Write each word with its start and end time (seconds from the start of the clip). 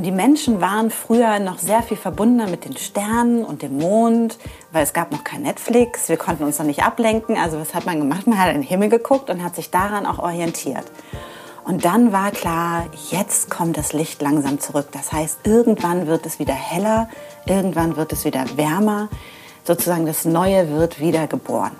Und 0.00 0.06
die 0.06 0.12
Menschen 0.12 0.62
waren 0.62 0.90
früher 0.90 1.40
noch 1.40 1.58
sehr 1.58 1.82
viel 1.82 1.98
verbundener 1.98 2.48
mit 2.48 2.64
den 2.64 2.74
Sternen 2.74 3.44
und 3.44 3.60
dem 3.60 3.76
Mond, 3.76 4.38
weil 4.72 4.82
es 4.82 4.94
gab 4.94 5.12
noch 5.12 5.24
kein 5.24 5.42
Netflix, 5.42 6.08
wir 6.08 6.16
konnten 6.16 6.44
uns 6.44 6.58
noch 6.58 6.64
nicht 6.64 6.82
ablenken. 6.82 7.36
Also 7.36 7.60
was 7.60 7.74
hat 7.74 7.84
man 7.84 7.98
gemacht? 7.98 8.26
Man 8.26 8.38
hat 8.38 8.48
in 8.48 8.62
den 8.62 8.62
Himmel 8.62 8.88
geguckt 8.88 9.28
und 9.28 9.44
hat 9.44 9.56
sich 9.56 9.70
daran 9.70 10.06
auch 10.06 10.18
orientiert. 10.18 10.84
Und 11.64 11.84
dann 11.84 12.14
war 12.14 12.30
klar, 12.30 12.86
jetzt 13.10 13.50
kommt 13.50 13.76
das 13.76 13.92
Licht 13.92 14.22
langsam 14.22 14.58
zurück. 14.58 14.88
Das 14.92 15.12
heißt, 15.12 15.40
irgendwann 15.44 16.06
wird 16.06 16.24
es 16.24 16.38
wieder 16.38 16.54
heller, 16.54 17.10
irgendwann 17.44 17.98
wird 17.98 18.14
es 18.14 18.24
wieder 18.24 18.46
wärmer. 18.56 19.10
Sozusagen 19.64 20.06
das 20.06 20.24
Neue 20.24 20.70
wird 20.70 20.98
wieder 20.98 21.26
geboren. 21.26 21.72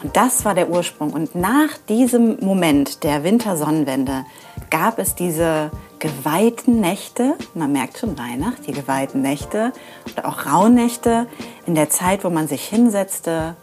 Und 0.00 0.16
das 0.16 0.44
war 0.44 0.54
der 0.54 0.70
Ursprung. 0.70 1.12
Und 1.12 1.34
nach 1.34 1.76
diesem 1.88 2.38
Moment 2.38 3.02
der 3.02 3.24
Wintersonnenwende 3.24 4.26
gab 4.70 5.00
es 5.00 5.16
diese 5.16 5.72
geweihten 5.98 6.80
Nächte, 6.80 7.34
man 7.54 7.72
merkt 7.72 7.98
schon 7.98 8.18
Weihnacht, 8.18 8.66
die 8.66 8.72
geweihten 8.72 9.22
Nächte 9.22 9.72
oder 10.12 10.28
auch 10.28 10.46
Rauhnächte 10.46 11.26
in 11.66 11.74
der 11.74 11.90
Zeit, 11.90 12.24
wo 12.24 12.30
man 12.30 12.48
sich 12.48 12.64
hinsetzte 12.64 13.56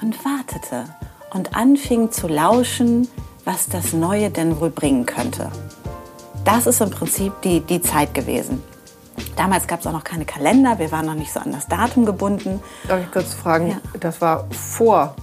und 0.00 0.24
wartete 0.24 0.84
und 1.32 1.56
anfing 1.56 2.10
zu 2.10 2.28
lauschen, 2.28 3.08
was 3.44 3.68
das 3.68 3.92
Neue 3.92 4.30
denn 4.30 4.60
wohl 4.60 4.70
bringen 4.70 5.06
könnte. 5.06 5.50
Das 6.44 6.66
ist 6.66 6.80
im 6.80 6.90
Prinzip 6.90 7.32
die, 7.42 7.60
die 7.60 7.80
Zeit 7.80 8.14
gewesen. 8.14 8.62
Damals 9.36 9.66
gab 9.66 9.80
es 9.80 9.86
auch 9.86 9.92
noch 9.92 10.04
keine 10.04 10.24
Kalender, 10.24 10.78
wir 10.78 10.90
waren 10.92 11.06
noch 11.06 11.14
nicht 11.14 11.32
so 11.32 11.40
an 11.40 11.52
das 11.52 11.66
Datum 11.66 12.04
gebunden. 12.04 12.60
Darf 12.88 13.00
ich 13.00 13.10
kurz 13.10 13.34
fragen, 13.34 13.68
ja. 13.68 13.76
das 13.98 14.20
war 14.20 14.46
vor 14.50 15.14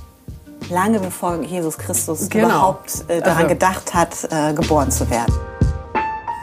lange 0.69 0.99
bevor 0.99 1.41
Jesus 1.41 1.77
Christus 1.77 2.29
genau. 2.29 2.47
überhaupt 2.47 3.05
äh, 3.07 3.19
daran 3.21 3.43
also. 3.43 3.47
gedacht 3.49 3.93
hat, 3.93 4.27
äh, 4.31 4.53
geboren 4.53 4.91
zu 4.91 5.09
werden. 5.09 5.33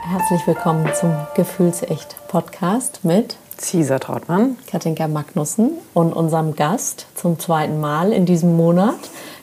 Herzlich 0.08 0.46
willkommen 0.46 0.88
zum 0.94 1.12
Gefühlsecht 1.34 2.14
Podcast 2.28 3.04
mit 3.04 3.34
Cesar 3.58 3.98
Trautmann, 3.98 4.56
Katinka 4.68 5.08
Magnussen 5.08 5.72
und 5.94 6.12
unserem 6.12 6.54
Gast 6.54 7.08
zum 7.16 7.40
zweiten 7.40 7.80
Mal 7.80 8.12
in 8.12 8.24
diesem 8.24 8.56
Monat, 8.56 8.94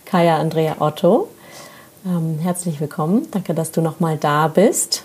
Kaya 0.06 0.38
Andrea 0.38 0.78
Otto. 0.80 1.28
Ähm, 2.06 2.40
herzlich 2.40 2.80
willkommen. 2.80 3.28
Danke, 3.32 3.54
dass 3.54 3.72
du 3.72 3.82
noch 3.82 4.00
mal 4.00 4.16
da 4.16 4.48
bist 4.48 5.04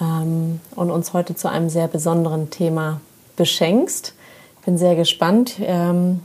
ähm, 0.00 0.62
und 0.74 0.90
uns 0.90 1.12
heute 1.12 1.34
zu 1.34 1.50
einem 1.50 1.68
sehr 1.68 1.86
besonderen 1.86 2.48
Thema 2.48 3.02
beschenkst. 3.36 4.14
Ich 4.60 4.64
bin 4.64 4.78
sehr 4.78 4.96
gespannt. 4.96 5.56
Ähm, 5.60 6.20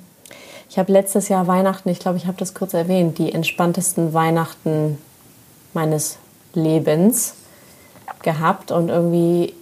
ich 0.70 0.80
habe 0.80 0.94
letztes 0.94 1.28
Jahr 1.28 1.48
Weihnachten, 1.48 1.90
ich 1.90 2.00
glaube, 2.00 2.18
ich 2.18 2.26
habe 2.26 2.38
das 2.38 2.54
kurz 2.54 2.74
erwähnt, 2.74 3.18
die 3.18 3.34
entspanntesten 3.34 4.14
Weihnachten 4.14 4.98
meines 5.74 6.20
Lebens 6.54 7.34
gehabt 8.26 8.72
und 8.72 8.90
irgendwie 8.90 9.54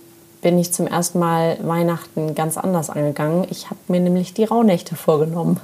bin 0.41 0.57
ich 0.57 0.73
zum 0.73 0.87
ersten 0.87 1.19
Mal 1.19 1.57
Weihnachten 1.61 2.33
ganz 2.33 2.57
anders 2.57 2.89
angegangen. 2.89 3.45
Ich 3.49 3.69
habe 3.69 3.79
mir 3.87 3.99
nämlich 3.99 4.33
die 4.33 4.43
Rauhnächte 4.43 4.95
vorgenommen. 4.95 5.59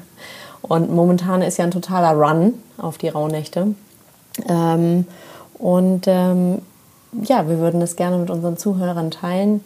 Und 0.62 0.92
momentan 0.92 1.42
ist 1.42 1.58
ja 1.58 1.66
ein 1.66 1.72
totaler 1.72 2.14
Run 2.14 2.54
auf 2.78 2.98
die 2.98 3.10
Rauhnächte. 3.10 3.74
Ähm, 4.48 5.06
und 5.58 6.06
ähm, 6.08 6.62
ja, 7.24 7.48
wir 7.48 7.58
würden 7.60 7.82
es 7.82 7.96
gerne 7.96 8.18
mit 8.18 8.30
unseren 8.30 8.58
Zuhörern 8.58 9.12
teilen. 9.12 9.64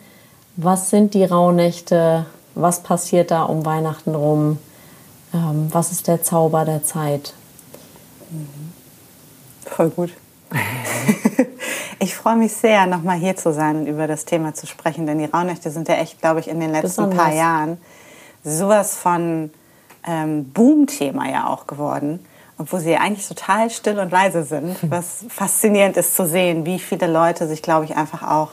Was 0.55 0.89
sind 0.89 1.13
die 1.13 1.25
Rauhnächte? 1.25 2.25
Was 2.55 2.81
passiert 2.81 3.31
da 3.31 3.43
um 3.43 3.65
Weihnachten 3.65 4.15
rum? 4.15 4.57
Ähm, 5.33 5.67
was 5.71 5.91
ist 5.91 6.07
der 6.07 6.23
Zauber 6.23 6.65
der 6.65 6.83
Zeit? 6.83 7.33
Voll 9.65 9.89
gut. 9.89 10.11
ich 11.99 12.15
freue 12.15 12.35
mich 12.35 12.53
sehr, 12.53 12.85
nochmal 12.85 13.17
hier 13.17 13.35
zu 13.35 13.53
sein 13.53 13.77
und 13.77 13.87
über 13.87 14.07
das 14.07 14.25
Thema 14.25 14.53
zu 14.53 14.67
sprechen, 14.67 15.05
denn 15.05 15.19
die 15.19 15.25
Rauhnächte 15.25 15.71
sind 15.71 15.87
ja 15.87 15.95
echt, 15.95 16.19
glaube 16.21 16.39
ich, 16.39 16.47
in 16.47 16.59
den 16.59 16.71
letzten 16.71 16.87
Besonders. 16.87 17.19
paar 17.19 17.33
Jahren 17.33 17.77
sowas 18.43 18.97
von 18.97 19.51
ähm, 20.05 20.51
Boom-Thema 20.51 21.29
ja 21.29 21.47
auch 21.47 21.67
geworden, 21.67 22.25
obwohl 22.57 22.79
sie 22.79 22.95
eigentlich 22.95 23.27
total 23.27 23.69
still 23.69 23.99
und 23.99 24.11
leise 24.11 24.43
sind, 24.43 24.77
was 24.89 25.25
faszinierend 25.29 25.97
ist 25.97 26.15
zu 26.15 26.27
sehen, 26.27 26.65
wie 26.65 26.79
viele 26.79 27.07
Leute 27.07 27.47
sich, 27.47 27.61
glaube 27.61 27.85
ich, 27.85 27.95
einfach 27.95 28.23
auch 28.29 28.49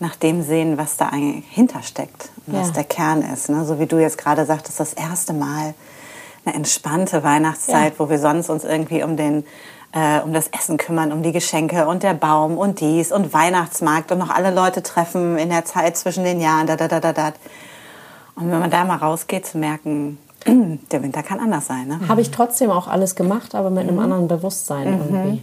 nach 0.00 0.16
dem 0.16 0.42
sehen, 0.42 0.76
was 0.76 0.96
da 0.96 1.08
eigentlich 1.08 1.46
hintersteckt 1.48 2.30
und 2.46 2.54
ja. 2.54 2.60
was 2.60 2.72
der 2.72 2.84
Kern 2.84 3.22
ist. 3.22 3.48
Ne? 3.48 3.64
So 3.64 3.78
wie 3.78 3.86
du 3.86 3.98
jetzt 3.98 4.18
gerade 4.18 4.44
sagtest, 4.44 4.80
das 4.80 4.92
erste 4.92 5.32
Mal 5.32 5.74
eine 6.44 6.54
entspannte 6.54 7.22
Weihnachtszeit, 7.22 7.94
ja. 7.94 7.98
wo 7.98 8.10
wir 8.10 8.18
sonst 8.18 8.50
uns 8.50 8.64
irgendwie 8.64 9.02
um 9.02 9.16
den 9.16 9.44
äh, 9.94 10.20
um 10.20 10.32
das 10.32 10.48
Essen 10.48 10.76
kümmern, 10.76 11.12
um 11.12 11.22
die 11.22 11.32
Geschenke 11.32 11.86
und 11.86 12.02
der 12.02 12.14
Baum 12.14 12.58
und 12.58 12.80
dies 12.80 13.12
und 13.12 13.32
Weihnachtsmarkt 13.32 14.10
und 14.10 14.18
noch 14.18 14.30
alle 14.30 14.52
Leute 14.52 14.82
treffen 14.82 15.38
in 15.38 15.50
der 15.50 15.64
Zeit 15.64 15.96
zwischen 15.96 16.24
den 16.24 16.40
Jahren, 16.40 16.66
da, 16.66 16.76
da, 16.76 16.88
da, 16.88 17.00
da, 17.00 17.12
da. 17.12 17.32
Und 18.34 18.50
wenn 18.50 18.58
man 18.58 18.70
da 18.70 18.84
mal 18.84 18.96
rausgeht, 18.96 19.46
zu 19.46 19.58
merken, 19.58 20.18
der 20.46 21.02
Winter 21.02 21.22
kann 21.22 21.38
anders 21.38 21.66
sein. 21.66 21.86
Ne? 21.86 22.00
Habe 22.08 22.20
ich 22.20 22.32
trotzdem 22.32 22.70
auch 22.70 22.88
alles 22.88 23.14
gemacht, 23.14 23.54
aber 23.54 23.70
mit 23.70 23.84
einem 23.84 23.94
mhm. 23.94 24.02
anderen 24.02 24.28
Bewusstsein 24.28 24.90
mhm. 24.90 25.00
irgendwie. 25.00 25.42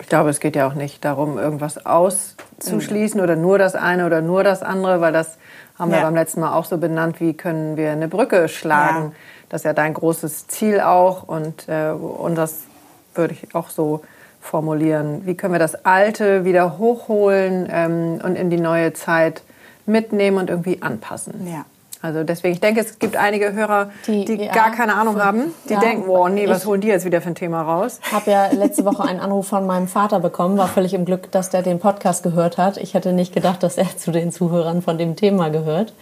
Ich 0.00 0.08
glaube, 0.08 0.28
es 0.28 0.40
geht 0.40 0.56
ja 0.56 0.66
auch 0.66 0.74
nicht 0.74 1.04
darum, 1.04 1.38
irgendwas 1.38 1.86
auszuschließen 1.86 3.18
mhm. 3.18 3.24
oder 3.24 3.36
nur 3.36 3.58
das 3.58 3.76
eine 3.76 4.06
oder 4.06 4.20
nur 4.22 4.42
das 4.42 4.62
andere, 4.62 5.00
weil 5.00 5.12
das 5.12 5.38
haben 5.78 5.92
ja. 5.92 5.98
wir 5.98 6.02
beim 6.02 6.16
letzten 6.16 6.40
Mal 6.40 6.52
auch 6.52 6.64
so 6.64 6.78
benannt, 6.78 7.20
wie 7.20 7.34
können 7.34 7.76
wir 7.76 7.92
eine 7.92 8.08
Brücke 8.08 8.48
schlagen. 8.48 9.04
Ja. 9.04 9.12
Das 9.50 9.60
ist 9.60 9.64
ja 9.66 9.72
dein 9.72 9.94
großes 9.94 10.48
Ziel 10.48 10.80
auch 10.80 11.22
und, 11.22 11.68
äh, 11.68 11.90
und 11.90 12.34
das 12.34 12.64
würde 13.14 13.34
ich 13.34 13.54
auch 13.54 13.70
so 13.70 14.02
formulieren. 14.40 15.22
Wie 15.24 15.34
können 15.34 15.54
wir 15.54 15.58
das 15.58 15.84
Alte 15.84 16.44
wieder 16.44 16.78
hochholen 16.78 17.68
ähm, 17.70 18.20
und 18.22 18.36
in 18.36 18.50
die 18.50 18.60
neue 18.60 18.92
Zeit 18.92 19.42
mitnehmen 19.86 20.38
und 20.38 20.50
irgendwie 20.50 20.82
anpassen? 20.82 21.46
Ja. 21.46 21.64
Also 22.04 22.22
deswegen, 22.22 22.52
ich 22.52 22.60
denke, 22.60 22.82
es 22.82 22.98
gibt 22.98 23.16
einige 23.16 23.54
Hörer, 23.54 23.90
die, 24.06 24.26
die 24.26 24.34
ja, 24.34 24.52
gar 24.52 24.72
keine 24.72 24.94
Ahnung 24.94 25.14
so, 25.14 25.24
haben, 25.24 25.54
die 25.70 25.72
ja, 25.72 25.80
denken, 25.80 26.06
wow, 26.06 26.28
nee, 26.28 26.46
was 26.46 26.66
holen 26.66 26.82
die 26.82 26.88
jetzt 26.88 27.06
wieder 27.06 27.22
für 27.22 27.30
ein 27.30 27.34
Thema 27.34 27.62
raus? 27.62 27.98
Ich 28.04 28.12
habe 28.12 28.30
ja 28.30 28.48
letzte 28.52 28.84
Woche 28.84 29.04
einen 29.04 29.20
Anruf 29.20 29.48
von 29.48 29.66
meinem 29.66 29.88
Vater 29.88 30.20
bekommen, 30.20 30.58
war 30.58 30.68
völlig 30.68 30.92
im 30.92 31.06
Glück, 31.06 31.32
dass 31.32 31.48
der 31.48 31.62
den 31.62 31.78
Podcast 31.78 32.22
gehört 32.22 32.58
hat. 32.58 32.76
Ich 32.76 32.92
hätte 32.92 33.14
nicht 33.14 33.32
gedacht, 33.32 33.62
dass 33.62 33.78
er 33.78 33.96
zu 33.96 34.10
den 34.10 34.32
Zuhörern 34.32 34.82
von 34.82 34.98
dem 34.98 35.16
Thema 35.16 35.48
gehört. 35.48 35.94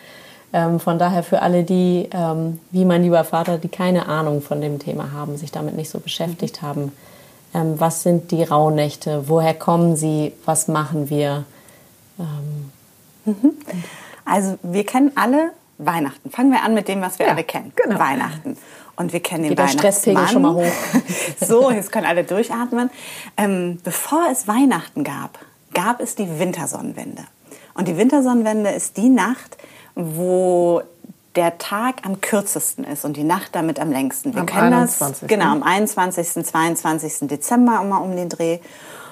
Ähm, 0.52 0.80
von 0.80 0.98
daher 0.98 1.22
für 1.22 1.40
alle 1.40 1.64
die, 1.64 2.08
ähm, 2.12 2.60
wie 2.70 2.84
mein 2.84 3.02
lieber 3.02 3.24
Vater, 3.24 3.58
die 3.58 3.68
keine 3.68 4.06
Ahnung 4.06 4.42
von 4.42 4.60
dem 4.60 4.78
Thema 4.78 5.12
haben, 5.12 5.36
sich 5.36 5.50
damit 5.50 5.76
nicht 5.76 5.88
so 5.88 5.98
beschäftigt 5.98 6.62
mhm. 6.62 6.66
haben. 6.66 6.92
Ähm, 7.54 7.80
was 7.80 8.02
sind 8.02 8.30
die 8.30 8.42
Rauhnächte? 8.42 9.28
Woher 9.28 9.54
kommen 9.54 9.96
sie? 9.96 10.32
Was 10.44 10.68
machen 10.68 11.08
wir? 11.10 11.44
Ähm, 12.18 12.70
mhm. 13.24 13.52
Also 14.24 14.58
wir 14.62 14.84
kennen 14.84 15.12
alle 15.14 15.52
Weihnachten. 15.78 16.30
Fangen 16.30 16.52
wir 16.52 16.62
an 16.62 16.74
mit 16.74 16.88
dem, 16.88 17.00
was 17.00 17.18
wir 17.18 17.26
ja, 17.26 17.32
alle 17.32 17.44
kennen. 17.44 17.72
Genau. 17.74 17.98
Weihnachten. 17.98 18.56
Und 18.96 19.12
wir 19.12 19.20
kennen 19.20 19.44
den 19.44 19.56
Geht 19.56 19.58
Weihnachtspegel 19.58 20.28
schon 20.28 20.42
mal 20.42 20.54
hoch. 20.54 20.72
so, 21.40 21.70
jetzt 21.70 21.90
können 21.92 22.06
alle 22.06 22.24
durchatmen. 22.24 22.90
Ähm, 23.36 23.78
bevor 23.82 24.28
es 24.30 24.46
Weihnachten 24.46 25.02
gab, 25.02 25.38
gab 25.72 26.00
es 26.00 26.14
die 26.14 26.38
Wintersonnenwende. 26.38 27.24
Und 27.74 27.88
die 27.88 27.96
Wintersonnenwende 27.96 28.70
ist 28.70 28.98
die 28.98 29.08
Nacht, 29.08 29.56
wo 29.94 30.82
der 31.34 31.58
Tag 31.58 32.04
am 32.04 32.20
kürzesten 32.20 32.84
ist 32.84 33.04
und 33.04 33.16
die 33.16 33.24
Nacht 33.24 33.54
damit 33.54 33.80
am 33.80 33.90
längsten. 33.90 34.34
Wir 34.34 34.40
am 34.40 34.46
kennen 34.46 34.72
21. 34.72 35.20
das 35.20 35.28
genau 35.28 35.46
am 35.46 35.62
21. 35.62 36.44
22. 36.44 37.28
Dezember 37.28 37.80
immer 37.82 38.02
um 38.02 38.14
den 38.14 38.28
Dreh. 38.28 38.58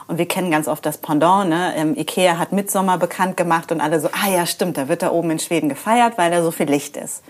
Und 0.07 0.19
wir 0.19 0.27
kennen 0.27 0.51
ganz 0.51 0.67
oft 0.67 0.85
das 0.85 0.99
Pendant. 0.99 1.49
Ne? 1.49 1.73
Ähm, 1.77 1.97
Ikea 1.97 2.37
hat 2.37 2.53
Mitsommer 2.53 2.99
bekannt 2.99 3.37
gemacht 3.37 3.71
und 3.71 3.81
alle 3.81 4.01
so, 4.01 4.09
ah 4.09 4.29
ja, 4.29 4.45
stimmt, 4.45 4.77
da 4.77 4.89
wird 4.89 5.03
da 5.03 5.13
oben 5.13 5.31
in 5.31 5.39
Schweden 5.39 5.69
gefeiert, 5.69 6.19
weil 6.19 6.33
da 6.33 6.43
so 6.43 6.51
viel 6.51 6.67
Licht 6.67 6.97
ist. 6.97 7.23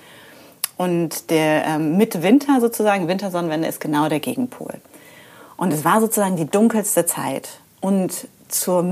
Und 0.78 1.30
der 1.30 1.66
ähm, 1.66 1.98
Mitwinter 1.98 2.58
sozusagen, 2.58 3.06
Wintersonnenwende, 3.06 3.68
ist 3.68 3.80
genau 3.80 4.08
der 4.08 4.18
Gegenpol. 4.18 4.80
Und 5.58 5.74
es 5.74 5.84
war 5.84 6.00
sozusagen 6.00 6.36
die 6.36 6.46
dunkelste 6.46 7.04
Zeit. 7.04 7.50
Und 7.82 8.28
zur 8.48 8.82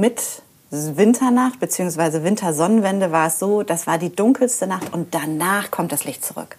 Mitwinternacht 0.71 1.61
bzw. 1.61 2.25
Wintersonnenwende 2.25 3.11
war 3.11 3.29
es 3.29 3.39
so, 3.39 3.63
das 3.63 3.87
war 3.87 3.97
die 3.99 4.15
dunkelste 4.15 4.67
Nacht 4.67 4.93
und 4.93 5.15
danach 5.15 5.71
kommt 5.71 5.93
das 5.93 6.05
Licht 6.05 6.25
zurück. 6.25 6.57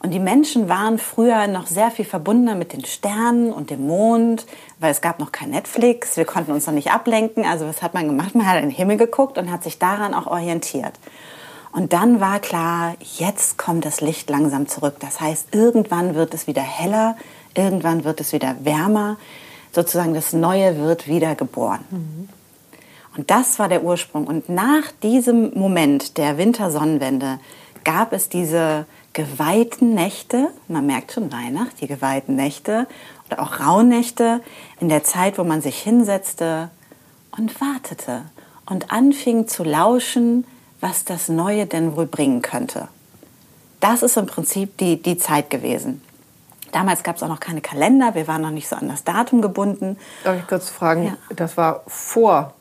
Und 0.00 0.12
die 0.12 0.20
Menschen 0.20 0.68
waren 0.68 0.98
früher 0.98 1.46
noch 1.48 1.66
sehr 1.66 1.90
viel 1.90 2.04
verbundener 2.04 2.54
mit 2.54 2.72
den 2.72 2.84
Sternen 2.84 3.52
und 3.52 3.70
dem 3.70 3.86
Mond, 3.86 4.46
weil 4.78 4.92
es 4.92 5.00
gab 5.00 5.18
noch 5.18 5.32
kein 5.32 5.50
Netflix, 5.50 6.16
wir 6.16 6.24
konnten 6.24 6.52
uns 6.52 6.66
noch 6.66 6.72
nicht 6.72 6.92
ablenken. 6.92 7.44
Also 7.44 7.66
was 7.66 7.82
hat 7.82 7.94
man 7.94 8.06
gemacht? 8.06 8.34
Man 8.34 8.46
hat 8.46 8.56
in 8.56 8.68
den 8.68 8.70
Himmel 8.70 8.96
geguckt 8.96 9.38
und 9.38 9.50
hat 9.50 9.64
sich 9.64 9.78
daran 9.78 10.14
auch 10.14 10.26
orientiert. 10.26 10.92
Und 11.72 11.92
dann 11.92 12.20
war 12.20 12.38
klar, 12.38 12.94
jetzt 13.00 13.58
kommt 13.58 13.84
das 13.84 14.00
Licht 14.00 14.30
langsam 14.30 14.68
zurück. 14.68 14.96
Das 15.00 15.20
heißt, 15.20 15.48
irgendwann 15.54 16.14
wird 16.14 16.32
es 16.32 16.46
wieder 16.46 16.62
heller, 16.62 17.16
irgendwann 17.54 18.04
wird 18.04 18.20
es 18.20 18.32
wieder 18.32 18.56
wärmer. 18.60 19.16
Sozusagen 19.72 20.14
das 20.14 20.32
Neue 20.32 20.78
wird 20.78 21.08
wieder 21.08 21.34
geboren. 21.34 21.84
Mhm. 21.90 22.28
Und 23.18 23.32
das 23.32 23.58
war 23.58 23.68
der 23.68 23.82
Ursprung. 23.82 24.28
Und 24.28 24.48
nach 24.48 24.92
diesem 25.02 25.52
Moment 25.58 26.18
der 26.18 26.38
Wintersonnenwende 26.38 27.40
gab 27.82 28.12
es 28.12 28.28
diese 28.28 28.86
geweihten 29.12 29.92
Nächte, 29.92 30.50
man 30.68 30.86
merkt 30.86 31.10
schon 31.12 31.32
Weihnacht, 31.32 31.80
die 31.80 31.88
geweihten 31.88 32.36
Nächte 32.36 32.86
oder 33.26 33.42
auch 33.42 33.58
Rauhnächte 33.58 34.40
in 34.78 34.88
der 34.88 35.02
Zeit, 35.02 35.36
wo 35.36 35.42
man 35.42 35.60
sich 35.62 35.78
hinsetzte 35.82 36.70
und 37.36 37.60
wartete 37.60 38.22
und 38.66 38.92
anfingen 38.92 39.48
zu 39.48 39.64
lauschen, 39.64 40.46
was 40.80 41.04
das 41.04 41.28
Neue 41.28 41.66
denn 41.66 41.96
wohl 41.96 42.06
bringen 42.06 42.40
könnte. 42.40 42.86
Das 43.80 44.04
ist 44.04 44.16
im 44.16 44.26
Prinzip 44.26 44.76
die, 44.76 45.02
die 45.02 45.18
Zeit 45.18 45.50
gewesen. 45.50 46.02
Damals 46.70 47.02
gab 47.02 47.16
es 47.16 47.22
auch 47.24 47.28
noch 47.28 47.40
keine 47.40 47.62
Kalender, 47.62 48.14
wir 48.14 48.28
waren 48.28 48.42
noch 48.42 48.50
nicht 48.50 48.68
so 48.68 48.76
an 48.76 48.88
das 48.88 49.02
Datum 49.02 49.42
gebunden. 49.42 49.98
Darf 50.22 50.38
ich 50.38 50.46
kurz 50.46 50.70
fragen, 50.70 51.06
ja. 51.06 51.16
das 51.34 51.56
war 51.56 51.82
vor 51.88 52.54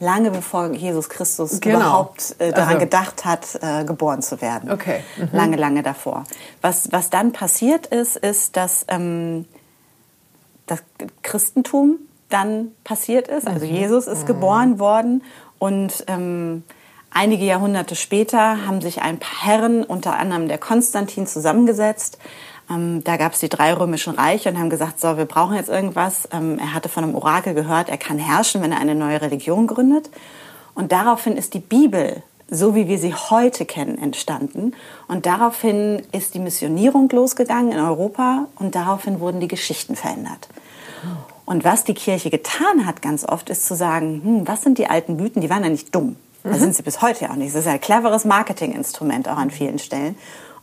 lange 0.00 0.30
bevor 0.30 0.72
Jesus 0.72 1.08
Christus 1.08 1.60
genau. 1.60 1.78
überhaupt 1.78 2.34
äh, 2.38 2.50
daran 2.50 2.74
also. 2.74 2.80
gedacht 2.80 3.24
hat, 3.24 3.58
äh, 3.62 3.84
geboren 3.84 4.22
zu 4.22 4.40
werden. 4.40 4.70
Okay. 4.70 5.04
Mhm. 5.16 5.28
Lange, 5.32 5.56
lange 5.56 5.82
davor. 5.82 6.24
Was, 6.62 6.90
was 6.90 7.10
dann 7.10 7.32
passiert 7.32 7.86
ist, 7.86 8.16
ist, 8.16 8.56
dass 8.56 8.84
ähm, 8.88 9.44
das 10.66 10.82
Christentum 11.22 11.98
dann 12.30 12.72
passiert 12.82 13.28
ist. 13.28 13.46
Also 13.46 13.66
mhm. 13.66 13.72
Jesus 13.72 14.06
ist 14.06 14.22
mhm. 14.22 14.26
geboren 14.26 14.78
worden 14.78 15.22
und 15.58 16.04
ähm, 16.08 16.64
einige 17.10 17.44
Jahrhunderte 17.44 17.94
später 17.94 18.66
haben 18.66 18.80
sich 18.80 19.02
ein 19.02 19.18
paar 19.18 19.42
Herren, 19.42 19.84
unter 19.84 20.18
anderem 20.18 20.48
der 20.48 20.58
Konstantin, 20.58 21.26
zusammengesetzt 21.26 22.18
ähm, 22.70 23.02
da 23.04 23.16
gab 23.16 23.32
es 23.32 23.40
die 23.40 23.48
drei 23.48 23.74
römischen 23.74 24.14
Reiche 24.14 24.48
und 24.48 24.58
haben 24.58 24.70
gesagt, 24.70 25.00
so, 25.00 25.16
wir 25.16 25.24
brauchen 25.24 25.56
jetzt 25.56 25.68
irgendwas. 25.68 26.28
Ähm, 26.32 26.58
er 26.58 26.72
hatte 26.72 26.88
von 26.88 27.04
einem 27.04 27.14
Orakel 27.14 27.54
gehört, 27.54 27.88
er 27.88 27.98
kann 27.98 28.18
herrschen, 28.18 28.62
wenn 28.62 28.72
er 28.72 28.78
eine 28.78 28.94
neue 28.94 29.20
Religion 29.20 29.66
gründet. 29.66 30.10
Und 30.74 30.92
daraufhin 30.92 31.36
ist 31.36 31.54
die 31.54 31.60
Bibel, 31.60 32.22
so 32.48 32.74
wie 32.74 32.88
wir 32.88 32.98
sie 32.98 33.14
heute 33.14 33.64
kennen, 33.64 33.98
entstanden. 33.98 34.74
Und 35.08 35.26
daraufhin 35.26 36.02
ist 36.12 36.34
die 36.34 36.38
Missionierung 36.38 37.08
losgegangen 37.10 37.72
in 37.72 37.78
Europa 37.78 38.46
und 38.56 38.74
daraufhin 38.74 39.20
wurden 39.20 39.40
die 39.40 39.48
Geschichten 39.48 39.96
verändert. 39.96 40.48
Und 41.46 41.64
was 41.64 41.84
die 41.84 41.94
Kirche 41.94 42.30
getan 42.30 42.86
hat 42.86 43.02
ganz 43.02 43.24
oft, 43.24 43.50
ist 43.50 43.66
zu 43.66 43.74
sagen, 43.74 44.20
hm, 44.22 44.48
was 44.48 44.62
sind 44.62 44.78
die 44.78 44.86
alten 44.86 45.16
Mythen? 45.16 45.42
Die 45.42 45.50
waren 45.50 45.64
ja 45.64 45.70
nicht 45.70 45.94
dumm. 45.94 46.16
Da 46.42 46.50
mhm. 46.50 46.54
sind 46.54 46.76
sie 46.76 46.82
bis 46.82 47.02
heute 47.02 47.24
ja 47.24 47.30
auch 47.30 47.36
nicht. 47.36 47.54
Das 47.54 47.60
ist 47.60 47.66
ja 47.66 47.72
ein 47.72 47.80
cleveres 47.80 48.24
Marketinginstrument 48.24 49.28
auch 49.28 49.36
an 49.36 49.50
vielen 49.50 49.78
Stellen. 49.78 50.16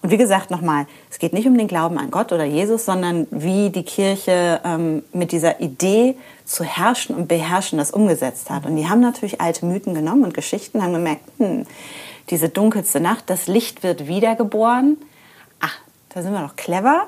Und 0.08 0.12
wie 0.12 0.18
gesagt, 0.18 0.52
nochmal, 0.52 0.88
es 1.12 1.20
geht 1.20 1.34
nicht 1.34 1.48
um 1.48 1.58
den 1.58 1.68
Glauben 1.68 1.98
an 1.98 2.12
Gott 2.12 2.32
oder 2.32 2.46
Jesus, 2.46 2.86
sondern 2.86 3.28
wie 3.30 3.72
die 3.72 3.84
Kirche 3.84 4.62
ähm, 4.64 5.04
mit 5.12 5.34
dieser 5.34 5.60
Idee 5.60 6.16
zu 6.46 6.64
herrschen 6.64 7.14
und 7.14 7.28
beherrschen 7.28 7.78
das 7.78 7.92
umgesetzt 7.92 8.50
hat. 8.50 8.66
Und 8.66 8.78
die 8.78 8.88
haben 8.88 9.02
natürlich 9.02 9.42
alte 9.42 9.66
Mythen 9.66 9.94
genommen 9.94 10.24
und 10.24 10.34
Geschichten, 10.34 10.82
haben 10.82 10.94
gemerkt, 10.94 11.24
hm, 11.40 11.66
diese 12.30 12.48
dunkelste 12.48 13.02
Nacht, 13.02 13.30
das 13.30 13.48
Licht 13.48 13.84
wird 13.84 14.08
wiedergeboren. 14.08 14.96
Ach, 15.60 15.78
da 16.08 16.22
sind 16.22 16.32
wir 16.32 16.40
doch 16.40 16.56
clever. 16.56 17.08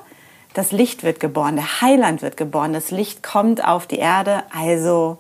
Das 0.53 0.73
Licht 0.73 1.03
wird 1.03 1.21
geboren, 1.21 1.55
der 1.55 1.79
Heiland 1.79 2.21
wird 2.21 2.35
geboren, 2.35 2.73
das 2.73 2.91
Licht 2.91 3.23
kommt 3.23 3.63
auf 3.63 3.87
die 3.87 3.99
Erde. 3.99 4.43
Also 4.53 5.19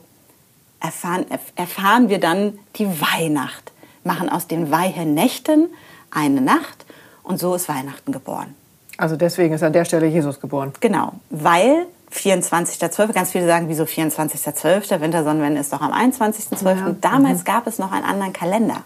erfahren, 0.81 1.25
erfahren 1.55 2.09
wir 2.09 2.19
dann 2.19 2.59
die 2.75 2.89
Weihnacht, 2.99 3.71
machen 4.03 4.27
aus 4.27 4.47
den 4.47 4.69
weichen 4.69 5.13
Nächten 5.13 5.69
eine 6.11 6.41
Nacht 6.41 6.85
und 7.29 7.39
so 7.39 7.55
ist 7.55 7.69
Weihnachten 7.69 8.11
geboren. 8.11 8.55
Also 8.97 9.15
deswegen 9.15 9.53
ist 9.53 9.63
an 9.63 9.71
der 9.71 9.85
Stelle 9.85 10.07
Jesus 10.07 10.41
geboren. 10.41 10.73
Genau, 10.81 11.13
weil 11.29 11.85
24.12., 12.11 13.13
ganz 13.13 13.31
viele 13.31 13.45
sagen, 13.45 13.69
wieso 13.69 13.83
24.12., 13.83 14.99
Wintersonnenwende 14.99 15.61
ist 15.61 15.71
doch 15.71 15.81
am 15.81 15.93
21.12. 15.93 16.63
Ja. 16.65 16.95
Damals 16.99 17.39
mhm. 17.39 17.43
gab 17.45 17.67
es 17.67 17.77
noch 17.77 17.91
einen 17.91 18.03
anderen 18.03 18.33
Kalender. 18.33 18.83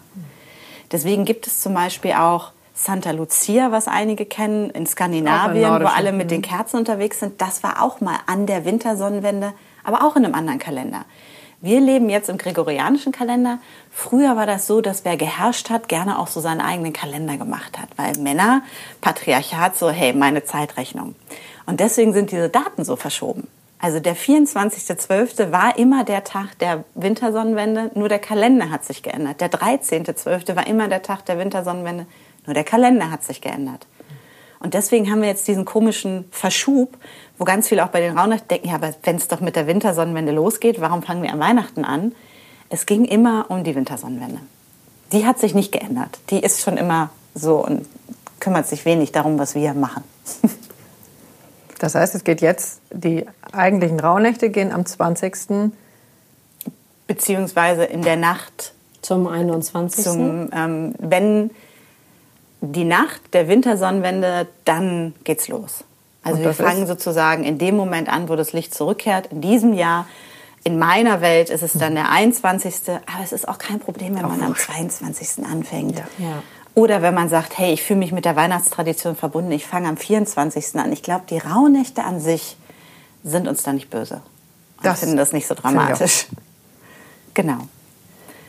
Deswegen 0.92 1.24
gibt 1.24 1.46
es 1.46 1.60
zum 1.60 1.74
Beispiel 1.74 2.12
auch 2.12 2.52
Santa 2.74 3.12
Lucia, 3.12 3.72
was 3.72 3.88
einige 3.88 4.26
kennen, 4.26 4.70
in 4.70 4.86
Skandinavien, 4.86 5.80
wo 5.80 5.86
alle 5.86 6.12
mit 6.12 6.30
den 6.30 6.38
mhm. 6.38 6.42
Kerzen 6.42 6.76
unterwegs 6.76 7.20
sind. 7.20 7.40
Das 7.40 7.62
war 7.62 7.82
auch 7.82 8.00
mal 8.00 8.18
an 8.26 8.46
der 8.46 8.64
Wintersonnenwende, 8.64 9.54
aber 9.84 10.04
auch 10.04 10.16
in 10.16 10.24
einem 10.24 10.34
anderen 10.34 10.58
Kalender. 10.58 11.06
Wir 11.64 11.80
leben 11.80 12.10
jetzt 12.10 12.28
im 12.28 12.36
gregorianischen 12.36 13.10
Kalender. 13.10 13.58
Früher 13.90 14.36
war 14.36 14.44
das 14.44 14.66
so, 14.66 14.82
dass 14.82 15.06
wer 15.06 15.16
geherrscht 15.16 15.70
hat, 15.70 15.88
gerne 15.88 16.18
auch 16.18 16.26
so 16.26 16.40
seinen 16.40 16.60
eigenen 16.60 16.92
Kalender 16.92 17.38
gemacht 17.38 17.78
hat, 17.78 17.88
weil 17.96 18.18
Männer, 18.18 18.60
Patriarchat, 19.00 19.74
so, 19.74 19.88
hey, 19.88 20.12
meine 20.12 20.44
Zeitrechnung. 20.44 21.14
Und 21.64 21.80
deswegen 21.80 22.12
sind 22.12 22.32
diese 22.32 22.50
Daten 22.50 22.84
so 22.84 22.96
verschoben. 22.96 23.48
Also 23.78 23.98
der 23.98 24.14
24.12. 24.14 25.52
war 25.52 25.78
immer 25.78 26.04
der 26.04 26.22
Tag 26.22 26.58
der 26.58 26.84
Wintersonnenwende, 26.94 27.92
nur 27.94 28.10
der 28.10 28.18
Kalender 28.18 28.68
hat 28.68 28.84
sich 28.84 29.02
geändert. 29.02 29.40
Der 29.40 29.50
13.12. 29.50 30.56
war 30.56 30.66
immer 30.66 30.88
der 30.88 31.00
Tag 31.00 31.24
der 31.24 31.38
Wintersonnenwende, 31.38 32.04
nur 32.44 32.52
der 32.52 32.64
Kalender 32.64 33.10
hat 33.10 33.24
sich 33.24 33.40
geändert. 33.40 33.86
Und 34.64 34.72
deswegen 34.72 35.10
haben 35.10 35.20
wir 35.20 35.28
jetzt 35.28 35.46
diesen 35.46 35.66
komischen 35.66 36.24
Verschub, 36.30 36.96
wo 37.36 37.44
ganz 37.44 37.68
viele 37.68 37.84
auch 37.84 37.90
bei 37.90 38.00
den 38.00 38.16
Rauhnächten 38.16 38.48
denken, 38.48 38.68
ja, 38.68 38.76
aber 38.76 38.94
wenn 39.02 39.16
es 39.16 39.28
doch 39.28 39.40
mit 39.40 39.56
der 39.56 39.66
Wintersonnenwende 39.66 40.32
losgeht, 40.32 40.80
warum 40.80 41.02
fangen 41.02 41.22
wir 41.22 41.30
an 41.30 41.38
Weihnachten 41.38 41.84
an? 41.84 42.14
Es 42.70 42.86
ging 42.86 43.04
immer 43.04 43.44
um 43.50 43.62
die 43.62 43.74
Wintersonnenwende. 43.74 44.40
Die 45.12 45.26
hat 45.26 45.38
sich 45.38 45.54
nicht 45.54 45.70
geändert. 45.70 46.18
Die 46.30 46.40
ist 46.40 46.62
schon 46.62 46.78
immer 46.78 47.10
so 47.34 47.62
und 47.62 47.86
kümmert 48.40 48.66
sich 48.66 48.86
wenig 48.86 49.12
darum, 49.12 49.38
was 49.38 49.54
wir 49.54 49.74
machen. 49.74 50.02
Das 51.80 51.96
heißt, 51.96 52.14
es 52.14 52.24
geht 52.24 52.40
jetzt, 52.40 52.80
die 52.92 53.26
eigentlichen 53.52 54.00
Rauhnächte 54.00 54.48
gehen 54.48 54.72
am 54.72 54.86
20. 54.86 55.70
Beziehungsweise 57.06 57.84
in 57.84 58.00
der 58.00 58.16
Nacht. 58.16 58.72
Zum 59.02 59.26
21. 59.26 60.02
Zum, 60.02 60.48
ähm, 60.54 60.94
wenn 60.98 61.50
die 62.72 62.84
Nacht 62.84 63.20
der 63.32 63.48
Wintersonnenwende, 63.48 64.46
dann 64.64 65.14
geht's 65.24 65.48
los. 65.48 65.84
Also 66.22 66.42
wir 66.42 66.54
fangen 66.54 66.86
sozusagen 66.86 67.44
in 67.44 67.58
dem 67.58 67.76
Moment 67.76 68.08
an, 68.08 68.28
wo 68.28 68.36
das 68.36 68.52
Licht 68.52 68.74
zurückkehrt. 68.74 69.26
In 69.26 69.42
diesem 69.42 69.74
Jahr, 69.74 70.06
in 70.64 70.78
meiner 70.78 71.20
Welt 71.20 71.50
ist 71.50 71.62
es 71.62 71.74
dann 71.74 71.94
der 71.94 72.10
21. 72.10 72.74
Aber 72.88 73.22
es 73.22 73.32
ist 73.32 73.46
auch 73.46 73.58
kein 73.58 73.78
Problem, 73.78 74.16
wenn 74.16 74.26
man 74.26 74.42
am 74.42 74.56
22. 74.56 75.44
anfängt. 75.44 75.98
Ja. 75.98 76.04
Ja. 76.18 76.42
Oder 76.74 77.02
wenn 77.02 77.14
man 77.14 77.28
sagt, 77.28 77.58
hey, 77.58 77.72
ich 77.72 77.82
fühle 77.82 78.00
mich 78.00 78.10
mit 78.10 78.24
der 78.24 78.36
Weihnachtstradition 78.36 79.14
verbunden, 79.14 79.52
ich 79.52 79.66
fange 79.66 79.88
am 79.88 79.96
24. 79.96 80.74
an. 80.76 80.92
Ich 80.92 81.02
glaube, 81.02 81.24
die 81.28 81.38
Rauhnächte 81.38 82.02
an 82.02 82.18
sich 82.18 82.56
sind 83.22 83.46
uns 83.46 83.62
da 83.62 83.72
nicht 83.72 83.90
böse. 83.90 84.22
Und 84.78 84.86
das 84.86 85.00
finden 85.00 85.16
das 85.16 85.32
nicht 85.32 85.46
so 85.46 85.54
dramatisch. 85.54 86.26
Genau. 87.34 87.58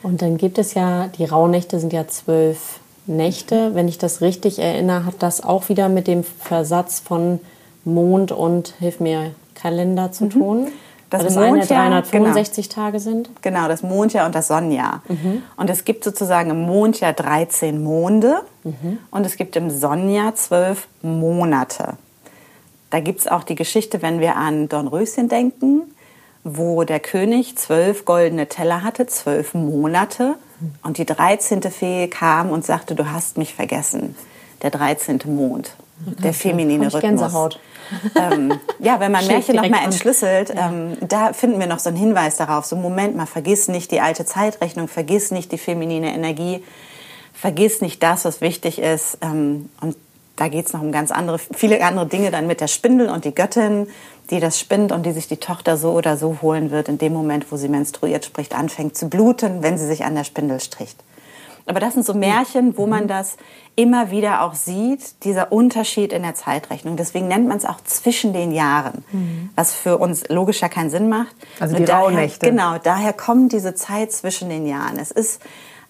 Und 0.02 0.22
dann 0.22 0.38
gibt 0.38 0.58
es 0.58 0.74
ja, 0.76 1.08
die 1.08 1.26
Rauhnächte 1.26 1.80
sind 1.80 1.92
ja 1.92 2.08
zwölf 2.08 2.80
Nächte. 3.08 3.76
Wenn 3.76 3.88
ich 3.88 3.98
das 3.98 4.22
richtig 4.22 4.60
erinnere, 4.60 5.06
hat 5.06 5.16
das 5.20 5.44
auch 5.44 5.70
wieder 5.70 5.90
mit 5.90 6.08
dem 6.08 6.24
Versatz 6.24 7.00
von 7.00 7.40
Mond 7.84 8.32
und, 8.32 8.74
hilf 8.80 9.00
mir, 9.00 9.32
Kalender 9.54 10.12
zu 10.12 10.26
mhm. 10.26 10.30
tun. 10.30 10.68
Das, 11.10 11.24
das 11.24 11.36
Mondjahr, 11.36 11.84
eine 11.84 12.02
365 12.02 12.70
genau. 12.70 12.82
Tage 12.82 13.00
sind? 13.00 13.30
Genau, 13.42 13.68
das 13.68 13.84
Mondjahr 13.84 14.26
und 14.26 14.36
das 14.36 14.48
Sonnenjahr. 14.48 15.02
Mhm. 15.08 15.44
Und 15.56 15.70
es 15.70 15.86
gibt 15.86 16.04
sozusagen 16.04 16.50
im 16.50 16.62
Mondjahr 16.64 17.14
13 17.14 17.82
Monde 17.82 18.42
mhm. 18.64 19.00
und 19.12 19.26
es 19.26 19.38
gibt 19.38 19.56
im 19.56 19.70
Sonnenjahr 19.70 20.36
12 20.36 20.88
Monate. 21.04 21.94
Da 22.90 23.00
gibt 23.00 23.20
es 23.22 23.28
auch 23.28 23.44
die 23.44 23.56
Geschichte, 23.56 24.02
wenn 24.02 24.20
wir 24.20 24.36
an 24.36 24.68
Dornröschen 24.68 25.30
denken, 25.30 25.84
wo 26.44 26.84
der 26.84 27.00
König 27.00 27.58
zwölf 27.58 28.06
goldene 28.06 28.48
Teller 28.48 28.84
hatte, 28.84 29.08
zwölf 29.08 29.54
Monate. 29.54 30.36
Und 30.84 30.98
die 30.98 31.06
13. 31.06 31.62
Fee 31.64 32.08
kam 32.08 32.50
und 32.50 32.66
sagte, 32.66 32.96
du 32.96 33.12
hast 33.12 33.38
mich 33.38 33.54
vergessen. 33.54 34.16
Der 34.62 34.72
13. 34.72 35.22
Mond, 35.26 35.76
okay. 36.06 36.16
der 36.24 36.34
feminine 36.34 36.86
Rhythmus. 36.86 37.02
Gänsehaut. 37.02 37.60
ähm, 38.16 38.60
ja, 38.80 39.00
wenn 39.00 39.12
man 39.12 39.28
Märchen 39.28 39.58
nochmal 39.58 39.84
entschlüsselt, 39.84 40.52
ähm, 40.56 40.98
da 41.02 41.34
finden 41.34 41.60
wir 41.60 41.68
noch 41.68 41.80
so 41.80 41.90
einen 41.90 41.98
Hinweis 41.98 42.38
darauf. 42.38 42.66
So, 42.66 42.76
Moment 42.76 43.16
mal, 43.16 43.26
vergiss 43.26 43.68
nicht 43.68 43.92
die 43.92 44.00
alte 44.00 44.26
Zeitrechnung, 44.26 44.88
vergiss 44.88 45.32
nicht 45.32 45.52
die 45.52 45.58
feminine 45.58 46.14
Energie, 46.14 46.64
vergiss 47.34 47.82
nicht 47.82 48.02
das, 48.02 48.26
was 48.26 48.42
wichtig 48.42 48.80
ist. 48.80 49.20
Ähm, 49.22 49.70
und 49.82 49.96
da 50.36 50.48
geht 50.48 50.68
es 50.68 50.74
noch 50.74 50.82
um 50.82 50.92
ganz 50.92 51.12
andere, 51.12 51.40
viele 51.40 51.84
andere 51.84 52.08
Dinge 52.08 52.32
dann 52.32 52.48
mit 52.48 52.62
der 52.62 52.68
Spindel 52.68 53.10
und 53.10 53.26
die 53.26 53.34
Göttin, 53.34 53.88
die 54.30 54.40
das 54.40 54.60
spinnt 54.60 54.92
und 54.92 55.06
die 55.06 55.12
sich 55.12 55.28
die 55.28 55.38
Tochter 55.38 55.78
so 55.78 55.92
oder 55.92 56.18
so 56.18 56.40
holen 56.42 56.72
wird, 56.72 56.90
in 56.90 56.98
dem 56.98 57.14
Moment, 57.14 57.52
wo 57.52 57.58
sie 57.58 57.70
menstruiert, 57.70 58.26
spricht, 58.26 58.56
anfängt 58.56 58.98
zu 58.98 59.10
bluten, 59.10 59.64
wenn 59.64 59.78
sie 59.78 59.86
sich 59.86 60.04
an 60.04 60.16
der 60.16 60.24
Spindel 60.24 60.60
stricht. 60.60 60.98
Aber 61.68 61.80
das 61.80 61.94
sind 61.94 62.06
so 62.06 62.14
Märchen, 62.14 62.78
wo 62.78 62.86
man 62.86 63.04
mhm. 63.04 63.08
das 63.08 63.38
immer 63.76 64.12
wieder 64.12 64.44
auch 64.44 64.54
sieht, 64.54 65.24
dieser 65.24 65.52
Unterschied 65.52 66.14
in 66.14 66.22
der 66.22 66.36
Zeitrechnung. 66.36 66.96
Deswegen 66.96 67.28
nennt 67.28 67.48
man 67.48 67.58
es 67.58 67.66
auch 67.66 67.82
zwischen 67.84 68.34
den 68.34 68.52
Jahren, 68.52 69.04
mhm. 69.12 69.50
was 69.56 69.74
für 69.74 69.98
uns 69.98 70.30
logisch 70.30 70.62
ja 70.62 70.70
keinen 70.70 70.90
Sinn 70.90 71.10
macht. 71.10 71.36
Also 71.60 71.76
die 71.76 71.86
daher, 71.86 72.06
Rauhnächte. 72.06 72.50
Genau, 72.50 72.78
daher 72.82 73.14
kommt 73.14 73.52
diese 73.52 73.74
Zeit 73.74 74.12
zwischen 74.12 74.50
den 74.50 74.68
Jahren. 74.68 75.00
Es 75.00 75.12
ist, 75.12 75.42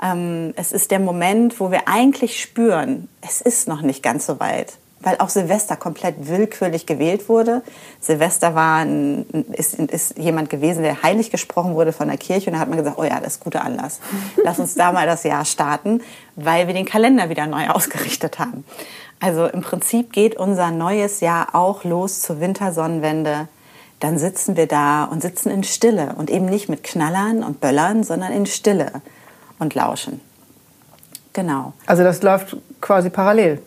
ähm, 0.02 0.54
es 0.56 0.72
ist 0.72 0.92
der 0.92 1.00
Moment, 1.00 1.60
wo 1.60 1.72
wir 1.72 1.88
eigentlich 1.88 2.42
spüren, 2.42 3.08
es 3.22 3.42
ist 3.42 3.68
noch 3.68 3.82
nicht 3.82 4.04
ganz 4.04 4.25
so 4.25 4.40
weit 4.40 4.78
weil 5.06 5.18
auch 5.20 5.30
Silvester 5.30 5.75
komplett 5.75 6.28
willkürlich 6.28 6.88
gewählt 6.88 7.30
wurde. 7.30 7.62
Silvester 8.02 8.56
war 8.56 8.80
ein, 8.80 9.25
ist, 9.54 9.75
ist 9.75 10.18
jemand 10.18 10.50
gewesen, 10.50 10.82
der 10.82 11.04
heilig 11.04 11.30
gesprochen 11.30 11.75
wurde 11.75 11.94
von 11.94 12.08
der 12.08 12.18
Kirche 12.18 12.50
und 12.50 12.56
da 12.56 12.60
hat 12.60 12.70
man 12.70 12.80
gesagt, 12.80 12.98
oh 12.98 13.04
ja, 13.04 13.20
das 13.20 13.36
ist 13.36 13.44
guter 13.44 13.64
Anlass. 13.64 14.00
Lass 14.44 14.58
uns 14.58 14.74
da 14.74 14.92
mal 14.92 15.06
das 15.06 15.24
Jahr 15.24 15.46
starten, 15.46 16.02
weil 16.36 16.66
wir 16.66 16.74
den 16.74 16.86
Kalender 16.86 17.30
wieder 17.30 17.46
neu 17.46 17.68
ausgerichtet 17.70 18.40
haben. 18.40 18.66
Also 19.20 19.46
im 19.46 19.62
Prinzip 19.62 20.12
geht 20.12 20.36
unser 20.36 20.72
neues 20.72 21.20
Jahr 21.20 21.54
auch 21.54 21.84
los 21.84 22.22
zur 22.22 22.40
Wintersonnenwende. 22.40 23.48
Dann 24.00 24.18
sitzen 24.18 24.58
wir 24.58 24.68
da 24.68 25.06
und 25.06 25.22
sitzen 25.22 25.52
in 25.52 25.64
Stille 25.64 26.16
und 26.18 26.32
eben 26.32 26.46
nicht 26.46 26.68
mit 26.68 26.84
Knallern 26.84 27.44
und 27.44 27.62
Böllern, 27.62 28.04
sondern 28.04 28.34
in 28.34 28.48
Stille 28.48 28.92
und 29.60 29.76
lauschen. 29.76 30.22
Genau. 31.34 31.74
Also 31.86 32.04
das 32.04 32.24
läuft 32.24 32.56
quasi 32.82 33.10
parallel. 33.10 33.62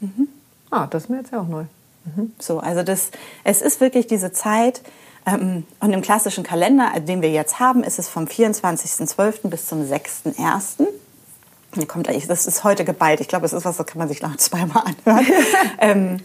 Mhm. 0.00 0.28
Ah, 0.70 0.86
das 0.86 1.04
ist 1.04 1.08
mir 1.10 1.18
jetzt 1.18 1.32
ja 1.32 1.40
auch 1.40 1.48
neu. 1.48 1.64
Mhm. 2.04 2.32
So, 2.38 2.58
also 2.58 2.82
das, 2.82 3.10
es 3.44 3.62
ist 3.62 3.80
wirklich 3.80 4.06
diese 4.06 4.32
Zeit. 4.32 4.82
Ähm, 5.26 5.64
und 5.80 5.92
im 5.92 6.02
klassischen 6.02 6.44
Kalender, 6.44 6.92
den 7.00 7.22
wir 7.22 7.30
jetzt 7.30 7.60
haben, 7.60 7.82
ist 7.82 7.98
es 7.98 8.08
vom 8.08 8.24
24.12. 8.24 9.48
bis 9.48 9.66
zum 9.66 9.82
6.1. 9.82 10.86
Hier 11.74 11.86
kommt 11.86 12.08
das 12.08 12.46
ist 12.46 12.64
heute 12.64 12.84
geballt. 12.84 13.20
Ich 13.20 13.28
glaube, 13.28 13.42
das 13.42 13.52
ist 13.52 13.64
was, 13.64 13.76
das 13.76 13.86
kann 13.86 13.98
man 13.98 14.08
sich 14.08 14.22
noch 14.22 14.36
zweimal 14.38 14.84
anhören. 14.84 15.26
ähm, 15.78 16.16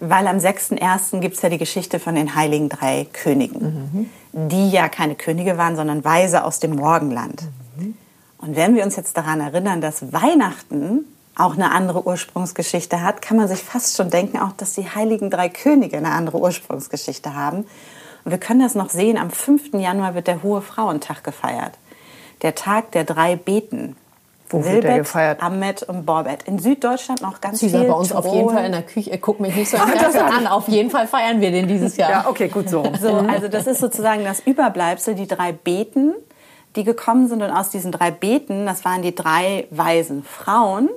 weil 0.00 0.28
am 0.28 0.38
6.1. 0.38 1.18
gibt 1.20 1.36
es 1.36 1.42
ja 1.42 1.48
die 1.48 1.58
Geschichte 1.58 1.98
von 1.98 2.14
den 2.14 2.36
heiligen 2.36 2.68
drei 2.68 3.06
Königen, 3.12 4.08
mhm. 4.32 4.48
die 4.48 4.70
ja 4.70 4.88
keine 4.88 5.16
Könige 5.16 5.58
waren, 5.58 5.74
sondern 5.74 6.04
Weise 6.04 6.44
aus 6.44 6.60
dem 6.60 6.76
Morgenland. 6.76 7.42
Und 8.38 8.56
wenn 8.56 8.74
wir 8.74 8.84
uns 8.84 8.96
jetzt 8.96 9.16
daran 9.16 9.40
erinnern, 9.40 9.80
dass 9.80 10.12
Weihnachten 10.12 11.04
auch 11.36 11.54
eine 11.54 11.70
andere 11.70 12.06
Ursprungsgeschichte 12.06 13.02
hat, 13.02 13.22
kann 13.22 13.36
man 13.36 13.48
sich 13.48 13.62
fast 13.62 13.96
schon 13.96 14.10
denken, 14.10 14.38
auch 14.38 14.52
dass 14.52 14.74
die 14.74 14.88
heiligen 14.88 15.30
drei 15.30 15.48
Könige 15.48 15.96
eine 15.96 16.10
andere 16.10 16.38
Ursprungsgeschichte 16.38 17.34
haben. 17.34 17.66
Und 18.24 18.32
wir 18.32 18.38
können 18.38 18.60
das 18.60 18.74
noch 18.74 18.90
sehen, 18.90 19.16
am 19.16 19.30
5. 19.30 19.74
Januar 19.74 20.14
wird 20.14 20.26
der 20.26 20.42
Hohe 20.42 20.62
Frauentag 20.62 21.22
gefeiert. 21.22 21.72
Der 22.42 22.54
Tag 22.54 22.92
der 22.92 23.04
drei 23.04 23.36
Beten. 23.36 23.96
Wo 24.50 24.58
Wilbet, 24.58 24.74
wird 24.74 24.84
der 24.84 24.98
gefeiert? 24.98 25.42
Ahmed 25.42 25.82
und 25.82 26.06
Borbet. 26.06 26.44
In 26.44 26.58
Süddeutschland 26.58 27.20
noch 27.20 27.40
ganz 27.40 27.60
Sie 27.60 27.68
viel. 27.68 27.84
bei 27.84 27.92
uns 27.92 28.12
auf 28.12 28.26
jeden 28.32 28.50
Fall 28.50 28.64
in 28.64 28.72
der 28.72 28.82
Küche. 28.82 29.16
Guck 29.18 29.40
mich 29.40 29.54
nicht 29.54 29.70
so 29.70 29.76
an. 29.76 30.46
Auf 30.46 30.68
jeden 30.68 30.90
Fall 30.90 31.06
feiern 31.06 31.40
wir 31.40 31.50
den 31.50 31.68
dieses 31.68 31.96
Jahr. 31.96 32.10
Ja, 32.10 32.26
okay, 32.28 32.48
gut 32.48 32.68
so. 32.68 32.82
so. 33.00 33.14
Also 33.14 33.48
das 33.48 33.66
ist 33.66 33.80
sozusagen 33.80 34.24
das 34.24 34.40
Überbleibsel, 34.40 35.14
die 35.14 35.26
drei 35.26 35.52
Beten, 35.52 36.14
die 36.76 36.84
gekommen 36.84 37.28
sind. 37.28 37.42
Und 37.42 37.50
aus 37.50 37.70
diesen 37.70 37.92
drei 37.92 38.10
Beten, 38.10 38.66
das 38.66 38.84
waren 38.84 39.02
die 39.02 39.14
drei 39.14 39.66
weisen 39.70 40.24
Frauen, 40.24 40.88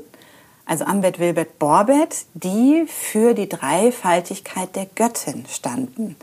also 0.65 0.85
Ambet, 0.85 1.19
Wilbet, 1.19 1.59
Borbet, 1.59 2.25
die 2.33 2.85
für 2.87 3.33
die 3.33 3.49
Dreifaltigkeit 3.49 4.75
der 4.75 4.85
Göttin 4.85 5.45
standen. 5.49 6.15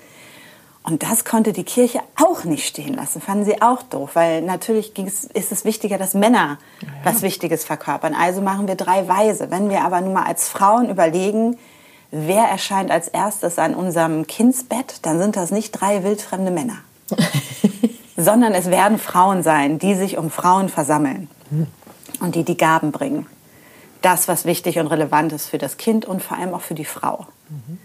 Und 0.89 1.03
das 1.03 1.27
konnte 1.27 1.53
die 1.53 1.65
Kirche 1.65 2.01
auch 2.17 2.45
nicht 2.45 2.67
stehen 2.67 2.95
lassen, 2.95 3.21
fanden 3.21 3.45
sie 3.45 3.61
auch 3.61 3.83
doof, 3.83 4.13
weil 4.15 4.41
natürlich 4.41 4.99
ist 4.99 5.53
es 5.53 5.65
wichtiger, 5.67 5.99
dass 5.99 6.15
Männer 6.15 6.59
ja, 6.81 6.89
ja. 6.89 6.95
was 7.05 7.21
Wichtiges 7.21 7.67
verkörpern. 7.67 8.15
Also 8.15 8.41
machen 8.41 8.69
wir 8.69 8.75
drei 8.75 9.07
Weise. 9.07 9.51
Wenn 9.51 9.69
wir 9.69 9.83
aber 9.83 10.01
nun 10.01 10.15
mal 10.15 10.25
als 10.25 10.49
Frauen 10.49 10.89
überlegen, 10.89 11.59
wer 12.11 12.45
erscheint 12.45 12.91
als 12.91 13.09
erstes 13.09 13.59
an 13.59 13.75
unserem 13.75 14.27
Kindsbett, 14.27 15.01
dann 15.03 15.19
sind 15.19 15.37
das 15.37 15.51
nicht 15.51 15.73
drei 15.73 16.05
wildfremde 16.05 16.51
Männer, 16.51 16.79
sondern 18.19 18.53
es 18.53 18.67
werden 18.67 18.99
Frauen 18.99 19.45
sein, 19.45 19.79
die 19.79 19.95
sich 19.95 20.19
um 20.19 20.31
Frauen 20.31 20.69
versammeln 20.69 21.31
und 22.21 22.35
die 22.35 22.45
die 22.45 22.57
Gaben 22.57 22.91
bringen. 22.91 23.27
Das, 24.03 24.27
was 24.27 24.45
wichtig 24.45 24.79
und 24.81 24.89
relevant 24.89 25.33
ist 25.33 25.47
für 25.47 25.59
das 25.59 25.77
Kind 25.77 26.05
und 26.05 26.21
vor 26.21 26.37
allem 26.37 26.53
auch 26.53 26.61
für 26.61 26.75
die 26.75 26.85
Frau. 26.85 27.27
Mhm. 27.49 27.79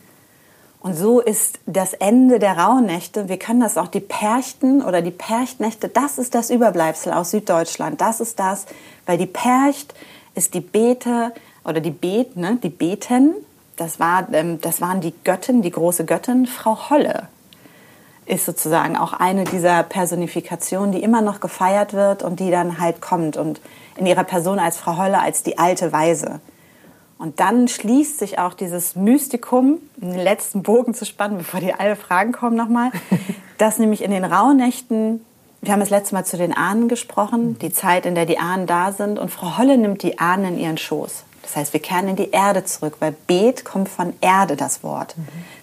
Und 0.79 0.95
so 0.95 1.21
ist 1.21 1.59
das 1.65 1.93
Ende 1.93 2.39
der 2.39 2.57
Rauhnächte, 2.57 3.29
wir 3.29 3.37
können 3.37 3.61
das 3.61 3.77
auch 3.77 3.87
die 3.87 4.01
Perchten 4.01 4.81
oder 4.81 5.01
die 5.01 5.11
Perchtnächte, 5.11 5.87
das 5.87 6.17
ist 6.17 6.35
das 6.35 6.49
Überbleibsel 6.49 7.13
aus 7.13 7.31
Süddeutschland. 7.31 8.01
Das 8.01 8.19
ist 8.19 8.39
das, 8.39 8.65
weil 9.05 9.17
die 9.17 9.27
Percht 9.27 9.93
ist 10.35 10.55
die 10.55 10.61
Bete 10.61 11.31
oder 11.63 11.79
die 11.79 11.91
Bet, 11.91 12.35
ne, 12.35 12.57
die 12.61 12.69
Beten, 12.69 13.35
das, 13.77 13.99
war, 13.99 14.27
ähm, 14.33 14.59
das 14.61 14.81
waren 14.81 14.99
die 14.99 15.13
Göttin, 15.23 15.61
die 15.61 15.71
große 15.71 16.05
Göttin, 16.05 16.47
Frau 16.47 16.89
Holle 16.89 17.29
ist 18.25 18.45
sozusagen 18.45 18.97
auch 18.97 19.13
eine 19.13 19.43
dieser 19.43 19.83
Personifikationen, 19.83 20.91
die 20.91 21.03
immer 21.03 21.21
noch 21.21 21.39
gefeiert 21.39 21.93
wird 21.93 22.23
und 22.23 22.39
die 22.39 22.51
dann 22.51 22.79
halt 22.79 23.01
kommt 23.01 23.37
und 23.37 23.59
in 23.97 24.05
ihrer 24.05 24.23
Person 24.23 24.59
als 24.59 24.77
Frau 24.77 24.97
Holle, 24.97 25.19
als 25.19 25.43
die 25.43 25.57
alte 25.57 25.91
Weise. 25.91 26.39
Und 27.17 27.39
dann 27.39 27.67
schließt 27.67 28.19
sich 28.19 28.39
auch 28.39 28.53
dieses 28.53 28.95
Mystikum, 28.95 29.77
den 29.97 30.15
letzten 30.15 30.63
Bogen 30.63 30.93
zu 30.93 31.05
spannen, 31.05 31.37
bevor 31.37 31.59
die 31.59 31.73
alle 31.73 31.95
Fragen 31.95 32.31
kommen 32.31 32.57
nochmal, 32.57 32.91
dass 33.57 33.79
nämlich 33.79 34.01
in 34.01 34.11
den 34.11 34.25
Rauhnächten, 34.25 35.23
wir 35.61 35.71
haben 35.71 35.79
das 35.79 35.89
letzte 35.89 36.15
Mal 36.15 36.25
zu 36.25 36.37
den 36.37 36.51
Ahnen 36.51 36.89
gesprochen, 36.89 37.57
die 37.59 37.71
Zeit, 37.71 38.05
in 38.05 38.15
der 38.15 38.25
die 38.25 38.39
Ahnen 38.39 38.67
da 38.67 38.91
sind, 38.91 39.19
und 39.19 39.29
Frau 39.29 39.57
Holle 39.57 39.77
nimmt 39.77 40.03
die 40.03 40.19
Ahnen 40.19 40.55
in 40.55 40.59
ihren 40.59 40.77
Schoß. 40.77 41.23
Das 41.43 41.55
heißt, 41.55 41.73
wir 41.73 41.81
kehren 41.81 42.07
in 42.07 42.15
die 42.15 42.31
Erde 42.31 42.65
zurück, 42.65 42.95
weil 42.99 43.13
Bet 43.27 43.63
kommt 43.63 43.89
von 43.89 44.13
Erde, 44.21 44.55
das 44.55 44.83
Wort. 44.83 45.15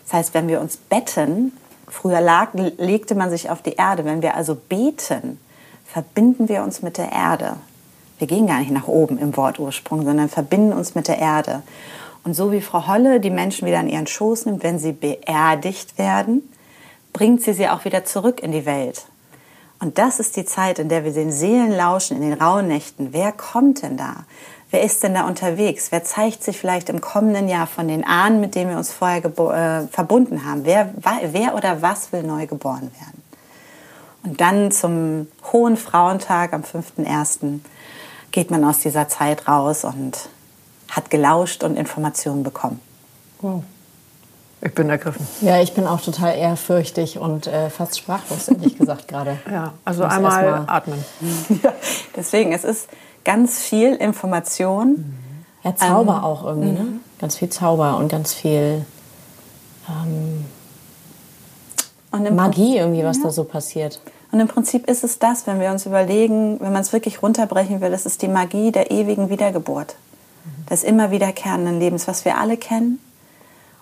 Das 0.05 0.13
heißt, 0.15 0.35
wenn 0.35 0.49
wir 0.49 0.61
uns 0.61 0.77
betten, 0.77 1.53
früher 1.91 2.21
lag, 2.21 2.49
legte 2.55 3.15
man 3.15 3.31
sich 3.31 3.51
auf 3.51 3.63
die 3.63 3.75
Erde, 3.75 4.05
wenn 4.05 4.23
wir 4.23 4.35
also 4.35 4.55
beten, 4.55 5.39
verbinden 5.85 6.49
wir 6.49 6.63
uns 6.63 6.83
mit 6.83 6.99
der 6.99 7.13
Erde. 7.13 7.57
Wir 8.19 8.27
gehen 8.27 8.47
gar 8.47 8.61
nicht 8.61 8.71
nach 8.71 8.87
oben 8.87 9.19
im 9.19 9.37
Wortursprung, 9.37 10.05
sondern 10.05 10.29
verbinden 10.29 10.73
uns 10.73 10.95
mit 10.95 11.09
der 11.09 11.19
Erde. 11.19 11.63
Und 12.23 12.35
so 12.35 12.53
wie 12.53 12.61
Frau 12.61 12.87
Holle 12.87 13.19
die 13.19 13.31
Menschen 13.31 13.67
wieder 13.67 13.81
in 13.81 13.89
ihren 13.89 14.07
Schoß 14.07 14.47
nimmt, 14.47 14.63
wenn 14.63 14.79
sie 14.79 14.93
beerdigt 14.93 15.99
werden, 15.99 16.43
bringt 17.13 17.43
sie 17.43 17.55
sie 17.55 17.69
auch 17.69 17.85
wieder 17.85 18.05
zurück 18.05 18.43
in 18.43 18.53
die 18.53 18.67
Welt. 18.67 19.07
Und 19.81 19.97
das 19.97 20.21
ist 20.21 20.37
die 20.37 20.45
Zeit, 20.45 20.79
in 20.79 20.91
der 20.91 21.05
wir 21.05 21.13
den 21.13 21.33
Seelen 21.33 21.73
lauschen, 21.73 22.19
in 22.19 22.23
den 22.23 22.35
rauen 22.35 22.69
Nächten. 22.69 23.09
Wer 23.13 23.33
kommt 23.33 23.83
denn 23.83 23.97
da? 23.97 24.25
Wer 24.71 24.83
ist 24.83 25.03
denn 25.03 25.15
da 25.15 25.27
unterwegs? 25.27 25.91
Wer 25.91 26.05
zeigt 26.05 26.45
sich 26.45 26.59
vielleicht 26.59 26.89
im 26.89 27.01
kommenden 27.01 27.49
Jahr 27.49 27.67
von 27.67 27.89
den 27.89 28.05
Ahnen, 28.05 28.41
mit 28.41 28.55
denen 28.55 28.71
wir 28.71 28.77
uns 28.77 28.93
vorher 28.93 29.25
äh, 29.25 29.89
verbunden 29.89 30.45
haben? 30.45 30.65
Wer, 30.65 30.95
wer 31.33 31.57
oder 31.57 31.83
was 31.83 32.13
will 32.13 32.23
neu 32.23 32.47
geboren 32.47 32.91
werden? 32.99 33.23
Und 34.23 34.41
dann 34.41 34.71
zum 34.71 35.27
Hohen 35.53 35.77
Frauentag 35.77 36.53
am 36.53 36.63
5.1 36.63 37.61
geht 38.31 38.51
man 38.51 38.65
aus 38.65 38.79
dieser 38.79 39.09
Zeit 39.09 39.49
raus 39.49 39.85
und 39.85 40.29
hat 40.89 41.11
gelauscht 41.11 41.65
und 41.65 41.77
Informationen 41.77 42.43
bekommen. 42.43 42.81
Wow. 43.41 43.65
Ich 44.63 44.75
bin 44.75 44.91
ergriffen. 44.91 45.27
Ja, 45.41 45.61
ich 45.63 45.73
bin 45.73 45.87
auch 45.87 46.03
total 46.03 46.37
ehrfürchtig 46.37 47.19
und 47.19 47.47
äh, 47.47 47.71
fast 47.71 47.99
sprachlos, 47.99 48.49
ehrlich 48.49 48.77
gesagt, 48.77 49.09
gerade. 49.09 49.39
Ja, 49.51 49.73
also 49.85 50.05
einmal 50.05 50.65
atmen. 50.67 51.03
ja, 51.63 51.73
deswegen, 52.15 52.53
es 52.53 52.65
ist 52.65 52.89
ganz 53.25 53.59
viel 53.59 53.95
Information. 53.95 55.17
Ja, 55.63 55.75
Zauber 55.77 56.19
ähm, 56.19 56.25
auch 56.25 56.45
irgendwie, 56.45 56.73
ne? 56.73 56.81
Mhm. 56.81 57.01
Ganz 57.19 57.37
viel 57.37 57.51
Zauber 57.51 57.99
und 57.99 58.09
ganz 58.09 58.33
viel 58.33 58.87
ähm, 59.89 60.45
und 62.13 62.35
Magie 62.35 62.77
irgendwie, 62.79 63.05
was 63.05 63.19
ja. 63.19 63.25
da 63.25 63.31
so 63.31 63.45
passiert. 63.45 64.01
Und 64.33 64.41
im 64.41 64.49
Prinzip 64.49 64.89
ist 64.89 65.05
es 65.05 65.19
das, 65.19 65.47
wenn 65.47 65.61
wir 65.61 65.71
uns 65.71 65.87
überlegen, 65.87 66.61
wenn 66.61 66.73
man 66.73 66.83
es 66.83 66.93
wirklich 66.93 67.23
runterbrechen 67.23 67.81
will, 67.81 67.91
das 67.91 68.07
ist 68.07 68.23
die 68.23 68.29
Magie 68.29 68.73
der 68.73 68.91
ewigen 68.91 69.29
Wiedergeburt, 69.29 69.97
des 70.69 70.85
immer 70.85 71.11
wiederkehrenden 71.11 71.81
Lebens, 71.81 72.07
was 72.07 72.25
wir 72.25 72.39
alle 72.39 72.57
kennen. 72.57 73.01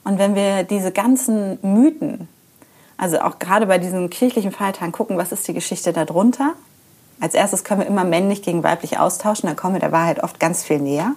Und 0.04 0.18
wenn 0.18 0.35
wir 0.35 0.62
diese 0.62 0.90
ganzen 0.90 1.59
Mythen, 1.62 2.28
also 2.97 3.21
auch 3.21 3.38
gerade 3.38 3.66
bei 3.66 3.78
diesen 3.78 4.09
kirchlichen 4.11 4.52
Feiertagen 4.52 4.92
gucken, 4.92 5.18
was 5.18 5.33
ist 5.33 5.47
die 5.49 5.54
Geschichte 5.54 5.92
darunter? 5.92 6.54
Als 7.21 7.35
erstes 7.35 7.65
können 7.65 7.81
wir 7.81 7.87
immer 7.87 8.05
männlich 8.05 8.43
gegen 8.43 8.63
weiblich 8.63 8.99
austauschen, 8.99 9.49
dann 9.49 9.57
kommen 9.57 9.75
wir 9.75 9.81
der 9.81 9.93
Wahrheit 9.93 10.23
oft 10.23 10.39
ganz 10.39 10.63
viel 10.63 10.79
näher. 10.79 11.13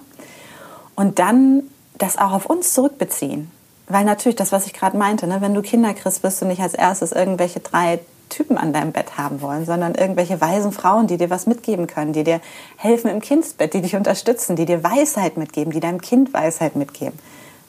Und 0.94 1.18
dann 1.18 1.64
das 1.98 2.18
auch 2.18 2.32
auf 2.32 2.46
uns 2.46 2.74
zurückbeziehen. 2.74 3.50
Weil 3.88 4.04
natürlich 4.04 4.36
das, 4.36 4.52
was 4.52 4.66
ich 4.66 4.72
gerade 4.72 4.96
meinte, 4.96 5.26
ne, 5.26 5.40
wenn 5.40 5.54
du 5.54 5.62
Kinder 5.62 5.92
kriegst, 5.94 6.22
wirst 6.22 6.40
du 6.40 6.46
nicht 6.46 6.62
als 6.62 6.74
erstes 6.74 7.12
irgendwelche 7.12 7.60
drei 7.60 8.00
Typen 8.28 8.56
an 8.56 8.72
deinem 8.72 8.92
Bett 8.92 9.18
haben 9.18 9.42
wollen, 9.42 9.66
sondern 9.66 9.94
irgendwelche 9.94 10.40
weisen 10.40 10.72
Frauen, 10.72 11.06
die 11.06 11.18
dir 11.18 11.28
was 11.28 11.46
mitgeben 11.46 11.86
können, 11.86 12.14
die 12.14 12.24
dir 12.24 12.40
helfen 12.76 13.10
im 13.10 13.20
Kindsbett, 13.20 13.74
die 13.74 13.82
dich 13.82 13.94
unterstützen, 13.94 14.56
die 14.56 14.64
dir 14.64 14.82
Weisheit 14.82 15.36
mitgeben, 15.36 15.72
die 15.72 15.80
deinem 15.80 16.00
Kind 16.00 16.32
Weisheit 16.32 16.74
mitgeben. 16.74 17.18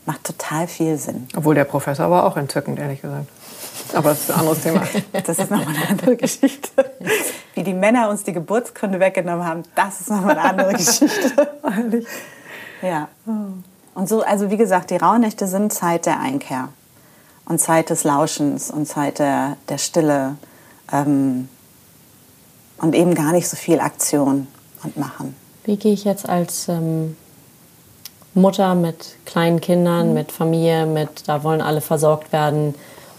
Macht 0.06 0.24
total 0.24 0.68
viel 0.68 0.98
Sinn. 0.98 1.28
Obwohl 1.36 1.56
der 1.56 1.66
Professor 1.66 2.10
war 2.10 2.26
auch 2.26 2.38
entzückend, 2.38 2.80
ehrlich 2.80 3.02
gesagt. 3.02 3.28
Aber 3.94 4.10
das 4.10 4.22
ist 4.22 4.32
ein 4.32 4.40
anderes 4.40 4.62
Thema. 4.62 4.82
Das 5.12 5.40
ist 5.40 5.52
nochmal 5.52 5.76
eine 5.76 5.90
andere 5.90 6.16
Geschichte. 6.16 6.92
Wie 7.54 7.64
die 7.64 7.74
Männer 7.74 8.10
uns 8.10 8.24
die 8.24 8.34
Geburtsgründe 8.34 9.00
weggenommen 9.00 9.46
haben, 9.46 9.64
das 9.76 10.02
ist 10.02 10.10
nochmal 10.10 10.38
eine 10.38 10.50
andere 10.50 10.74
Geschichte. 10.74 11.50
ja. 12.82 13.08
Und 13.94 14.10
so, 14.10 14.24
also 14.24 14.50
wie 14.50 14.58
gesagt, 14.58 14.90
die 14.90 14.98
Rauhnächte 14.98 15.48
sind 15.48 15.72
Zeit 15.72 16.06
der 16.06 16.20
Einkehr 16.20 16.70
und 17.46 17.60
Zeit 17.60 17.90
des 17.90 18.04
Lauschens 18.04 18.72
und 18.72 18.88
Zeit 18.88 19.20
der, 19.20 19.58
der 19.70 19.78
Stille 19.78 20.36
ähm, 20.92 21.48
und 22.78 22.96
eben 22.96 23.14
gar 23.14 23.32
nicht 23.32 23.48
so 23.48 23.56
viel 23.56 23.80
Aktion 23.80 24.48
und 24.84 24.98
Machen. 24.98 25.36
Wie 25.66 25.78
gehe 25.78 25.94
ich 25.94 26.04
jetzt 26.04 26.28
als 26.28 26.68
ähm, 26.68 27.16
Mutter 28.34 28.76
mit 28.76 29.16
kleinen 29.26 29.62
Kindern, 29.62 30.10
mhm. 30.10 30.14
mit 30.14 30.32
Familie, 30.32 30.86
mit 30.86 31.28
da 31.28 31.44
wollen 31.44 31.62
alle 31.62 31.82
versorgt 31.82 32.34
werden 32.34 32.74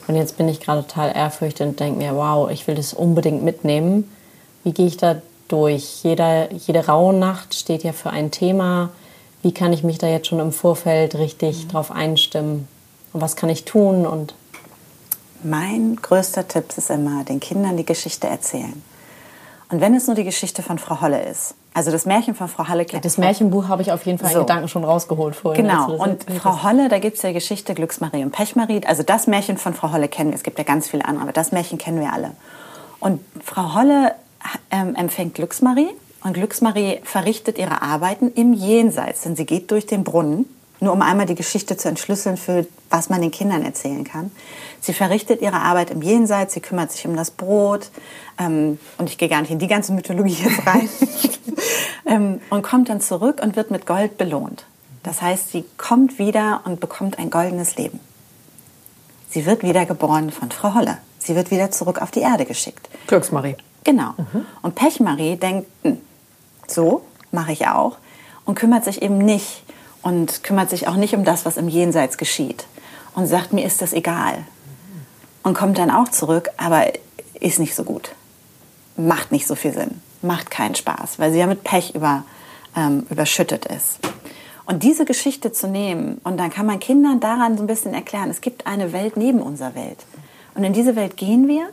und 0.07 0.17
jetzt 0.17 0.37
bin 0.37 0.49
ich 0.49 0.61
gerade 0.61 0.83
total 0.87 1.15
ehrfürchtig 1.15 1.67
und 1.67 1.81
denke 1.81 1.99
mir, 1.99 2.15
wow, 2.15 2.51
ich 2.51 2.67
will 2.67 2.75
das 2.75 2.93
unbedingt 2.93 3.43
mitnehmen. 3.43 4.11
Wie 4.63 4.73
gehe 4.73 4.87
ich 4.87 4.97
da 4.97 5.21
durch? 5.49 6.03
Jeder, 6.03 6.53
jede 6.53 6.87
raue 6.87 7.15
Nacht 7.15 7.55
steht 7.55 7.85
ja 7.85 7.93
für 7.93 8.11
ein 8.11 8.31
Thema. 8.31 8.91
Wie 9.43 9.53
kann 9.53 9.73
ich 9.73 9.83
mich 9.83 9.99
da 9.99 10.07
jetzt 10.07 10.27
schon 10.27 10.41
im 10.41 10.53
Vorfeld 10.53 11.15
richtig 11.15 11.65
mhm. 11.65 11.69
drauf 11.69 11.91
einstimmen? 11.91 12.69
Und 13.13 13.21
was 13.21 13.37
kann 13.37 13.49
ich 13.49 13.65
tun? 13.65 14.07
Und 14.07 14.35
mein 15.43 15.97
größter 15.97 16.49
Tipp 16.49 16.67
ist 16.77 16.91
immer, 16.91 17.25
den 17.25 17.41
Kindern 17.41 17.77
die 17.77 17.87
Geschichte 17.87 18.27
erzählen. 18.27 18.83
Und 19.71 19.81
wenn 19.81 19.95
es 19.95 20.07
nur 20.07 20.17
die 20.17 20.25
Geschichte 20.25 20.63
von 20.63 20.79
Frau 20.79 21.01
Holle 21.01 21.23
ist, 21.23 21.55
Also 21.75 21.91
das 21.91 22.07
Märchen 22.07 22.37
von 22.37 22.49
Frau 22.49 22.69
Holle. 22.69 22.87
Das 23.03 23.19
Märchenbuch 23.19 23.67
habe 23.67 23.83
ich 23.83 23.91
auf 23.91 24.07
jeden 24.07 24.19
Fall 24.19 24.31
so. 24.31 24.39
in 24.39 24.47
Gedanken 24.47 24.69
schon 24.69 24.85
rausgeholt 24.85 25.35
vorhin. 25.35 25.67
Genau. 25.67 25.93
Und 25.93 26.25
Frau 26.41 26.63
Holle, 26.63 26.89
da 26.89 27.01
gibt 27.01 27.17
es 27.17 27.23
ja 27.23 27.33
Geschichte 27.33 27.75
Glücksmarie 27.75 28.23
und 28.23 28.31
Pechmarie. 28.31 28.83
Also 28.87 29.03
das 29.03 29.27
Märchen 29.27 29.59
von 29.59 29.75
Frau 29.75 29.93
Holle 29.93 30.07
kennen 30.07 30.31
wir. 30.31 30.37
Es 30.37 30.45
gibt 30.45 30.57
ja 30.59 30.65
ganz 30.65 30.89
viele 30.89 31.05
andere, 31.05 31.25
aber 31.25 31.33
das 31.33 31.51
Märchen 31.51 31.77
kennen 31.77 32.01
wir 32.01 32.13
alle. 32.13 32.31
Und 33.01 33.21
Frau 33.43 33.75
Holle 33.75 34.15
ähm, 34.71 34.95
empfängt 34.95 35.35
Glücksmarie 35.35 35.91
und 36.23 36.35
Glücksmarie 36.35 37.01
verrichtet 37.03 37.59
ihre 37.59 37.83
Arbeiten 37.83 38.31
im 38.35 38.53
Jenseits, 38.53 39.23
denn 39.23 39.35
sie 39.35 39.45
geht 39.45 39.71
durch 39.73 39.87
den 39.87 40.05
Brunnen, 40.05 40.47
nur 40.81 40.93
um 40.93 41.03
einmal 41.03 41.27
die 41.27 41.35
Geschichte 41.35 41.77
zu 41.77 41.89
entschlüsseln 41.89 42.37
für 42.37 42.67
was 42.91 43.11
man 43.11 43.21
den 43.21 43.31
Kindern 43.31 43.63
erzählen 43.63 44.05
kann. 44.05 44.31
Sie 44.81 44.93
verrichtet 44.93 45.41
ihre 45.41 45.61
Arbeit 45.61 45.91
im 45.91 46.03
Jenseits, 46.03 46.55
sie 46.55 46.61
kümmert 46.61 46.93
sich 46.93 47.07
um 47.07 47.17
das 47.17 47.31
Brot 47.31 47.91
ähm, 48.39 48.79
und 48.99 49.09
ich 49.09 49.19
gehe 49.19 49.29
gar 49.29 49.41
nicht 49.41 49.51
in 49.51 49.59
die 49.59 49.67
ganze 49.67 49.93
Mythologie 49.93 50.45
jetzt 50.45 50.67
rein 50.67 50.89
ähm, 52.07 52.41
und 52.51 52.63
kommt 52.63 52.89
dann 52.89 53.01
zurück 53.01 53.41
und 53.43 53.57
wird 53.57 53.71
mit 53.71 53.87
Gold 53.87 54.17
belohnt. 54.19 54.67
Das 55.03 55.23
heißt, 55.23 55.51
sie 55.51 55.65
kommt 55.77 56.19
wieder 56.19 56.63
und 56.65 56.81
bekommt 56.81 57.19
ein 57.19 57.31
goldenes 57.31 57.77
Leben. 57.77 58.01
Sie 59.31 59.47
wird 59.47 59.63
wieder 59.63 59.87
geboren 59.87 60.31
von 60.31 60.51
Frau 60.51 60.75
Holle. 60.75 60.99
Sie 61.19 61.35
wird 61.35 61.51
wieder 61.51 61.71
zurück 61.71 62.01
auf 62.01 62.11
die 62.11 62.21
Erde 62.21 62.45
geschickt. 62.45 62.89
Glücksmarie. 63.07 63.57
Genau. 63.83 64.15
Mhm. 64.17 64.47
Und 64.63 64.75
Pechmarie 64.75 65.37
denkt, 65.37 65.69
hm, 65.83 65.99
so 66.69 67.03
mache 67.33 67.53
ich 67.53 67.67
auch 67.67 67.99
und 68.45 68.55
kümmert 68.55 68.85
sich 68.85 69.03
eben 69.03 69.19
nicht 69.19 69.63
und 70.05 70.45
kümmert 70.45 70.71
sich 70.71 70.87
auch 70.87 70.97
nicht 70.97 71.15
um 71.15 71.25
das, 71.25 71.47
was 71.47 71.57
im 71.57 71.67
Jenseits 71.67 72.19
geschieht 72.19 72.67
und 73.15 73.27
sagt, 73.27 73.53
mir 73.53 73.65
ist 73.65 73.81
das 73.83 73.95
egal. 73.95 74.45
Und 75.43 75.55
kommt 75.55 75.79
dann 75.79 75.91
auch 75.91 76.09
zurück, 76.09 76.51
aber 76.59 76.85
ist 77.41 77.59
nicht 77.59 77.75
so 77.75 77.85
gut. 77.85 78.15
Macht 78.97 79.33
nicht 79.33 79.47
so 79.47 79.55
viel 79.55 79.73
Sinn. 79.73 80.03
Macht 80.23 80.51
keinen 80.51 80.75
Spaß, 80.75 81.19
weil 81.19 81.33
sie 81.33 81.39
ja 81.39 81.47
mit 81.47 81.65
Pech 81.65 81.95
über, 81.95 82.25
ähm, 82.77 83.07
überschüttet 83.09 83.65
ist. 83.65 83.99
Und 84.67 84.83
diese 84.83 85.07
Geschichte 85.07 85.53
zu 85.53 85.69
nehmen, 85.69 86.21
und 86.23 86.39
dann 86.39 86.51
kann 86.51 86.67
man 86.67 86.81
Kindern 86.81 87.21
daran 87.21 87.57
so 87.57 87.63
ein 87.63 87.67
bisschen 87.67 87.95
erklären, 87.95 88.31
es 88.31 88.41
gibt 88.41 88.67
eine 88.67 88.93
Welt 88.93 89.17
neben 89.17 89.41
unserer 89.41 89.75
Welt. 89.75 89.99
Und 90.55 90.65
in 90.65 90.75
diese 90.75 90.97
Welt 90.97 91.17
gehen 91.17 91.49
wir 91.49 91.69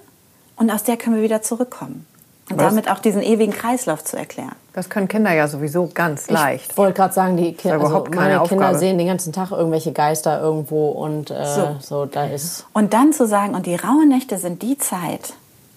und 0.56 0.72
aus 0.72 0.84
der 0.84 0.96
können 0.96 1.18
wir 1.18 1.24
wieder 1.24 1.42
zurückkommen. 1.42 2.06
Und 2.52 2.60
Was? 2.60 2.70
damit 2.70 2.90
auch 2.90 3.00
diesen 3.00 3.22
ewigen 3.22 3.54
Kreislauf 3.54 4.04
zu 4.04 4.18
erklären. 4.18 4.56
Das 4.74 4.90
können 4.90 5.08
Kinder 5.08 5.34
ja 5.34 5.48
sowieso 5.48 5.90
ganz 5.94 6.30
leicht. 6.30 6.72
Ich 6.72 6.78
wollte 6.78 6.94
gerade 6.94 7.14
sagen, 7.14 7.38
die 7.38 7.54
Ki 7.54 7.72
also 7.72 8.06
meine 8.14 8.42
Kinder 8.44 8.76
sehen 8.76 8.98
den 8.98 9.08
ganzen 9.08 9.34
Tag 9.34 9.52
irgendwelche 9.52 9.92
Geister 9.92 10.42
irgendwo 10.42 10.90
und 10.90 11.30
äh, 11.32 11.46
so. 11.46 11.76
so. 11.82 12.06
da 12.06 12.26
ist. 12.26 12.66
Und 12.74 12.94
dann 12.94 13.14
zu 13.14 13.28
sagen, 13.28 13.54
und 13.54 13.66
die 13.66 13.76
rauen 13.76 14.08
Nächte 14.08 14.38
sind 14.38 14.62
die 14.62 14.78
Zeit, 14.78 15.34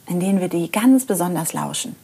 in 0.08 0.20
denen 0.20 0.40
wir 0.40 0.48
die 0.48 0.70
ganz 0.70 1.06
besonders 1.06 1.52
lauschen. 1.52 1.96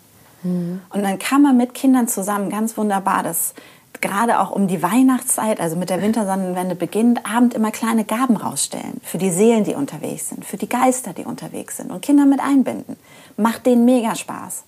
Mhm. 0.42 0.80
Und 0.90 1.02
dann 1.02 1.18
kann 1.18 1.42
man 1.42 1.56
mit 1.56 1.74
Kindern 1.74 2.08
zusammen 2.08 2.50
ganz 2.50 2.76
wunderbar 2.76 3.22
das 3.22 3.54
gerade 4.00 4.40
auch 4.40 4.50
um 4.50 4.66
die 4.66 4.82
Weihnachtszeit, 4.82 5.60
also 5.60 5.76
mit 5.76 5.90
der 5.90 6.02
Wintersonnenwende 6.02 6.74
beginnend, 6.74 7.20
Abend 7.26 7.54
immer 7.54 7.70
kleine 7.70 8.04
Gaben 8.04 8.36
rausstellen. 8.36 9.00
Für 9.02 9.18
die 9.18 9.30
Seelen, 9.30 9.64
die 9.64 9.74
unterwegs 9.74 10.30
sind, 10.30 10.44
für 10.44 10.56
die 10.56 10.68
Geister, 10.68 11.12
die 11.12 11.24
unterwegs 11.24 11.76
sind. 11.76 11.90
Und 11.90 12.02
Kinder 12.02 12.24
mit 12.24 12.40
einbinden. 12.40 12.96
Macht 13.40 13.64
denen 13.64 13.86
mega 13.86 14.14
Spaß. 14.14 14.64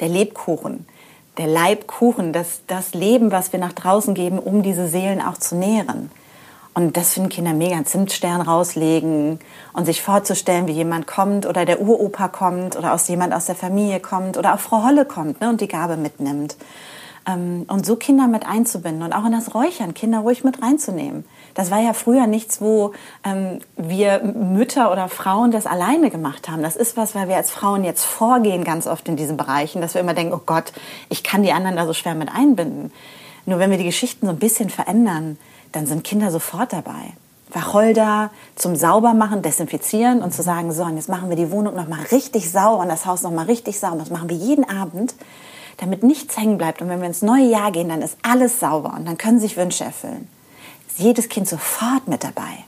Der 0.00 0.08
Lebkuchen, 0.08 0.86
der 1.36 1.46
Leibkuchen, 1.46 2.32
das, 2.32 2.62
das 2.66 2.92
Leben, 2.92 3.30
was 3.30 3.52
wir 3.52 3.60
nach 3.60 3.72
draußen 3.72 4.14
geben, 4.14 4.40
um 4.40 4.62
diese 4.62 4.88
Seelen 4.88 5.22
auch 5.22 5.38
zu 5.38 5.54
nähren. 5.54 6.10
Und 6.74 6.96
das 6.96 7.14
finden 7.14 7.28
Kinder 7.28 7.52
mega. 7.52 7.84
Zimtstern 7.84 8.40
rauslegen 8.40 9.38
und 9.72 9.84
sich 9.84 10.02
vorzustellen, 10.02 10.66
wie 10.66 10.72
jemand 10.72 11.06
kommt 11.06 11.46
oder 11.46 11.64
der 11.64 11.80
Uropa 11.80 12.26
kommt 12.28 12.76
oder 12.76 12.92
aus 12.92 13.06
jemand 13.06 13.32
aus 13.32 13.46
der 13.46 13.54
Familie 13.54 14.00
kommt 14.00 14.36
oder 14.36 14.54
auch 14.54 14.60
Frau 14.60 14.84
Holle 14.84 15.04
kommt 15.04 15.40
ne, 15.40 15.48
und 15.48 15.60
die 15.60 15.68
Gabe 15.68 15.96
mitnimmt. 15.96 16.56
Ähm, 17.26 17.66
und 17.68 17.86
so 17.86 17.94
Kinder 17.94 18.26
mit 18.26 18.46
einzubinden 18.46 19.04
und 19.04 19.12
auch 19.12 19.24
in 19.24 19.32
das 19.32 19.54
Räuchern 19.54 19.94
Kinder 19.94 20.20
ruhig 20.20 20.42
mit 20.42 20.60
reinzunehmen. 20.60 21.24
Das 21.58 21.72
war 21.72 21.80
ja 21.80 21.92
früher 21.92 22.28
nichts, 22.28 22.60
wo 22.60 22.92
ähm, 23.24 23.58
wir 23.76 24.22
Mütter 24.22 24.92
oder 24.92 25.08
Frauen 25.08 25.50
das 25.50 25.66
alleine 25.66 26.08
gemacht 26.08 26.48
haben. 26.48 26.62
Das 26.62 26.76
ist 26.76 26.96
was, 26.96 27.16
weil 27.16 27.26
wir 27.26 27.34
als 27.34 27.50
Frauen 27.50 27.82
jetzt 27.82 28.04
vorgehen 28.04 28.62
ganz 28.62 28.86
oft 28.86 29.08
in 29.08 29.16
diesen 29.16 29.36
Bereichen, 29.36 29.82
dass 29.82 29.94
wir 29.94 30.00
immer 30.00 30.14
denken, 30.14 30.34
oh 30.34 30.40
Gott, 30.46 30.72
ich 31.08 31.24
kann 31.24 31.42
die 31.42 31.50
anderen 31.50 31.74
da 31.74 31.84
so 31.84 31.94
schwer 31.94 32.14
mit 32.14 32.28
einbinden. 32.32 32.92
Nur 33.44 33.58
wenn 33.58 33.72
wir 33.72 33.76
die 33.76 33.86
Geschichten 33.86 34.26
so 34.26 34.32
ein 34.32 34.38
bisschen 34.38 34.70
verändern, 34.70 35.36
dann 35.72 35.86
sind 35.86 36.04
Kinder 36.04 36.30
sofort 36.30 36.72
dabei. 36.72 37.14
Wacholder 37.52 38.30
zum 38.54 38.76
Saubermachen, 38.76 39.42
Desinfizieren 39.42 40.22
und 40.22 40.32
zu 40.32 40.44
sagen, 40.44 40.70
so, 40.70 40.84
und 40.84 40.94
jetzt 40.94 41.08
machen 41.08 41.28
wir 41.28 41.36
die 41.36 41.50
Wohnung 41.50 41.74
noch 41.74 41.88
mal 41.88 42.04
richtig 42.12 42.52
sauber 42.52 42.82
und 42.82 42.88
das 42.88 43.04
Haus 43.04 43.22
noch 43.22 43.32
mal 43.32 43.46
richtig 43.46 43.80
sauber. 43.80 43.98
Das 43.98 44.10
machen 44.10 44.28
wir 44.28 44.36
jeden 44.36 44.70
Abend 44.70 45.12
damit 45.78 46.04
nichts 46.04 46.36
hängen 46.36 46.56
bleibt. 46.56 46.82
Und 46.82 46.88
wenn 46.88 47.00
wir 47.00 47.08
ins 47.08 47.22
neue 47.22 47.50
Jahr 47.50 47.72
gehen, 47.72 47.88
dann 47.88 48.02
ist 48.02 48.16
alles 48.22 48.60
sauber 48.60 48.94
und 48.96 49.08
dann 49.08 49.18
können 49.18 49.40
sich 49.40 49.56
Wünsche 49.56 49.82
erfüllen. 49.82 50.28
Jedes 50.98 51.28
Kind 51.28 51.48
sofort 51.48 52.08
mit 52.08 52.24
dabei. 52.24 52.64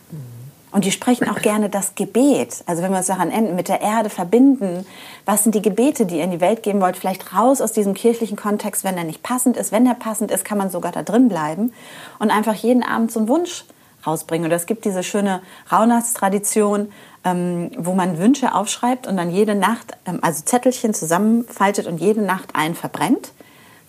Und 0.73 0.85
die 0.85 0.93
sprechen 0.93 1.29
auch 1.29 1.41
gerne 1.41 1.69
das 1.69 1.97
Gebet. 1.97 2.63
Also 2.67 2.83
wenn 2.83 2.93
wir 2.93 2.99
uns 2.99 3.09
daran 3.09 3.31
enden, 3.31 3.57
mit 3.57 3.69
der 3.69 3.81
Erde 3.81 4.09
verbinden, 4.09 4.87
was 5.25 5.43
sind 5.43 5.55
die 5.55 5.63
Gebete, 5.63 6.07
die 6.07 6.19
ihr 6.19 6.25
in 6.25 6.31
die 6.31 6.41
Welt 6.41 6.63
geben 6.63 6.81
wollt? 6.81 6.97
Vielleicht 6.97 7.35
raus 7.35 7.61
aus 7.61 7.73
diesem 7.73 7.95
kirchlichen 7.95 8.37
Kontext, 8.37 8.85
wenn 8.85 8.97
er 8.97 9.05
nicht 9.05 9.23
passend 9.23 9.57
ist. 9.57 9.73
Wenn 9.73 9.85
er 9.85 9.95
passend 9.95 10.31
ist, 10.31 10.45
kann 10.45 10.59
man 10.59 10.71
sogar 10.71 10.93
da 10.93 11.03
drin 11.03 11.29
bleiben 11.29 11.73
und 12.21 12.31
einfach 12.31 12.55
jeden 12.55 12.85
Abend 12.85 13.11
so 13.11 13.19
einen 13.19 13.29
Wunsch 13.29 13.65
rausbringen. 14.07 14.47
Und 14.47 14.53
es 14.53 14.67
gibt 14.67 14.85
diese 14.85 15.03
schöne 15.03 15.43
Rauhnachtstradition, 15.73 16.93
ähm, 17.25 17.73
wo 17.77 17.95
man 17.95 18.19
Wünsche 18.19 18.55
aufschreibt 18.55 19.09
und 19.09 19.17
dann 19.17 19.31
jede 19.31 19.57
Nacht, 19.57 19.97
ähm, 20.07 20.21
also 20.23 20.45
Zettelchen 20.45 20.95
zusammenfaltet 20.95 21.89
und 21.89 22.01
jede 22.01 22.23
Nacht 22.23 22.55
einen 22.55 22.77
verbrennt, 22.77 23.33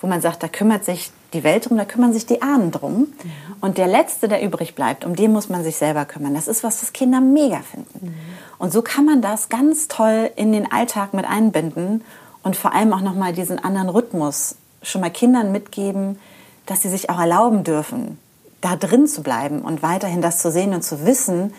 wo 0.02 0.08
man 0.08 0.20
sagt, 0.20 0.42
da 0.42 0.48
kümmert 0.48 0.84
sich 0.84 1.12
die 1.34 1.44
Welt 1.44 1.70
drum, 1.70 1.78
da 1.78 1.86
kümmern 1.86 2.14
sich 2.14 2.26
die 2.26 2.42
Ahnen 2.42 2.72
drum. 2.72 3.00
Mhm. 3.00 3.08
Und 3.62 3.78
der 3.78 3.88
Letzte, 3.88 4.28
der 4.28 4.44
übrig 4.44 4.76
bleibt, 4.76 5.06
um 5.06 5.16
den 5.16 5.32
muss 5.32 5.50
man 5.50 5.64
sich 5.64 5.78
selber 5.78 6.06
kümmern. 6.06 6.34
Das 6.34 6.48
ist 6.48 6.64
was, 6.64 6.82
was 6.82 6.94
Kinder 6.94 7.22
mega 7.22 7.60
finden. 7.60 8.08
Mhm. 8.08 8.14
Und 8.58 8.74
so 8.74 8.82
kann 8.82 9.06
man 9.06 9.22
das 9.22 9.50
ganz 9.50 9.88
toll 9.88 10.30
in 10.36 10.52
den 10.52 10.72
Alltag 10.72 11.14
mit 11.14 11.26
einbinden 11.26 12.04
und 12.44 12.56
vor 12.56 12.74
allem 12.74 12.94
auch 12.94 13.02
nochmal 13.02 13.34
diesen 13.34 13.60
anderen 13.60 13.90
Rhythmus 13.90 14.56
schon 14.84 15.02
mal 15.02 15.12
Kindern 15.12 15.52
mitgeben, 15.52 16.20
dass 16.66 16.82
sie 16.82 16.90
sich 16.90 17.10
auch 17.10 17.20
erlauben 17.20 17.64
dürfen, 17.64 18.20
da 18.62 18.76
drin 18.76 19.08
zu 19.08 19.24
bleiben 19.24 19.62
und 19.62 19.82
weiterhin 19.82 20.22
das 20.22 20.40
zu 20.40 20.52
sehen 20.52 20.74
und 20.74 20.84
zu 20.84 21.06
wissen, 21.06 21.54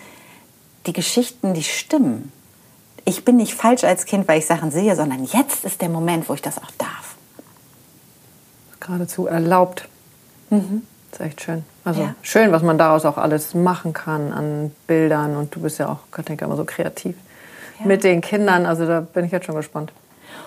die 0.85 0.93
Geschichten, 0.93 1.53
die 1.53 1.63
stimmen. 1.63 2.31
Ich 3.05 3.25
bin 3.25 3.37
nicht 3.37 3.53
falsch 3.53 3.83
als 3.83 4.05
Kind, 4.05 4.27
weil 4.27 4.39
ich 4.39 4.45
Sachen 4.45 4.71
sehe, 4.71 4.95
sondern 4.95 5.23
jetzt 5.25 5.65
ist 5.65 5.81
der 5.81 5.89
Moment, 5.89 6.29
wo 6.29 6.33
ich 6.33 6.41
das 6.41 6.57
auch 6.57 6.71
darf. 6.77 7.12
Geradezu 8.85 9.27
erlaubt. 9.27 9.87
Mhm. 10.49 10.83
Das 11.11 11.19
ist 11.19 11.25
echt 11.25 11.41
schön. 11.41 11.63
Also 11.85 12.01
ja. 12.01 12.15
schön, 12.21 12.51
was 12.51 12.63
man 12.63 12.77
daraus 12.77 13.05
auch 13.05 13.17
alles 13.17 13.53
machen 13.53 13.93
kann 13.93 14.31
an 14.31 14.71
Bildern. 14.87 15.35
Und 15.35 15.55
du 15.55 15.61
bist 15.61 15.79
ja 15.79 15.89
auch, 15.89 15.99
Katinka, 16.11 16.45
immer 16.45 16.55
so 16.55 16.65
kreativ 16.65 17.15
ja. 17.79 17.85
mit 17.85 18.03
den 18.03 18.21
Kindern. 18.21 18.65
Also 18.65 18.85
da 18.87 19.01
bin 19.01 19.25
ich 19.25 19.31
jetzt 19.31 19.45
schon 19.45 19.55
gespannt. 19.55 19.91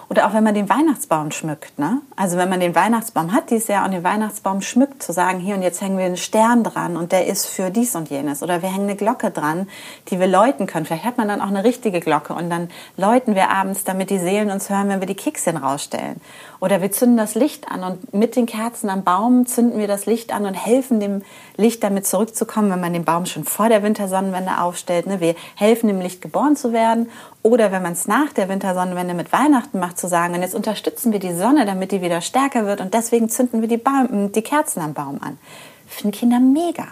Oder 0.09 0.27
auch 0.27 0.35
wenn 0.35 0.45
man 0.45 0.55
den 0.55 0.69
Weihnachtsbaum 0.69 1.33
schmückt. 1.33 1.79
Ne? 1.79 2.01
Also 2.15 2.37
wenn 2.37 2.49
man 2.49 2.61
den 2.61 2.77
Weihnachtsbaum 2.77 3.33
hat 3.33 3.51
dieses 3.51 3.67
Jahr 3.67 3.85
und 3.85 3.91
den 3.91 4.05
Weihnachtsbaum 4.05 4.61
schmückt, 4.63 5.03
zu 5.03 5.13
sagen, 5.13 5.41
hier 5.41 5.57
und 5.57 5.63
jetzt 5.63 5.81
hängen 5.81 5.99
wir 5.99 6.05
einen 6.05 6.17
Stern 6.17 6.63
dran 6.63 6.97
und 6.97 7.11
der 7.11 7.27
ist 7.27 7.47
für 7.47 7.71
dies 7.71 7.97
und 7.97 8.09
jenes. 8.09 8.43
Oder 8.43 8.63
wir 8.63 8.73
hängen 8.73 8.85
eine 8.85 8.97
Glocke 8.97 9.33
dran, 9.33 9.69
die 10.09 10.21
wir 10.21 10.29
läuten 10.29 10.67
können. 10.67 10.87
Vielleicht 10.87 11.05
hat 11.05 11.19
man 11.19 11.27
dann 11.27 11.41
auch 11.41 11.49
eine 11.49 11.65
richtige 11.65 11.99
Glocke 12.01 12.35
und 12.35 12.51
dann 12.51 12.71
läuten 12.97 13.35
wir 13.35 13.51
abends, 13.51 13.83
damit 13.83 14.11
die 14.11 14.19
Seelen 14.19 14.51
uns 14.51 14.71
hören, 14.71 14.89
wenn 14.89 15.01
wir 15.01 15.09
die 15.09 15.17
Kekschen 15.17 15.57
rausstellen. 15.57 16.21
Oder 16.61 16.81
wir 16.81 16.91
zünden 16.91 17.17
das 17.17 17.35
Licht 17.35 17.71
an 17.71 17.83
und 17.83 18.15
mit 18.15 18.37
den 18.37 18.47
Kerzen 18.47 18.89
am 18.89 19.05
Baum 19.05 19.47
zünden 19.47 19.79
wir 19.79 19.87
das 19.87 20.07
Licht 20.07 20.33
an 20.33 20.47
und 20.47 20.55
helfen 20.55 21.01
dem 21.01 21.23
Licht 21.57 21.83
damit 21.83 22.07
zurückzukommen, 22.07 22.71
wenn 22.71 22.81
man 22.81 22.93
den 22.93 23.05
Baum 23.05 23.27
schon 23.27 23.45
vor 23.45 23.69
der 23.69 23.83
Wintersonnenwende 23.83 24.61
aufstellt. 24.61 25.07
Ne? 25.07 25.21
Wir 25.21 25.35
helfen 25.55 25.89
dem 25.89 26.01
Licht 26.01 26.23
geboren 26.23 26.57
zu 26.57 26.73
werden. 26.73 27.11
Oder 27.43 27.73
wenn 27.73 27.83
man 27.83 27.93
es 27.93 28.09
nach 28.09 28.33
der 28.33 28.49
Wintersonnenwende 28.49 29.15
mit 29.15 29.33
Weihnachten 29.33 29.79
macht, 29.79 29.99
zu 29.99 30.09
sagen, 30.09 30.35
und 30.35 30.43
jetzt 30.43 30.55
unterstützen 30.55 31.13
wir 31.13 31.21
die 31.21 31.35
Sonne, 31.35 31.67
damit 31.67 31.93
die 31.93 32.03
wieder 32.03 32.21
stärker 32.21 32.67
wird 32.67 32.81
und 32.81 32.95
deswegen 32.95 33.29
zünden 33.29 33.61
wir 33.61 33.69
die, 33.69 33.77
Baum, 33.77 34.33
die 34.33 34.43
Kerzen 34.43 34.81
am 34.81 34.95
Baum 34.95 35.21
an. 35.23 35.39
Finden 35.87 36.17
Kinder 36.17 36.41
mega. 36.41 36.87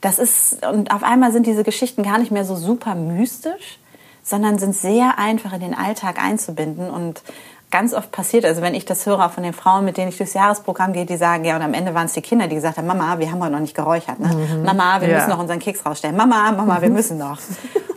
Das 0.00 0.18
ist, 0.18 0.64
und 0.66 0.92
auf 0.92 1.02
einmal 1.02 1.32
sind 1.32 1.46
diese 1.46 1.64
Geschichten 1.64 2.02
gar 2.02 2.18
nicht 2.18 2.30
mehr 2.30 2.44
so 2.44 2.54
super 2.54 2.94
mystisch, 2.94 3.78
sondern 4.22 4.58
sind 4.58 4.74
sehr 4.74 5.18
einfach 5.18 5.52
in 5.52 5.60
den 5.60 5.74
Alltag 5.74 6.22
einzubinden 6.22 6.90
und 6.90 7.22
ganz 7.70 7.92
oft 7.92 8.12
passiert, 8.12 8.44
also 8.44 8.62
wenn 8.62 8.74
ich 8.74 8.84
das 8.84 9.06
höre 9.06 9.28
von 9.28 9.42
den 9.42 9.52
Frauen, 9.52 9.84
mit 9.84 9.96
denen 9.96 10.08
ich 10.08 10.16
durchs 10.16 10.34
Jahresprogramm 10.34 10.92
gehe, 10.92 11.04
die 11.04 11.16
sagen, 11.16 11.44
ja, 11.44 11.56
und 11.56 11.62
am 11.62 11.74
Ende 11.74 11.94
waren 11.94 12.06
es 12.06 12.12
die 12.12 12.22
Kinder, 12.22 12.46
die 12.46 12.54
gesagt 12.54 12.78
haben, 12.78 12.86
Mama, 12.86 13.18
wir 13.18 13.30
haben 13.30 13.42
heute 13.42 13.52
noch 13.52 13.60
nicht 13.60 13.74
geräuchert. 13.74 14.20
Ne? 14.20 14.28
Mhm. 14.28 14.62
Mama, 14.62 15.00
wir 15.00 15.08
ja. 15.08 15.16
müssen 15.16 15.30
noch 15.30 15.38
unseren 15.38 15.58
Keks 15.58 15.84
rausstellen. 15.84 16.16
Mama, 16.16 16.52
Mama, 16.52 16.80
wir 16.80 16.90
müssen 16.90 17.18
noch. 17.18 17.38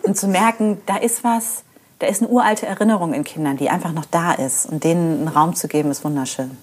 und 0.04 0.18
zu 0.18 0.28
merken, 0.28 0.82
da 0.86 0.98
ist 0.98 1.24
was, 1.24 1.64
da 2.00 2.08
ist 2.08 2.22
eine 2.22 2.32
uralte 2.32 2.66
Erinnerung 2.66 3.14
in 3.14 3.24
Kindern, 3.24 3.58
die 3.58 3.70
einfach 3.70 3.94
noch 3.94 4.06
da 4.06 4.34
ist. 4.34 4.66
Und 4.66 4.84
denen 4.84 5.20
einen 5.20 5.28
Raum 5.28 5.56
zu 5.56 5.68
geben, 5.68 5.92
ist 5.92 6.04
wunderschön. 6.04 6.58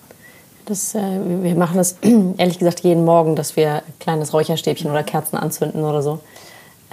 Das, 0.65 0.97
äh, 0.97 1.21
wir 1.43 1.55
machen 1.55 1.77
das 1.77 1.99
ehrlich 2.37 2.59
gesagt 2.59 2.81
jeden 2.81 3.05
Morgen, 3.05 3.37
dass 3.37 3.55
wir 3.55 3.77
ein 3.77 3.99
kleines 4.01 4.33
Räucherstäbchen 4.33 4.91
oder 4.91 5.05
Kerzen 5.05 5.37
anzünden 5.37 5.85
oder 5.85 6.03
so. 6.03 6.19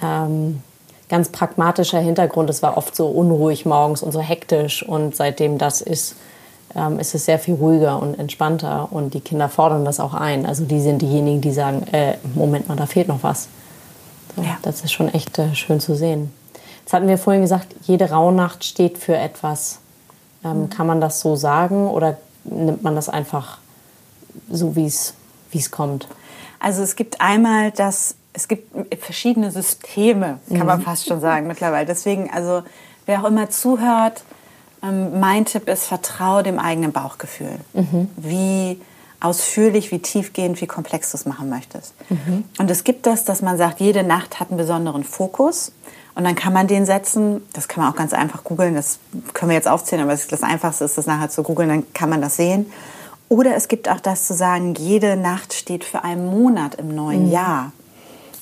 Ähm, 0.02 0.62
ganz 1.10 1.30
pragmatischer 1.30 2.00
Hintergrund. 2.00 2.50
Es 2.50 2.62
war 2.62 2.78
oft 2.78 2.96
so 2.96 3.08
unruhig 3.08 3.66
morgens 3.66 4.04
und 4.04 4.12
so 4.12 4.20
hektisch. 4.20 4.84
Und 4.84 5.16
seitdem 5.16 5.58
das 5.58 5.82
ist, 5.82 6.16
ähm, 6.76 7.00
ist 7.00 7.14
es 7.16 7.26
sehr 7.26 7.40
viel 7.40 7.56
ruhiger 7.56 8.02
und 8.02 8.18
entspannter 8.20 8.88
und 8.92 9.14
die 9.14 9.22
Kinder 9.22 9.50
fordern 9.50 9.86
das 9.86 10.00
auch 10.00 10.14
ein. 10.14 10.46
Also 10.46 10.66
die 10.66 10.82
sind 10.82 11.02
diejenigen, 11.02 11.42
die 11.42 11.52
sagen, 11.52 11.84
äh, 11.92 12.18
Moment 12.36 12.68
mal, 12.68 12.76
da 12.76 12.86
fehlt 12.86 13.08
noch 13.08 13.24
was. 13.24 13.48
So, 14.36 14.42
ja. 14.42 14.58
Das 14.62 14.82
ist 14.82 14.92
schon 14.92 15.14
echt 15.14 15.38
äh, 15.40 15.54
schön 15.54 15.80
zu 15.80 15.96
sehen. 15.96 16.32
Jetzt 16.82 16.94
hatten 16.94 17.08
wir 17.08 17.18
vorhin 17.18 17.42
gesagt, 17.42 17.68
jede 17.84 18.10
Rauhnacht 18.10 18.64
steht 18.64 18.98
für 18.98 19.16
etwas. 19.16 19.80
Ähm, 20.44 20.62
mhm. 20.62 20.70
Kann 20.70 20.88
man 20.88 21.00
das 21.00 21.20
so 21.20 21.36
sagen 21.36 21.88
oder 21.90 22.18
nimmt 22.44 22.84
man 22.84 22.96
das 22.96 23.10
einfach 23.10 23.58
so, 24.50 24.76
wie 24.76 24.86
es 24.86 25.72
kommt? 25.72 26.08
Also 26.60 26.82
es 26.82 26.96
gibt 26.96 27.22
einmal 27.22 27.72
das, 27.72 28.16
es 28.34 28.48
gibt 28.48 28.76
verschiedene 29.02 29.52
Systeme, 29.52 30.40
kann 30.50 30.60
mhm. 30.60 30.66
man 30.66 30.82
fast 30.82 31.08
schon 31.08 31.22
sagen 31.22 31.48
mittlerweile. 31.48 31.86
Deswegen, 31.86 32.30
also 32.32 32.64
wer 33.06 33.22
auch 33.22 33.28
immer 33.28 33.50
zuhört, 33.50 34.24
ähm, 34.84 35.20
mein 35.20 35.46
Tipp 35.46 35.70
ist, 35.70 35.86
vertraue 35.86 36.44
dem 36.44 36.60
eigenen 36.60 36.92
Bauchgefühl. 36.92 37.60
Mhm. 37.74 38.10
Wie 38.18 38.82
ausführlich, 39.20 39.92
wie 39.92 40.00
tiefgehend, 40.00 40.60
wie 40.60 40.68
komplex 40.68 41.12
du 41.12 41.18
es 41.18 41.26
machen 41.26 41.50
möchtest. 41.50 41.94
Mhm. 42.10 42.44
Und 42.58 42.70
es 42.70 42.84
gibt 42.84 43.06
das, 43.06 43.24
dass 43.24 43.42
man 43.42 43.58
sagt, 43.58 43.80
jede 43.80 44.04
Nacht 44.04 44.40
hat 44.40 44.50
einen 44.50 44.58
besonderen 44.58 45.04
Fokus. 45.04 45.72
Und 46.16 46.26
dann 46.26 46.36
kann 46.36 46.54
man 46.54 46.68
den 46.68 46.86
setzen. 46.86 47.42
Das 47.54 47.68
kann 47.68 47.84
man 47.84 47.94
auch 47.94 47.96
ganz 47.96 48.14
einfach 48.14 48.44
googeln. 48.44 48.76
Das 48.76 49.00
können 49.34 49.50
wir 49.50 49.56
jetzt 49.56 49.68
aufzählen, 49.68 50.04
aber 50.04 50.14
das 50.14 50.44
Einfachste 50.44 50.84
ist, 50.84 50.98
das 50.98 51.06
nachher 51.08 51.30
zu 51.30 51.42
googeln. 51.42 51.70
Dann 51.70 51.94
kann 51.94 52.10
man 52.10 52.22
das 52.22 52.36
sehen. 52.36 52.72
Oder 53.30 53.56
es 53.56 53.68
gibt 53.68 53.90
auch 53.90 54.00
das 54.00 54.28
zu 54.28 54.34
sagen, 54.34 54.76
jede 54.76 55.16
Nacht 55.16 55.54
steht 55.54 55.86
für 55.86 56.04
einen 56.04 56.28
Monat 56.28 56.76
im 56.76 56.94
neuen 56.94 57.28
mhm. 57.28 57.32
Jahr. 57.32 57.72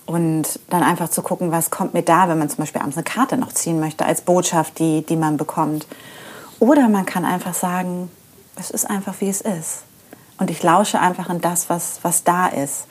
Und 0.06 0.60
dann 0.70 0.84
einfach 0.84 1.10
zu 1.10 1.22
gucken, 1.22 1.52
was 1.52 1.70
kommt 1.70 1.94
mir 1.94 2.02
da, 2.02 2.28
wenn 2.28 2.40
man 2.40 2.50
zum 2.50 2.58
Beispiel 2.58 2.82
abends 2.82 2.98
eine 2.98 3.04
Karte 3.04 3.38
noch 3.38 3.54
ziehen 3.54 3.80
möchte, 3.80 4.06
als 4.06 4.22
Botschaft, 4.22 4.80
die, 4.80 5.06
die 5.06 5.16
man 5.16 5.38
bekommt. 5.38 5.86
Oder 6.60 6.90
man 6.90 7.06
kann 7.06 7.24
einfach 7.24 7.54
sagen, 7.54 8.12
es 8.58 8.72
ist 8.72 8.90
einfach, 8.90 9.16
wie 9.20 9.30
es 9.30 9.42
ist. 9.42 9.84
Und 10.38 10.50
ich 10.50 10.64
lausche 10.64 11.00
einfach 11.00 11.30
in 11.30 11.40
das, 11.40 11.70
was, 11.70 12.00
was 12.02 12.24
da 12.24 12.48
ist. 12.48 12.88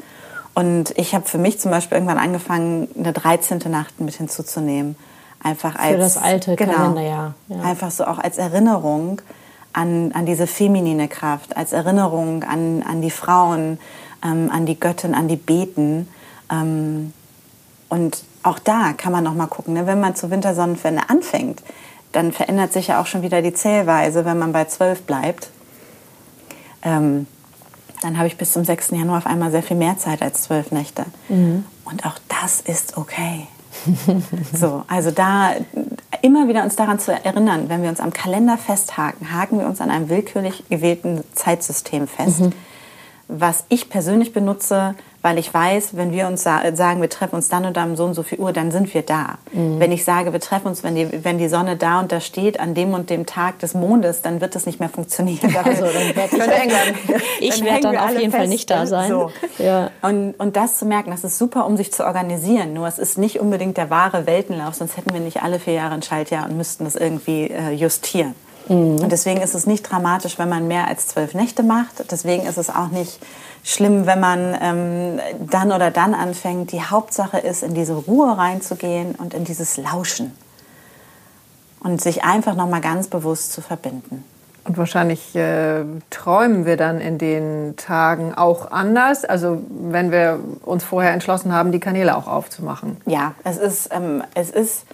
Und 0.54 0.96
ich 0.96 1.14
habe 1.14 1.26
für 1.26 1.38
mich 1.38 1.58
zum 1.58 1.70
Beispiel 1.70 1.96
irgendwann 1.96 2.18
angefangen, 2.18 2.88
eine 2.98 3.12
13. 3.12 3.58
Nacht 3.70 4.00
mit 4.00 4.14
hinzuzunehmen. 4.14 4.96
Einfach 5.42 5.76
als, 5.76 5.92
für 5.92 5.98
das 5.98 6.16
alte 6.16 6.56
genau, 6.56 6.74
Kalenderjahr. 6.74 7.34
Ja. 7.48 7.62
Einfach 7.62 7.90
so 7.90 8.04
auch 8.04 8.18
als 8.18 8.38
Erinnerung 8.38 9.22
an, 9.72 10.12
an 10.12 10.26
diese 10.26 10.46
feminine 10.46 11.08
Kraft, 11.08 11.56
als 11.56 11.72
Erinnerung 11.72 12.44
an, 12.44 12.82
an 12.82 13.00
die 13.00 13.10
Frauen, 13.10 13.78
ähm, 14.24 14.50
an 14.52 14.66
die 14.66 14.78
Göttin, 14.78 15.14
an 15.14 15.28
die 15.28 15.36
Beten. 15.36 16.08
Ähm, 16.50 17.12
und 17.88 18.24
auch 18.42 18.58
da 18.58 18.92
kann 18.92 19.12
man 19.12 19.24
noch 19.24 19.34
mal 19.34 19.46
gucken, 19.46 19.74
ne? 19.74 19.86
wenn 19.86 20.00
man 20.00 20.14
zur 20.14 20.30
Wintersonnenwende 20.30 21.02
anfängt, 21.08 21.62
dann 22.12 22.32
verändert 22.32 22.72
sich 22.72 22.88
ja 22.88 23.00
auch 23.00 23.06
schon 23.06 23.22
wieder 23.22 23.42
die 23.42 23.52
Zählweise, 23.52 24.24
wenn 24.24 24.38
man 24.38 24.52
bei 24.52 24.64
12 24.64 25.02
bleibt. 25.02 25.50
Ähm, 26.82 27.26
dann 28.02 28.16
habe 28.16 28.26
ich 28.26 28.36
bis 28.36 28.52
zum 28.52 28.64
6. 28.64 28.92
Januar 28.92 29.18
auf 29.18 29.26
einmal 29.26 29.50
sehr 29.50 29.62
viel 29.62 29.76
mehr 29.76 29.98
Zeit 29.98 30.22
als 30.22 30.42
zwölf 30.42 30.70
Nächte. 30.70 31.04
Mhm. 31.28 31.64
Und 31.84 32.06
auch 32.06 32.18
das 32.28 32.60
ist 32.60 32.96
okay. 32.96 33.46
so, 34.52 34.82
also 34.88 35.10
da 35.10 35.52
immer 36.22 36.48
wieder 36.48 36.64
uns 36.64 36.76
daran 36.76 36.98
zu 36.98 37.12
erinnern, 37.12 37.68
wenn 37.68 37.82
wir 37.82 37.90
uns 37.90 38.00
am 38.00 38.12
Kalender 38.12 38.58
festhaken, 38.58 39.32
haken 39.32 39.58
wir 39.58 39.66
uns 39.66 39.80
an 39.80 39.90
einem 39.90 40.08
willkürlich 40.08 40.64
gewählten 40.68 41.22
Zeitsystem 41.34 42.08
fest. 42.08 42.40
Mhm. 42.40 42.52
Was 43.28 43.64
ich 43.68 43.88
persönlich 43.88 44.32
benutze, 44.32 44.94
weil 45.22 45.38
ich 45.38 45.52
weiß, 45.52 45.96
wenn 45.96 46.12
wir 46.12 46.26
uns 46.26 46.42
sagen, 46.42 47.00
wir 47.00 47.10
treffen 47.10 47.36
uns 47.36 47.48
dann 47.48 47.66
und 47.66 47.76
dann 47.76 47.90
um 47.90 47.96
so 47.96 48.04
und 48.04 48.14
so 48.14 48.22
viel 48.22 48.38
Uhr, 48.38 48.52
dann 48.52 48.70
sind 48.70 48.92
wir 48.94 49.02
da. 49.02 49.38
Mhm. 49.52 49.78
Wenn 49.78 49.92
ich 49.92 50.04
sage, 50.04 50.32
wir 50.32 50.40
treffen 50.40 50.68
uns, 50.68 50.82
wenn 50.82 50.94
die, 50.94 51.24
wenn 51.24 51.36
die 51.36 51.48
Sonne 51.48 51.76
da 51.76 52.00
und 52.00 52.10
da 52.10 52.20
steht, 52.20 52.58
an 52.58 52.74
dem 52.74 52.94
und 52.94 53.10
dem 53.10 53.26
Tag 53.26 53.58
des 53.58 53.74
Mondes, 53.74 54.22
dann 54.22 54.40
wird 54.40 54.54
das 54.54 54.64
nicht 54.66 54.80
mehr 54.80 54.88
funktionieren. 54.88 55.54
Also, 55.70 55.82
dann 55.82 56.16
werde 56.16 56.94
ich, 57.38 57.48
ich 57.56 57.64
werde 57.64 57.80
dann 57.82 57.96
auf 57.98 58.12
jeden 58.12 58.30
fest. 58.30 58.36
Fall 58.36 58.48
nicht 58.48 58.70
da 58.70 58.86
sein. 58.86 59.10
So. 59.10 59.30
Ja. 59.58 59.90
Und, 60.00 60.32
und 60.38 60.56
das 60.56 60.78
zu 60.78 60.86
merken, 60.86 61.10
das 61.10 61.22
ist 61.22 61.38
super, 61.38 61.66
um 61.66 61.76
sich 61.76 61.92
zu 61.92 62.04
organisieren. 62.04 62.72
Nur 62.72 62.88
es 62.88 62.98
ist 62.98 63.18
nicht 63.18 63.40
unbedingt 63.40 63.76
der 63.76 63.90
wahre 63.90 64.26
Weltenlauf, 64.26 64.74
sonst 64.74 64.96
hätten 64.96 65.12
wir 65.12 65.20
nicht 65.20 65.42
alle 65.42 65.60
vier 65.60 65.74
Jahre 65.74 65.94
ein 65.94 66.02
Schaltjahr 66.02 66.48
und 66.48 66.56
müssten 66.56 66.84
das 66.84 66.96
irgendwie 66.96 67.50
äh, 67.50 67.72
justieren. 67.72 68.34
Mhm. 68.68 69.00
Und 69.00 69.12
deswegen 69.12 69.40
ist 69.42 69.54
es 69.54 69.66
nicht 69.66 69.82
dramatisch, 69.82 70.38
wenn 70.38 70.48
man 70.48 70.66
mehr 70.66 70.88
als 70.88 71.08
zwölf 71.08 71.34
Nächte 71.34 71.62
macht. 71.62 72.10
Deswegen 72.10 72.46
ist 72.46 72.56
es 72.56 72.70
auch 72.70 72.88
nicht 72.88 73.18
schlimm, 73.62 74.06
wenn 74.06 74.20
man 74.20 74.56
ähm, 74.60 75.20
dann 75.50 75.72
oder 75.72 75.90
dann 75.90 76.14
anfängt. 76.14 76.72
Die 76.72 76.82
Hauptsache 76.82 77.38
ist, 77.38 77.62
in 77.62 77.74
diese 77.74 77.94
Ruhe 77.94 78.36
reinzugehen 78.36 79.14
und 79.14 79.34
in 79.34 79.44
dieses 79.44 79.76
Lauschen. 79.76 80.32
Und 81.82 82.00
sich 82.00 82.24
einfach 82.24 82.54
nochmal 82.54 82.82
ganz 82.82 83.08
bewusst 83.08 83.52
zu 83.52 83.62
verbinden. 83.62 84.24
Und 84.64 84.76
wahrscheinlich 84.76 85.34
äh, 85.34 85.84
träumen 86.10 86.66
wir 86.66 86.76
dann 86.76 87.00
in 87.00 87.16
den 87.16 87.74
Tagen 87.76 88.34
auch 88.34 88.70
anders. 88.70 89.24
Also 89.24 89.62
wenn 89.70 90.10
wir 90.10 90.40
uns 90.62 90.84
vorher 90.84 91.12
entschlossen 91.12 91.52
haben, 91.52 91.72
die 91.72 91.80
Kanäle 91.80 92.16
auch 92.16 92.28
aufzumachen. 92.28 92.98
Ja, 93.06 93.34
es 93.42 93.56
ist, 93.56 93.88
ähm, 93.92 94.22
es 94.34 94.50
ist 94.50 94.84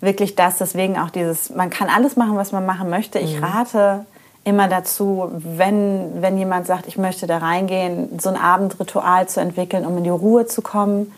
wirklich 0.00 0.34
das. 0.34 0.58
Deswegen 0.58 0.98
auch 0.98 1.10
dieses, 1.10 1.50
man 1.50 1.70
kann 1.70 1.88
alles 1.88 2.16
machen, 2.16 2.36
was 2.36 2.50
man 2.50 2.66
machen 2.66 2.90
möchte. 2.90 3.20
Ich 3.20 3.38
mhm. 3.38 3.44
rate 3.44 4.06
immer 4.44 4.68
dazu, 4.68 5.30
wenn, 5.32 6.22
wenn 6.22 6.36
jemand 6.36 6.66
sagt, 6.66 6.86
ich 6.86 6.98
möchte 6.98 7.26
da 7.26 7.38
reingehen, 7.38 8.18
so 8.18 8.28
ein 8.28 8.36
Abendritual 8.36 9.28
zu 9.28 9.40
entwickeln, 9.40 9.86
um 9.86 9.96
in 9.98 10.04
die 10.04 10.10
Ruhe 10.10 10.46
zu 10.46 10.60
kommen 10.60 11.12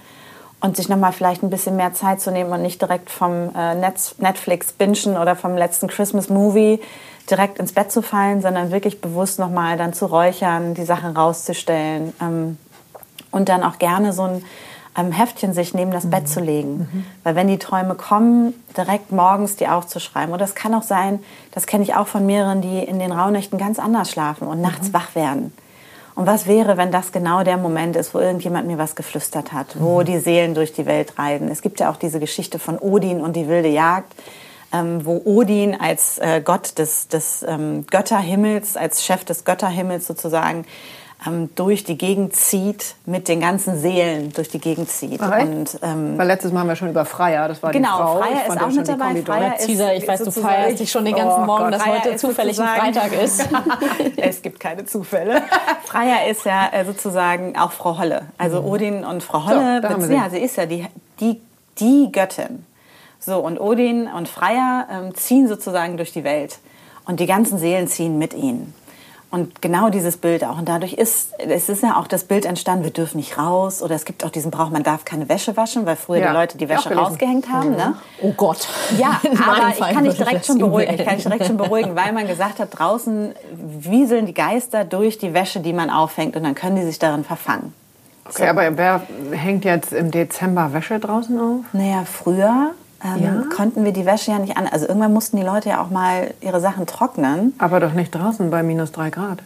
und 0.61 0.77
sich 0.77 0.89
nochmal 0.89 1.12
vielleicht 1.12 1.43
ein 1.43 1.51
bisschen 1.51 1.77
mehr 1.77 1.93
Zeit 1.93 2.21
zu 2.21 2.31
nehmen 2.31 2.53
und 2.53 2.62
nicht 2.62 2.81
direkt 2.81 3.11
vom 3.11 3.51
äh, 3.55 3.75
Netflix 3.75 4.73
bingen 4.73 5.17
oder 5.17 5.37
vom 5.37 5.57
letzten 5.57 5.89
Christmas 5.89 6.29
Movie 6.29 6.81
direkt 7.29 7.59
ins 7.59 7.73
Bett 7.73 7.91
zu 7.91 8.03
fallen, 8.03 8.41
sondern 8.41 8.71
wirklich 8.71 9.01
bewusst 9.01 9.39
nochmal 9.39 9.77
dann 9.77 9.93
zu 9.93 10.07
räuchern, 10.07 10.75
die 10.75 10.85
Sachen 10.85 11.17
rauszustellen 11.17 12.12
ähm, 12.21 12.57
und 13.33 13.49
dann 13.49 13.65
auch 13.65 13.79
gerne 13.79 14.12
so 14.12 14.23
ein 14.23 14.45
ähm, 14.97 15.13
Heftchen 15.13 15.53
sich 15.53 15.75
neben 15.75 15.91
das 15.91 16.05
mhm. 16.05 16.11
Bett 16.11 16.29
zu 16.29 16.41
legen. 16.41 16.89
Mhm. 16.91 17.07
Weil 17.23 17.35
wenn 17.35 17.49
die 17.49 17.59
Träume 17.59 17.95
kommen, 17.95 18.55
direkt 18.77 19.13
morgens 19.13 19.57
die 19.57 19.69
aufzuschreiben. 19.69 20.35
Oder 20.35 20.45
es 20.45 20.55
kann 20.55 20.75
auch 20.75 20.83
sein, 20.83 21.21
das 21.53 21.67
kenne 21.67 21.85
ich 21.85 21.95
auch 21.95 22.07
von 22.07 22.27
mehreren, 22.27 22.61
die 22.63 22.79
in 22.79 22.99
den 22.99 23.13
Rauhnächten 23.13 23.59
ganz 23.59 23.79
anders 23.79 24.11
schlafen 24.11 24.49
und 24.49 24.61
nachts 24.61 24.89
mhm. 24.89 24.95
wach 24.95 25.15
werden. 25.15 25.53
Und 26.15 26.27
was 26.27 26.47
wäre, 26.47 26.79
wenn 26.79 26.91
das 26.91 27.13
genau 27.13 27.45
der 27.45 27.59
Moment 27.59 27.95
ist, 27.95 28.15
wo 28.15 28.19
irgendjemand 28.19 28.67
mir 28.67 28.79
was 28.79 28.97
geflüstert 28.97 29.53
hat, 29.53 29.77
wo 29.79 30.01
mhm. 30.01 30.05
die 30.07 30.19
Seelen 30.19 30.55
durch 30.55 30.73
die 30.73 30.87
Welt 30.87 31.19
reisen? 31.19 31.49
Es 31.49 31.61
gibt 31.61 31.79
ja 31.79 31.91
auch 31.91 31.97
diese 31.97 32.21
Geschichte 32.21 32.59
von 32.59 32.79
Odin 32.79 33.21
und 33.21 33.37
die 33.37 33.49
wilde 33.49 33.69
Jagd, 33.69 34.15
ähm, 34.73 35.05
wo 35.05 35.21
Odin 35.27 35.79
als 35.79 36.17
äh, 36.19 36.41
Gott 36.43 36.79
des, 36.79 37.09
des 37.09 37.45
ähm, 37.47 37.87
Götterhimmels, 37.87 38.79
als 38.79 39.05
Chef 39.05 39.25
des 39.27 39.45
Götterhimmels 39.45 40.07
sozusagen, 40.07 40.65
ähm, 41.27 41.51
durch 41.55 41.85
die 41.85 41.99
Gegend 41.99 42.35
zieht, 42.35 42.95
mit 43.05 43.29
den 43.29 43.41
ganzen 43.41 43.81
Seelen 43.81 44.33
durch 44.33 44.49
die 44.49 44.59
Gegend 44.59 44.91
zieht. 44.91 45.21
Und, 45.21 45.79
ähm, 45.83 46.17
Weil 46.17 46.27
letztes 46.27 46.53
Mal 46.53 46.61
haben 46.61 46.69
wir 46.69 46.77
schon 46.77 46.91
über 46.91 47.05
Freier, 47.05 47.49
das 47.49 47.62
war 47.62 47.73
genau, 47.73 47.97
die 47.97 48.03
Frau. 48.03 48.19
Freier 48.19 48.47
ist 48.47 48.62
auch 48.62 48.71
mit 48.71 48.89
dabei. 48.89 49.23
Freier 49.23 49.59
ist, 49.59 49.67
Caesar, 49.67 49.95
ich 49.95 50.09
weiß, 50.09 50.25
du 50.25 50.31
feierst 50.31 50.81
dich 50.81 50.91
schon 50.91 51.05
den 51.05 51.15
ganzen 51.15 51.43
oh 51.43 51.47
Morgen, 51.47 51.65
Gott, 51.65 51.75
dass 51.75 51.83
Freier 51.83 52.05
heute 52.05 52.17
zufällig 52.17 52.61
ein 52.61 52.69
Freitag 52.69 53.12
ist. 53.12 53.49
es 54.17 54.43
gibt 54.43 54.61
keine 54.61 54.85
Zufälle. 54.85 55.43
Freier 55.85 56.27
ist 56.31 56.45
ja 56.45 56.69
äh, 56.73 56.85
sozusagen 56.85 57.57
auch 57.57 57.73
Frau 57.73 57.99
Holle. 57.99 58.23
Also 58.39 58.62
mhm. 58.62 58.69
Odin 58.69 59.05
und 59.05 59.23
Frau 59.23 59.47
Holle, 59.47 59.83
so, 60.01 60.12
ja, 60.12 60.31
sie 60.31 60.39
ist 60.39 60.57
ja 60.57 60.67
die, 60.67 60.87
die, 61.21 61.41
die 61.79 62.11
Göttin. 62.12 62.65
So, 63.19 63.39
und 63.39 63.59
Odin 63.59 64.07
und 64.07 64.29
Freier 64.29 64.87
ähm, 64.91 65.15
ziehen 65.15 65.49
sozusagen 65.49 65.97
durch 65.97 66.12
die 66.12 66.25
Welt. 66.25 66.59
Und 67.07 67.21
die 67.21 67.27
ganzen 67.27 67.59
Seelen 67.59 67.89
ziehen 67.89 68.19
mit 68.19 68.35
ihnen. 68.35 68.75
Und 69.29 69.61
genau 69.61 69.91
dieses 69.91 70.17
Bild 70.17 70.45
auch. 70.45 70.59
Und 70.59 70.69
dadurch 70.69 70.93
ist, 70.93 71.33
es 71.39 71.69
ist 71.69 71.83
ja 71.83 71.97
auch 71.97 72.07
das 72.07 72.25
Bild 72.25 72.45
entstanden, 72.45 72.85
wir 72.85 72.93
dürfen 72.93 73.17
nicht 73.17 73.37
raus. 73.37 73.83
Oder 73.83 73.97
es 73.97 74.05
gibt 74.05 74.25
auch 74.25 74.31
diesen 74.31 74.53
Brauch, 74.53 74.71
man 74.71 74.85
darf 74.85 75.05
keine 75.05 75.29
Wäsche 75.29 75.57
waschen, 75.57 75.85
weil 75.85 75.97
früher 75.97 76.19
ja, 76.19 76.29
die 76.29 76.33
Leute 76.33 76.59
die 76.59 76.69
Wäsche 76.69 76.95
rausgehängt 76.95 77.51
haben. 77.51 77.71
Mhm. 77.71 77.77
Ne? 77.77 77.95
Oh 78.23 78.33
Gott. 78.33 78.69
Ja, 78.97 79.21
aber 79.47 79.71
ich 79.71 79.81
kann 79.81 80.05
dich 80.05 80.15
direkt 80.15 80.47
schon 80.47 80.59
beruhigen. 80.59 80.95
Ich 80.95 81.05
kann 81.05 81.17
dich 81.17 81.25
direkt 81.25 81.47
schon 81.47 81.57
beruhigen, 81.57 81.97
weil 81.97 82.12
man 82.12 82.27
gesagt 82.29 82.61
hat, 82.61 82.79
draußen 82.79 83.35
wieseln 83.53 84.27
die 84.27 84.35
Geister 84.35 84.85
durch 84.85 85.19
die 85.19 85.35
Wäsche, 85.35 85.61
die 85.61 85.73
man 85.73 85.91
aufhängt. 85.91 86.37
Und 86.37 86.45
dann 86.45 86.55
können 86.55 86.77
die 86.77 86.83
sich 86.83 86.99
darin 87.01 87.25
verfangen. 87.25 87.75
Okay, 88.29 88.45
so. 88.45 88.51
aber 88.51 88.77
wer 88.77 89.03
hängt 89.33 89.65
jetzt 89.65 89.93
im 89.93 90.12
Dezember 90.12 90.73
Wäsche 90.73 91.01
draußen 91.01 91.39
auf? 91.39 91.65
Naja, 91.73 92.05
früher 92.05 92.73
ähm, 93.14 93.23
ja? 93.23 93.42
konnten 93.55 93.85
wir 93.85 93.92
die 93.92 94.07
Wäsche 94.07 94.33
ja 94.33 94.38
nicht 94.38 94.57
an. 94.57 94.66
Also 94.66 94.87
irgendwann 94.87 95.12
mussten 95.12 95.37
die 95.37 95.42
Leute 95.42 95.69
ja 95.69 95.83
auch 95.83 95.90
mal 95.90 96.35
ihre 96.40 96.61
Sachen 96.61 96.87
trocknen. 96.87 97.55
Aber 97.59 97.81
doch 97.81 97.92
nicht 97.92 98.14
draußen 98.14 98.51
bei 98.51 98.62
minus 98.62 98.92
drei 98.92 99.11
Grad. 99.11 99.38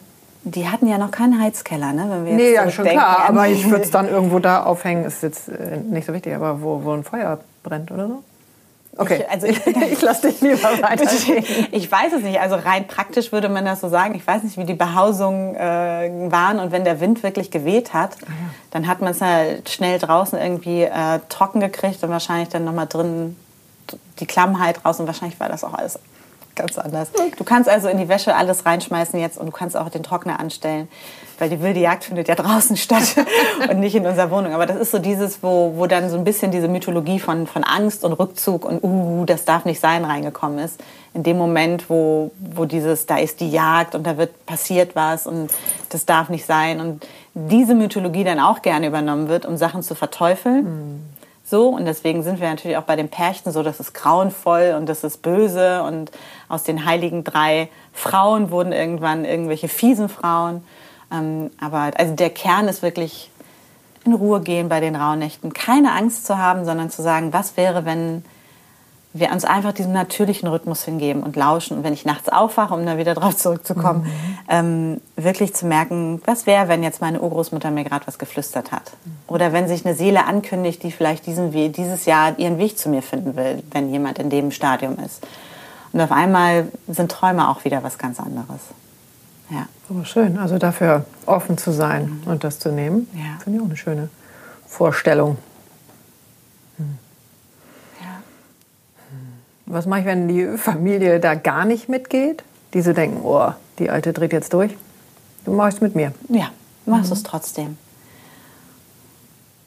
Die 0.42 0.68
hatten 0.68 0.86
ja 0.86 0.96
noch 0.96 1.10
keinen 1.10 1.40
Heizkeller, 1.40 1.92
ne? 1.92 2.06
Wenn 2.08 2.24
wir 2.24 2.32
jetzt 2.32 2.40
nee, 2.40 2.54
ja, 2.54 2.70
schon 2.70 2.86
klar. 2.86 3.28
Aber 3.28 3.48
ich 3.48 3.68
würde 3.70 3.84
es 3.84 3.90
dann 3.90 4.08
irgendwo 4.10 4.38
da 4.38 4.62
aufhängen, 4.62 5.04
ist 5.04 5.22
jetzt 5.22 5.48
äh, 5.48 5.76
nicht 5.76 6.06
so 6.06 6.14
wichtig, 6.14 6.34
aber 6.34 6.62
wo, 6.62 6.82
wo 6.82 6.92
ein 6.92 7.04
Feuer 7.04 7.40
brennt 7.62 7.90
oder 7.90 8.08
so. 8.08 8.22
Okay, 8.96 9.20
ich, 9.20 9.30
also 9.30 9.46
ich, 9.46 9.66
ich 9.92 10.02
lasse 10.02 10.28
dich 10.28 10.40
lieber 10.40 10.62
weiter. 10.82 11.10
ich 11.70 11.92
weiß 11.92 12.12
es 12.14 12.22
nicht. 12.22 12.40
Also 12.40 12.56
rein 12.56 12.86
praktisch 12.86 13.32
würde 13.32 13.48
man 13.48 13.64
das 13.64 13.80
so 13.80 13.88
sagen. 13.88 14.14
Ich 14.14 14.26
weiß 14.26 14.42
nicht, 14.42 14.56
wie 14.56 14.64
die 14.64 14.74
Behausungen 14.74 15.54
äh, 15.54 16.30
waren. 16.30 16.58
Und 16.58 16.72
wenn 16.72 16.84
der 16.84 17.00
Wind 17.00 17.22
wirklich 17.22 17.50
geweht 17.50 17.92
hat, 17.92 18.16
ah, 18.22 18.26
ja. 18.28 18.34
dann 18.70 18.86
hat 18.86 19.00
man 19.00 19.12
es 19.12 19.20
halt 19.20 19.68
schnell 19.68 19.98
draußen 19.98 20.38
irgendwie 20.38 20.82
äh, 20.82 21.20
trocken 21.28 21.60
gekriegt 21.60 22.02
und 22.02 22.10
wahrscheinlich 22.10 22.48
dann 22.48 22.64
nochmal 22.64 22.86
drin 22.86 23.36
die 24.18 24.26
Klammheit 24.26 24.84
raus. 24.84 25.00
Und 25.00 25.06
wahrscheinlich 25.06 25.38
war 25.40 25.48
das 25.48 25.64
auch 25.64 25.74
alles 25.74 25.98
ganz 26.60 26.78
anders. 26.78 27.10
Du 27.36 27.44
kannst 27.44 27.68
also 27.68 27.88
in 27.88 27.98
die 27.98 28.08
Wäsche 28.08 28.34
alles 28.34 28.66
reinschmeißen 28.66 29.18
jetzt 29.18 29.38
und 29.38 29.46
du 29.46 29.52
kannst 29.52 29.76
auch 29.76 29.88
den 29.88 30.02
Trockner 30.02 30.40
anstellen, 30.40 30.88
weil 31.38 31.48
die 31.48 31.60
wilde 31.60 31.80
Jagd 31.80 32.04
findet 32.04 32.28
ja 32.28 32.34
draußen 32.34 32.76
statt 32.76 33.16
und 33.68 33.80
nicht 33.80 33.94
in 33.94 34.06
unserer 34.06 34.30
Wohnung. 34.30 34.52
Aber 34.52 34.66
das 34.66 34.76
ist 34.76 34.90
so 34.90 34.98
dieses, 34.98 35.42
wo, 35.42 35.74
wo 35.76 35.86
dann 35.86 36.10
so 36.10 36.16
ein 36.16 36.24
bisschen 36.24 36.50
diese 36.50 36.68
Mythologie 36.68 37.18
von, 37.18 37.46
von 37.46 37.64
Angst 37.64 38.04
und 38.04 38.12
Rückzug 38.12 38.64
und 38.64 38.82
uh, 38.82 39.24
das 39.24 39.44
darf 39.44 39.64
nicht 39.64 39.80
sein 39.80 40.04
reingekommen 40.04 40.58
ist. 40.58 40.80
In 41.14 41.22
dem 41.22 41.38
Moment, 41.38 41.88
wo, 41.88 42.30
wo 42.38 42.66
dieses, 42.66 43.06
da 43.06 43.18
ist 43.18 43.40
die 43.40 43.50
Jagd 43.50 43.94
und 43.94 44.06
da 44.06 44.16
wird 44.16 44.46
passiert 44.46 44.94
was 44.94 45.26
und 45.26 45.50
das 45.88 46.06
darf 46.06 46.28
nicht 46.28 46.46
sein 46.46 46.80
und 46.80 47.06
diese 47.34 47.74
Mythologie 47.74 48.24
dann 48.24 48.40
auch 48.40 48.62
gerne 48.62 48.86
übernommen 48.86 49.28
wird, 49.28 49.46
um 49.46 49.56
Sachen 49.56 49.82
zu 49.82 49.94
verteufeln. 49.94 50.64
Mhm 50.64 51.19
so. 51.50 51.68
Und 51.68 51.84
deswegen 51.84 52.22
sind 52.22 52.40
wir 52.40 52.48
natürlich 52.48 52.76
auch 52.76 52.84
bei 52.84 52.96
den 52.96 53.08
Pärchen 53.08 53.52
so, 53.52 53.62
das 53.62 53.80
ist 53.80 53.92
grauenvoll 53.92 54.74
und 54.76 54.88
das 54.88 55.04
ist 55.04 55.22
böse. 55.22 55.82
Und 55.82 56.10
aus 56.48 56.62
den 56.62 56.84
heiligen 56.84 57.24
drei 57.24 57.68
Frauen 57.92 58.50
wurden 58.50 58.72
irgendwann 58.72 59.24
irgendwelche 59.24 59.68
fiesen 59.68 60.08
Frauen. 60.08 60.64
Ähm, 61.12 61.50
aber 61.60 61.90
also 61.96 62.14
der 62.14 62.30
Kern 62.30 62.68
ist 62.68 62.82
wirklich 62.82 63.30
in 64.04 64.14
Ruhe 64.14 64.40
gehen 64.40 64.68
bei 64.68 64.80
den 64.80 64.96
Rauhnächten. 64.96 65.52
Keine 65.52 65.92
Angst 65.92 66.24
zu 66.24 66.38
haben, 66.38 66.64
sondern 66.64 66.90
zu 66.90 67.02
sagen, 67.02 67.32
was 67.32 67.56
wäre, 67.56 67.84
wenn 67.84 68.24
wir 69.12 69.32
uns 69.32 69.44
einfach 69.44 69.72
diesem 69.72 69.92
natürlichen 69.92 70.48
Rhythmus 70.48 70.84
hingeben 70.84 71.22
und 71.22 71.34
lauschen. 71.34 71.78
Und 71.78 71.84
wenn 71.84 71.92
ich 71.92 72.04
nachts 72.04 72.28
aufwache, 72.28 72.74
um 72.74 72.86
da 72.86 72.96
wieder 72.96 73.14
drauf 73.16 73.36
zurückzukommen, 73.36 74.02
mhm. 74.02 74.38
ähm, 74.48 75.00
wirklich 75.16 75.54
zu 75.54 75.66
merken, 75.66 76.22
was 76.26 76.46
wäre, 76.46 76.68
wenn 76.68 76.82
jetzt 76.82 77.00
meine 77.00 77.20
Urgroßmutter 77.20 77.70
mir 77.70 77.84
gerade 77.84 78.06
was 78.06 78.18
geflüstert 78.18 78.70
hat. 78.70 78.92
Mhm. 79.04 79.12
Oder 79.26 79.52
wenn 79.52 79.66
sich 79.66 79.84
eine 79.84 79.94
Seele 79.94 80.26
ankündigt, 80.26 80.82
die 80.82 80.92
vielleicht 80.92 81.26
diesen, 81.26 81.50
dieses 81.72 82.04
Jahr 82.04 82.38
ihren 82.38 82.58
Weg 82.58 82.78
zu 82.78 82.88
mir 82.88 83.02
finden 83.02 83.36
will, 83.36 83.62
wenn 83.72 83.90
jemand 83.90 84.18
in 84.18 84.30
dem 84.30 84.52
Stadium 84.52 84.96
ist. 85.04 85.26
Und 85.92 86.00
auf 86.00 86.12
einmal 86.12 86.68
sind 86.86 87.10
Träume 87.10 87.48
auch 87.48 87.64
wieder 87.64 87.82
was 87.82 87.98
ganz 87.98 88.20
anderes. 88.20 88.60
Ja. 89.50 89.66
Aber 89.88 90.04
schön, 90.04 90.38
also 90.38 90.58
dafür 90.58 91.04
offen 91.26 91.58
zu 91.58 91.72
sein 91.72 92.20
mhm. 92.24 92.30
und 92.30 92.44
das 92.44 92.60
zu 92.60 92.70
nehmen, 92.70 93.08
ja. 93.12 93.40
finde 93.42 93.58
ich 93.58 93.62
auch 93.62 93.68
eine 93.68 93.76
schöne 93.76 94.08
Vorstellung. 94.68 95.36
Was 99.72 99.86
mache 99.86 100.00
ich, 100.00 100.06
wenn 100.06 100.26
die 100.26 100.58
Familie 100.58 101.20
da 101.20 101.34
gar 101.34 101.64
nicht 101.64 101.88
mitgeht? 101.88 102.42
Die 102.74 102.82
so 102.82 102.92
denken, 102.92 103.20
oh, 103.22 103.52
die 103.78 103.88
Alte 103.88 104.12
dreht 104.12 104.32
jetzt 104.32 104.52
durch. 104.52 104.76
Du 105.44 105.52
machst 105.52 105.78
es 105.78 105.80
mit 105.80 105.94
mir. 105.94 106.12
Ja, 106.28 106.50
machst 106.86 107.10
mhm. 107.10 107.12
es 107.12 107.22
trotzdem. 107.22 107.78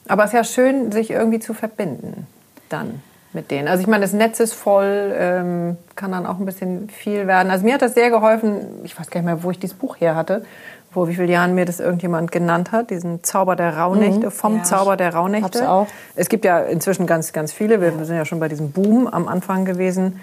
Aber 0.08 0.24
es 0.24 0.32
ist 0.32 0.34
ja 0.34 0.44
schön, 0.44 0.92
sich 0.92 1.10
irgendwie 1.10 1.40
zu 1.40 1.54
verbinden 1.54 2.28
dann 2.68 3.02
mit 3.32 3.50
denen. 3.50 3.70
Also 3.70 3.82
ich 3.82 3.88
meine, 3.88 4.02
das 4.02 4.12
Netz 4.12 4.42
ist 4.42 4.54
voll, 4.54 5.14
ähm, 5.18 5.78
kann 5.96 6.12
dann 6.12 6.26
auch 6.26 6.38
ein 6.38 6.46
bisschen 6.46 6.90
viel 6.90 7.26
werden. 7.26 7.50
Also 7.50 7.66
mir 7.66 7.76
hat 7.76 7.82
das 7.82 7.94
sehr 7.94 8.10
geholfen, 8.10 8.82
ich 8.84 9.00
weiß 9.00 9.10
gar 9.10 9.22
nicht 9.22 9.26
mehr, 9.26 9.42
wo 9.42 9.52
ich 9.52 9.60
dieses 9.60 9.78
Buch 9.78 9.96
her 10.00 10.16
hatte, 10.16 10.46
vor 10.94 11.08
wie 11.08 11.16
vielen 11.16 11.30
Jahren 11.30 11.56
mir 11.56 11.66
das 11.66 11.80
irgendjemand 11.80 12.32
genannt 12.32 12.72
hat, 12.72 12.90
diesen 12.90 13.24
Zauber 13.24 13.56
der 13.56 13.78
Rauhnächte, 13.78 14.28
mhm. 14.28 14.32
vom 14.32 14.58
ja, 14.58 14.64
Zauber 14.64 14.98
der 14.98 15.14
Rauhnächte. 15.14 15.70
Auch. 15.70 15.88
Es 16.16 16.30
gibt 16.30 16.46
ja 16.46 16.60
inzwischen 16.60 17.08
ganz, 17.08 17.34
ganz 17.34 17.52
viele, 17.52 17.82
wir 17.82 17.92
sind 18.06 18.16
ja 18.16 18.26
schon 18.26 18.40
bei 18.40 18.48
diesem 18.48 18.72
Boom 18.72 19.08
am 19.08 19.28
Anfang 19.28 19.66
gewesen. 19.66 20.20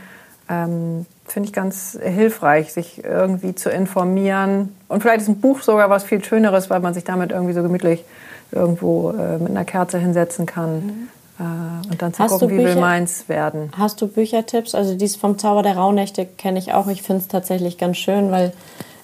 Ähm, 0.48 1.06
Finde 1.26 1.48
ich 1.48 1.52
ganz 1.52 1.98
hilfreich, 2.02 2.72
sich 2.72 3.04
irgendwie 3.04 3.54
zu 3.54 3.70
informieren. 3.70 4.74
Und 4.88 5.00
vielleicht 5.00 5.22
ist 5.22 5.28
ein 5.28 5.40
Buch 5.40 5.60
sogar 5.62 5.90
was 5.90 6.04
viel 6.04 6.24
Schöneres, 6.24 6.70
weil 6.70 6.80
man 6.80 6.94
sich 6.94 7.04
damit 7.04 7.30
irgendwie 7.30 7.52
so 7.52 7.62
gemütlich 7.62 8.04
irgendwo 8.52 9.10
äh, 9.10 9.38
mit 9.38 9.50
einer 9.50 9.64
Kerze 9.64 9.98
hinsetzen 9.98 10.46
kann. 10.46 10.76
Mhm. 10.86 11.08
Äh, 11.40 11.90
und 11.90 12.02
dann 12.02 12.12
zu 12.12 12.22
hast 12.22 12.32
gucken, 12.32 12.50
wie 12.50 12.56
Bücher, 12.56 12.74
will 12.74 12.80
meins 12.80 13.28
werden. 13.28 13.70
Hast 13.76 14.00
du 14.02 14.08
Büchertipps? 14.08 14.74
Also 14.74 14.94
dies 14.94 15.16
vom 15.16 15.38
Zauber 15.38 15.62
der 15.62 15.76
Rauhnächte 15.76 16.26
kenne 16.26 16.58
ich 16.58 16.74
auch. 16.74 16.88
Ich 16.88 17.02
finde 17.02 17.22
es 17.22 17.28
tatsächlich 17.28 17.78
ganz 17.78 17.96
schön, 17.96 18.30
weil 18.30 18.52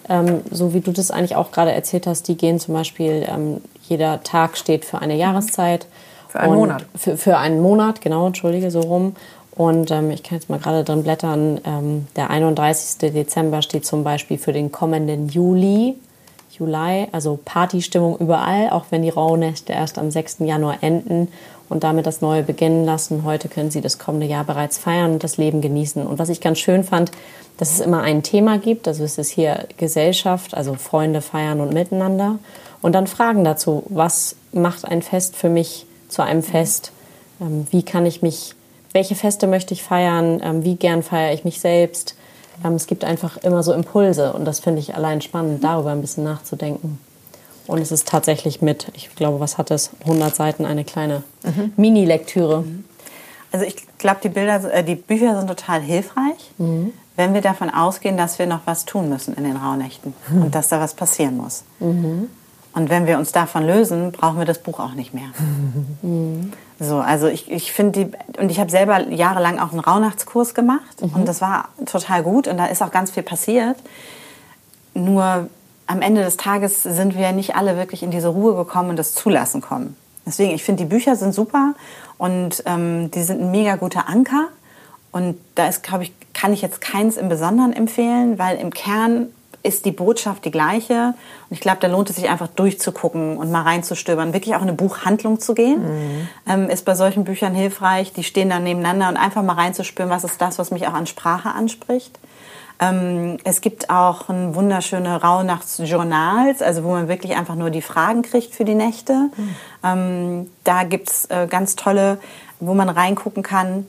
ähm, 0.09 0.42
so 0.51 0.75
wie 0.75 0.81
du 0.81 0.92
das 0.92 1.11
eigentlich 1.11 1.37
auch 1.37 1.53
gerade 1.53 1.73
erzählt 1.73 2.07
hast, 2.07 2.29
die 2.29 2.37
gehen 2.37 2.61
zum 2.61 2.75
Beispiel, 2.75 3.27
ähm, 3.29 3.61
jeder 3.88 4.23
Tag 4.23 4.57
steht 4.57 4.85
für 4.85 4.99
eine 4.99 5.16
Jahreszeit. 5.16 5.87
Für 6.29 6.40
einen 6.40 6.55
Monat. 6.55 6.87
Für, 6.97 7.16
für 7.16 7.38
einen 7.38 7.61
Monat, 7.61 8.01
genau, 8.01 8.27
entschuldige, 8.27 8.71
so 8.71 8.81
rum. 8.81 9.16
Und 9.57 9.90
ähm, 9.90 10.11
ich 10.11 10.23
kann 10.23 10.38
jetzt 10.38 10.51
mal 10.51 10.59
gerade 10.59 10.85
drin 10.85 11.03
blättern. 11.03 11.61
Ähm, 11.64 12.07
der 12.14 12.31
31. 12.31 13.12
Dezember 13.12 13.62
steht 13.62 13.87
zum 13.87 14.05
Beispiel 14.05 14.38
für 14.38 14.53
den 14.53 14.71
kommenden 14.71 15.29
Juli. 15.29 15.97
Juli, 16.51 17.09
also 17.12 17.38
Partystimmung 17.45 18.19
überall, 18.19 18.71
auch 18.71 18.87
wenn 18.90 19.03
die 19.03 19.11
Rauhnächte 19.11 19.73
erst 19.73 19.99
am 19.99 20.11
6. 20.11 20.38
Januar 20.40 20.83
enden 20.83 21.29
und 21.68 21.85
damit 21.85 22.07
das 22.07 22.20
Neue 22.20 22.42
beginnen 22.42 22.85
lassen. 22.85 23.24
Heute 23.24 23.48
können 23.48 23.70
Sie 23.70 23.81
das 23.81 23.98
kommende 23.98 24.26
Jahr 24.26 24.44
bereits 24.44 24.79
feiern 24.79 25.14
und 25.14 25.24
das 25.24 25.37
Leben 25.37 25.61
genießen. 25.61 26.07
Und 26.07 26.18
was 26.18 26.29
ich 26.29 26.40
ganz 26.40 26.59
schön 26.59 26.85
fand, 26.85 27.11
dass 27.57 27.72
es 27.72 27.81
immer 27.81 28.02
ein 28.02 28.22
Thema 28.22 28.59
gibt. 28.59 28.87
Also 28.87 29.05
es 29.05 29.18
ist 29.18 29.31
hier 29.31 29.66
Gesellschaft, 29.76 30.55
also 30.55 30.74
Freunde 30.74 31.22
feiern 31.22 31.61
und 31.61 31.72
miteinander. 31.72 32.38
Und 32.83 32.92
dann 32.92 33.07
Fragen 33.07 33.44
dazu, 33.44 33.83
was 33.88 34.37
macht 34.52 34.85
ein 34.85 35.02
Fest 35.02 35.37
für 35.37 35.48
mich 35.48 35.87
zu 36.09 36.22
einem 36.22 36.42
Fest? 36.42 36.92
Ähm, 37.40 37.66
wie 37.70 37.83
kann 37.83 38.07
ich 38.07 38.22
mich, 38.22 38.55
welche 38.92 39.14
Feste 39.14 39.46
möchte 39.46 39.74
ich 39.74 39.83
feiern? 39.83 40.40
Ähm, 40.42 40.64
wie 40.64 40.76
gern 40.76 41.02
feiere 41.02 41.33
ich 41.33 41.44
mich 41.44 41.61
selbst? 41.61 42.16
Ähm, 42.64 42.74
es 42.74 42.87
gibt 42.87 43.05
einfach 43.05 43.38
immer 43.38 43.62
so 43.62 43.72
Impulse 43.72 44.33
und 44.33 44.44
das 44.44 44.61
finde 44.61 44.81
ich 44.81 44.94
allein 44.94 45.20
spannend, 45.20 45.64
darüber 45.64 45.90
ein 45.90 46.00
bisschen 46.00 46.24
nachzudenken. 46.24 46.98
Und 47.66 47.79
es 47.81 47.92
ist 47.92 48.09
tatsächlich 48.09 48.62
mit, 48.62 48.90
ich 48.94 49.14
glaube, 49.14 49.40
was 49.40 49.59
hat 49.59 49.70
es, 49.70 49.90
100 50.02 50.35
Seiten, 50.35 50.64
eine 50.64 50.85
kleine 50.85 51.22
mhm. 51.44 51.72
Mini-Lektüre. 51.76 52.64
Also 53.52 53.64
ich 53.64 53.76
glaube, 53.98 54.20
die, 54.22 54.29
äh, 54.29 54.85
die 54.85 54.94
Bücher 54.94 55.37
sind 55.38 55.48
total 55.48 55.81
hilfreich. 55.81 56.52
Mhm 56.59 56.92
wenn 57.16 57.33
wir 57.35 57.40
davon 57.40 57.70
ausgehen, 57.70 58.16
dass 58.16 58.38
wir 58.38 58.46
noch 58.46 58.61
was 58.66 58.85
tun 58.85 59.09
müssen 59.09 59.35
in 59.35 59.44
den 59.44 59.57
Rauhnächten 59.57 60.14
mhm. 60.29 60.42
und 60.42 60.55
dass 60.55 60.68
da 60.68 60.81
was 60.81 60.94
passieren 60.94 61.37
muss. 61.37 61.64
Mhm. 61.81 62.29
Und 62.74 62.90
wenn 62.90 63.07
wir 63.07 63.16
uns 63.16 63.33
davon 63.33 63.66
lösen, 63.66 64.12
brauchen 64.12 64.38
wir 64.38 64.44
das 64.44 64.59
Buch 64.59 64.79
auch 64.79 64.92
nicht 64.92 65.12
mehr. 65.14 65.29
Mhm. 66.02 66.52
So, 66.79 66.98
also 66.98 67.26
ich, 67.26 67.50
ich 67.50 67.72
finde 67.72 68.05
die, 68.05 68.38
und 68.38 68.50
ich 68.50 68.61
habe 68.61 68.70
selber 68.70 69.09
jahrelang 69.09 69.59
auch 69.59 69.70
einen 69.70 69.81
Rauhnachtskurs 69.81 70.55
gemacht 70.55 71.00
und 71.00 71.26
das 71.26 71.40
war 71.40 71.70
total 71.87 72.22
gut 72.22 72.48
und 72.48 72.59
da 72.59 72.66
ist 72.66 72.83
auch 72.83 72.90
ganz 72.90 73.11
viel 73.11 73.22
passiert. 73.22 73.76
Nur 74.92 75.48
am 75.87 76.03
Ende 76.03 76.22
des 76.22 76.37
Tages 76.37 76.83
sind 76.83 77.16
wir 77.16 77.33
nicht 77.33 77.55
alle 77.57 77.77
wirklich 77.77 78.03
in 78.03 78.11
diese 78.11 78.29
Ruhe 78.29 78.55
gekommen 78.55 78.90
und 78.90 78.96
das 78.96 79.14
Zulassen 79.14 79.61
kommen. 79.61 79.96
Deswegen, 80.27 80.53
ich 80.53 80.64
finde, 80.64 80.83
die 80.83 80.88
Bücher 80.88 81.14
sind 81.16 81.33
super 81.33 81.75
und 82.18 82.62
ähm, 82.66 83.11
die 83.12 83.22
sind 83.22 83.40
ein 83.40 83.51
mega 83.51 83.77
guter 83.77 84.09
Anker. 84.09 84.49
Und 85.12 85.38
da 85.55 85.68
ist, 85.68 85.83
glaube 85.83 86.03
ich, 86.03 86.12
kann 86.35 86.53
ich 86.53 86.61
jetzt 86.61 86.81
keins 86.81 87.16
im 87.16 87.29
Besonderen 87.29 87.72
empfehlen, 87.72 88.38
weil 88.38 88.59
im 88.59 88.70
Kern 88.70 89.29
ist 89.62 89.85
die 89.85 89.90
Botschaft 89.90 90.44
die 90.44 90.51
gleiche. 90.51 91.14
Und 91.49 91.55
ich 91.55 91.61
glaube, 91.61 91.79
da 91.81 91.88
lohnt 91.88 92.11
es 92.11 92.16
sich 92.16 92.29
einfach 92.29 92.49
durchzugucken 92.49 93.37
und 93.37 93.51
mal 93.51 93.62
reinzustöbern. 93.62 94.33
Wirklich 94.33 94.55
auch 94.55 94.62
in 94.62 94.68
eine 94.68 94.77
Buchhandlung 94.77 95.40
zu 95.40 95.55
gehen, 95.55 95.83
mhm. 95.83 96.29
ähm, 96.49 96.70
ist 96.70 96.85
bei 96.85 96.94
solchen 96.94 97.25
Büchern 97.25 97.55
hilfreich. 97.55 98.12
Die 98.12 98.25
stehen 98.25 98.51
dann 98.51 98.64
nebeneinander 98.64 99.09
und 99.09 99.16
einfach 99.16 99.42
mal 99.42 99.55
reinzuspüren, 99.55 100.11
was 100.11 100.25
ist 100.25 100.40
das, 100.40 100.59
was 100.59 100.70
mich 100.70 100.87
auch 100.87 100.94
an 100.94 101.07
Sprache 101.07 101.51
anspricht. 101.51 102.18
Ähm, 102.79 103.39
es 103.45 103.61
gibt 103.61 103.91
auch 103.91 104.29
ein 104.29 104.55
wunderschöne 104.55 105.23
Rauhnachtsjournals, 105.23 106.61
also 106.62 106.85
wo 106.85 106.91
man 106.91 107.09
wirklich 107.09 107.37
einfach 107.37 107.55
nur 107.55 107.71
die 107.71 107.83
Fragen 107.83 108.23
kriegt 108.23 108.55
für 108.55 108.65
die 108.65 108.75
Nächte. 108.75 109.31
Mhm. 109.37 109.57
Ähm, 109.83 110.51
da 110.65 110.85
gibt's 110.85 111.27
äh, 111.27 111.47
ganz 111.47 111.77
tolle, 111.77 112.19
wo 112.61 112.75
man 112.75 112.89
reingucken 112.89 113.43
kann 113.43 113.87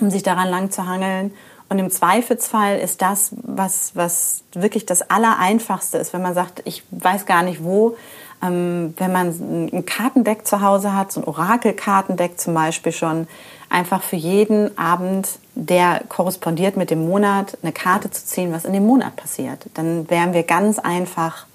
um 0.00 0.10
sich 0.10 0.22
daran 0.22 0.48
lang 0.48 0.70
zu 0.70 0.86
hangeln. 0.86 1.32
Und 1.68 1.78
im 1.78 1.90
Zweifelsfall 1.90 2.78
ist 2.78 3.02
das, 3.02 3.30
was, 3.42 3.92
was 3.94 4.44
wirklich 4.52 4.86
das 4.86 5.08
Allereinfachste 5.10 5.98
ist, 5.98 6.12
wenn 6.12 6.22
man 6.22 6.34
sagt, 6.34 6.62
ich 6.64 6.84
weiß 6.90 7.26
gar 7.26 7.42
nicht 7.42 7.64
wo, 7.64 7.96
ähm, 8.42 8.94
wenn 8.98 9.12
man 9.12 9.28
ein 9.72 9.86
Kartendeck 9.86 10.46
zu 10.46 10.60
Hause 10.60 10.94
hat, 10.94 11.10
so 11.10 11.20
ein 11.20 11.26
Orakelkartendeck 11.26 12.38
zum 12.38 12.54
Beispiel 12.54 12.92
schon, 12.92 13.26
einfach 13.74 14.02
für 14.02 14.16
jeden 14.16 14.78
Abend, 14.78 15.28
der 15.56 16.02
korrespondiert 16.08 16.76
mit 16.76 16.90
dem 16.90 17.04
Monat, 17.06 17.58
eine 17.62 17.72
Karte 17.72 18.10
zu 18.10 18.24
ziehen, 18.24 18.52
was 18.52 18.64
in 18.64 18.72
dem 18.72 18.86
Monat 18.86 19.16
passiert. 19.16 19.66
Dann 19.74 20.08
wären 20.08 20.32
wir 20.32 20.44
ganz 20.44 20.78
einfach 20.78 21.46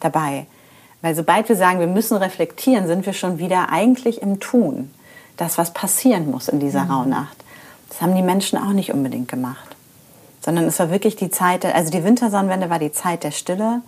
dabei. 0.00 0.46
Weil 1.02 1.14
sobald 1.14 1.48
wir 1.48 1.56
sagen, 1.56 1.78
wir 1.78 1.86
müssen 1.86 2.16
reflektieren, 2.16 2.86
sind 2.86 3.04
wir 3.04 3.12
schon 3.12 3.38
wieder 3.38 3.68
eigentlich 3.70 4.22
im 4.22 4.40
Tun. 4.40 4.90
Das, 5.36 5.58
was 5.58 5.72
passieren 5.72 6.30
muss 6.30 6.48
in 6.48 6.58
dieser 6.58 6.84
mhm. 6.84 6.90
Rauhnacht. 6.90 7.36
Das 7.90 8.00
haben 8.00 8.14
die 8.14 8.22
Menschen 8.22 8.58
auch 8.58 8.72
nicht 8.72 8.92
unbedingt 8.92 9.28
gemacht. 9.28 9.76
Sondern 10.40 10.64
es 10.64 10.78
war 10.78 10.90
wirklich 10.90 11.16
die 11.16 11.30
Zeit, 11.30 11.66
also 11.66 11.90
die 11.90 12.02
Wintersonnenwende 12.02 12.70
war 12.70 12.78
die 12.78 12.92
Zeit 12.92 13.24
der 13.24 13.30
Stille. 13.30 13.82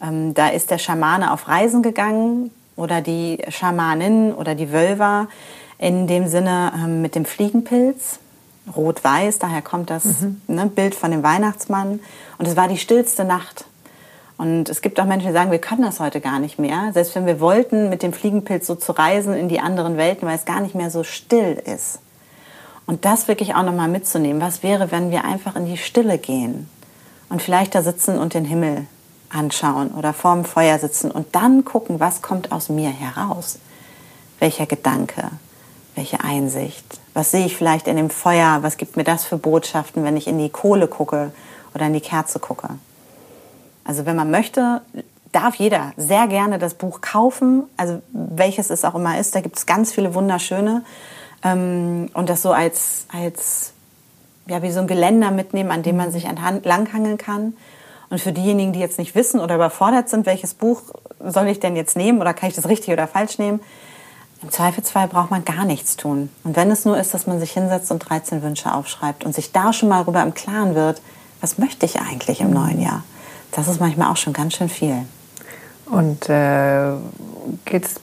Ähm, 0.00 0.32
da 0.34 0.48
ist 0.48 0.70
der 0.70 0.78
Schamane 0.78 1.32
auf 1.32 1.48
Reisen 1.48 1.82
gegangen 1.82 2.50
oder 2.76 3.00
die 3.00 3.38
Schamanin 3.48 4.32
oder 4.32 4.54
die 4.54 4.72
Wölver 4.72 5.26
in 5.80 6.06
dem 6.06 6.28
Sinne 6.28 6.72
ähm, 6.76 7.00
mit 7.02 7.14
dem 7.14 7.24
Fliegenpilz. 7.24 8.18
Rot-Weiß, 8.76 9.38
daher 9.38 9.62
kommt 9.62 9.88
das 9.88 10.04
mhm. 10.04 10.42
ne, 10.46 10.66
Bild 10.66 10.94
von 10.94 11.10
dem 11.10 11.22
Weihnachtsmann. 11.22 12.00
Und 12.38 12.46
es 12.46 12.54
war 12.54 12.68
die 12.68 12.76
stillste 12.76 13.24
Nacht. 13.24 13.64
Und 14.36 14.68
es 14.68 14.82
gibt 14.82 15.00
auch 15.00 15.06
Menschen, 15.06 15.28
die 15.28 15.32
sagen, 15.32 15.50
wir 15.50 15.58
können 15.58 15.82
das 15.82 15.98
heute 15.98 16.20
gar 16.20 16.38
nicht 16.38 16.58
mehr. 16.58 16.90
Selbst 16.92 17.14
wenn 17.14 17.26
wir 17.26 17.40
wollten, 17.40 17.88
mit 17.88 18.02
dem 18.02 18.12
Fliegenpilz 18.12 18.66
so 18.66 18.74
zu 18.74 18.92
reisen 18.92 19.34
in 19.34 19.48
die 19.48 19.60
anderen 19.60 19.96
Welten, 19.96 20.28
weil 20.28 20.36
es 20.36 20.44
gar 20.44 20.60
nicht 20.60 20.74
mehr 20.74 20.90
so 20.90 21.02
still 21.02 21.60
ist. 21.64 22.00
Und 22.86 23.06
das 23.06 23.26
wirklich 23.26 23.54
auch 23.54 23.62
nochmal 23.62 23.88
mitzunehmen. 23.88 24.42
Was 24.42 24.62
wäre, 24.62 24.90
wenn 24.90 25.10
wir 25.10 25.24
einfach 25.24 25.56
in 25.56 25.64
die 25.64 25.78
Stille 25.78 26.18
gehen 26.18 26.68
und 27.30 27.40
vielleicht 27.40 27.74
da 27.74 27.82
sitzen 27.82 28.18
und 28.18 28.34
den 28.34 28.44
Himmel 28.44 28.86
anschauen 29.30 29.92
oder 29.92 30.12
vorm 30.12 30.44
Feuer 30.44 30.78
sitzen 30.78 31.10
und 31.10 31.34
dann 31.34 31.64
gucken, 31.64 32.00
was 32.00 32.20
kommt 32.20 32.52
aus 32.52 32.68
mir 32.68 32.90
heraus? 32.90 33.58
Welcher 34.40 34.66
Gedanke? 34.66 35.30
Welche 35.94 36.22
Einsicht? 36.22 36.84
Was 37.14 37.30
sehe 37.30 37.46
ich 37.46 37.56
vielleicht 37.56 37.88
in 37.88 37.96
dem 37.96 38.10
Feuer? 38.10 38.58
Was 38.62 38.76
gibt 38.76 38.96
mir 38.96 39.04
das 39.04 39.24
für 39.24 39.36
Botschaften, 39.36 40.04
wenn 40.04 40.16
ich 40.16 40.26
in 40.26 40.38
die 40.38 40.48
Kohle 40.48 40.86
gucke 40.86 41.32
oder 41.74 41.86
in 41.86 41.92
die 41.92 42.00
Kerze 42.00 42.38
gucke? 42.38 42.68
Also 43.84 44.06
wenn 44.06 44.16
man 44.16 44.30
möchte, 44.30 44.82
darf 45.32 45.56
jeder 45.56 45.92
sehr 45.96 46.26
gerne 46.26 46.58
das 46.58 46.74
Buch 46.74 47.00
kaufen, 47.00 47.64
also 47.76 48.00
welches 48.12 48.70
es 48.70 48.84
auch 48.84 48.94
immer 48.94 49.18
ist. 49.18 49.34
Da 49.34 49.40
gibt 49.40 49.58
es 49.58 49.66
ganz 49.66 49.92
viele 49.92 50.14
wunderschöne. 50.14 50.84
Ähm, 51.42 52.10
und 52.14 52.28
das 52.28 52.42
so 52.42 52.52
als, 52.52 53.06
als 53.12 53.72
ja, 54.46 54.62
wie 54.62 54.70
so 54.70 54.80
ein 54.80 54.86
Geländer 54.86 55.30
mitnehmen, 55.30 55.70
an 55.70 55.82
dem 55.82 55.96
man 55.96 56.12
sich 56.12 56.24
entlanghangeln 56.24 57.18
kann. 57.18 57.54
Und 58.10 58.20
für 58.20 58.32
diejenigen, 58.32 58.72
die 58.72 58.80
jetzt 58.80 58.98
nicht 58.98 59.14
wissen 59.14 59.38
oder 59.38 59.54
überfordert 59.54 60.08
sind, 60.08 60.26
welches 60.26 60.54
Buch 60.54 60.82
soll 61.24 61.46
ich 61.46 61.60
denn 61.60 61.76
jetzt 61.76 61.96
nehmen 61.96 62.20
oder 62.20 62.34
kann 62.34 62.48
ich 62.48 62.56
das 62.56 62.68
richtig 62.68 62.92
oder 62.92 63.06
falsch 63.06 63.38
nehmen, 63.38 63.60
im 64.42 64.50
Zweifelsfall 64.50 65.08
braucht 65.08 65.30
man 65.30 65.44
gar 65.44 65.64
nichts 65.64 65.96
tun. 65.96 66.30
Und 66.44 66.56
wenn 66.56 66.70
es 66.70 66.84
nur 66.84 66.98
ist, 66.98 67.12
dass 67.12 67.26
man 67.26 67.40
sich 67.40 67.52
hinsetzt 67.52 67.90
und 67.90 67.98
13 67.98 68.42
Wünsche 68.42 68.72
aufschreibt 68.72 69.24
und 69.24 69.34
sich 69.34 69.52
da 69.52 69.72
schon 69.72 69.88
mal 69.88 70.02
darüber 70.02 70.22
im 70.22 70.34
Klaren 70.34 70.74
wird, 70.74 71.02
was 71.40 71.58
möchte 71.58 71.86
ich 71.86 72.00
eigentlich 72.00 72.40
im 72.40 72.50
neuen 72.50 72.80
Jahr? 72.80 73.04
Das 73.52 73.68
ist 73.68 73.80
manchmal 73.80 74.10
auch 74.10 74.16
schon 74.16 74.32
ganz 74.32 74.54
schön 74.54 74.68
viel. 74.68 74.96
Und 75.86 76.28
äh, 76.28 76.92
geht's 77.64 77.96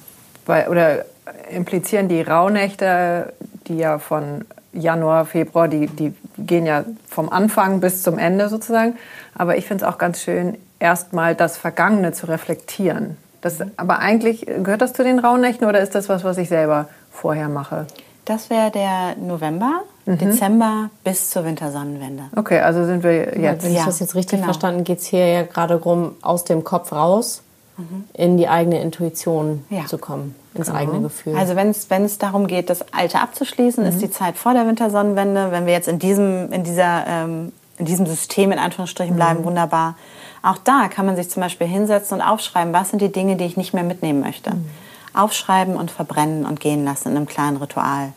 bei, 0.45 0.69
oder 0.69 1.06
implizieren 1.50 2.08
die 2.10 2.21
Rauhnächte, 2.21 3.34
die 3.67 3.78
ja 3.78 3.97
von 4.00 4.45
Januar, 4.73 5.26
Februar, 5.26 5.67
die, 5.67 5.88
die 5.88 6.13
gehen 6.38 6.65
ja 6.65 6.84
vom 7.08 7.30
Anfang 7.30 7.80
bis 7.80 8.04
zum 8.04 8.17
Ende 8.17 8.50
sozusagen. 8.50 8.95
Aber 9.34 9.58
ich 9.58 9.65
finde 9.65 9.86
es 9.86 9.91
auch 9.91 9.97
ganz 9.97 10.21
schön, 10.21 10.58
erstmal 10.80 11.36
das 11.36 11.58
Vergangene 11.58 12.12
zu 12.12 12.28
reflektieren. 12.28 13.17
Das, 13.41 13.60
aber 13.78 14.00
eigentlich, 14.00 14.45
gehört 14.45 14.82
das 14.82 14.93
zu 14.93 15.04
den 15.04 15.19
Rauhnächten 15.19 15.67
oder 15.67 15.80
ist 15.80 15.95
das 15.95 16.10
was, 16.10 16.23
was 16.23 16.38
ich 16.38 16.50
selber 16.50 16.88
vorher 17.12 17.50
mache? 17.50 17.86
Das 18.26 18.50
wäre 18.50 18.71
der 18.71 19.15
November, 19.15 19.84
mhm. 20.06 20.17
Dezember 20.17 20.89
bis 21.06 21.30
zur 21.30 21.45
Wintersonnenwende. 21.45 22.23
Okay, 22.36 22.60
also 22.60 22.86
sind 22.86 23.04
wir 23.04 23.39
jetzt. 23.39 23.63
Wenn 23.63 23.73
ich 23.73 23.86
das 23.86 24.00
jetzt 24.00 24.15
richtig 24.15 24.39
genau. 24.39 24.45
verstanden, 24.45 24.84
geht 24.84 25.00
es 25.00 25.06
hier 25.06 25.28
ja 25.28 25.43
gerade 25.43 25.78
darum, 25.78 26.15
aus 26.21 26.43
dem 26.43 26.65
Kopf 26.65 26.91
raus 26.91 27.43
mhm. 27.78 28.04
in 28.13 28.38
die 28.38 28.50
eigene 28.50 28.82
Intuition 28.82 29.63
ja. 29.69 29.86
zu 29.86 29.97
kommen, 29.97 30.36
ins 30.56 30.67
genau. 30.67 30.80
eigene 30.80 31.02
Gefühl. 31.04 31.38
Also 31.38 31.56
wenn 31.56 31.69
es 31.69 32.17
darum 32.17 32.47
geht, 32.47 32.69
das 32.69 32.91
Alte 32.91 33.21
abzuschließen, 33.21 33.84
mhm. 33.84 33.89
ist 33.89 34.02
die 34.02 34.12
Zeit 34.12 34.36
vor 34.36 34.54
der 34.54 34.67
Wintersonnenwende. 34.67 35.52
Wenn 35.52 35.65
wir 35.65 35.73
jetzt 35.73 35.88
in 35.88 35.97
diesem, 35.97 36.52
in 36.52 36.65
dieser, 36.65 37.06
ähm, 37.08 37.54
in 37.78 37.86
diesem 37.86 38.08
System 38.08 38.52
in 38.52 38.60
Anführungsstrichen 38.60 39.15
bleiben, 39.15 39.41
mhm. 39.41 39.45
wunderbar. 39.45 39.95
Auch 40.41 40.58
da 40.58 40.88
kann 40.88 41.06
man 41.06 41.15
sich 41.15 41.30
zum 41.30 41.41
Beispiel 41.41 41.67
hinsetzen 41.67 42.19
und 42.19 42.23
aufschreiben, 42.26 42.73
was 42.73 42.89
sind 42.89 43.02
die 43.02 43.12
Dinge, 43.12 43.36
die 43.36 43.45
ich 43.45 43.58
nicht 43.58 43.73
mehr 43.73 43.84
mitnehmen 43.84 44.21
möchte. 44.21 44.52
Mhm. 44.52 44.65
Aufschreiben 45.13 45.76
und 45.76 45.91
verbrennen 45.91 46.45
und 46.45 46.60
gehen 46.60 46.86
lassen 46.86 47.10
in 47.10 47.17
einem 47.17 47.26
kleinen 47.26 47.58
Ritual. 47.58 48.13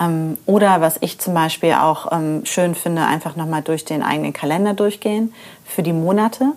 Ähm, 0.00 0.38
oder 0.46 0.80
was 0.80 0.96
ich 1.00 1.18
zum 1.18 1.34
Beispiel 1.34 1.74
auch 1.74 2.12
ähm, 2.12 2.44
schön 2.44 2.74
finde, 2.74 3.02
einfach 3.02 3.36
nochmal 3.36 3.62
durch 3.62 3.84
den 3.84 4.02
eigenen 4.02 4.32
Kalender 4.32 4.74
durchgehen 4.74 5.34
für 5.64 5.82
die 5.82 5.92
Monate 5.92 6.52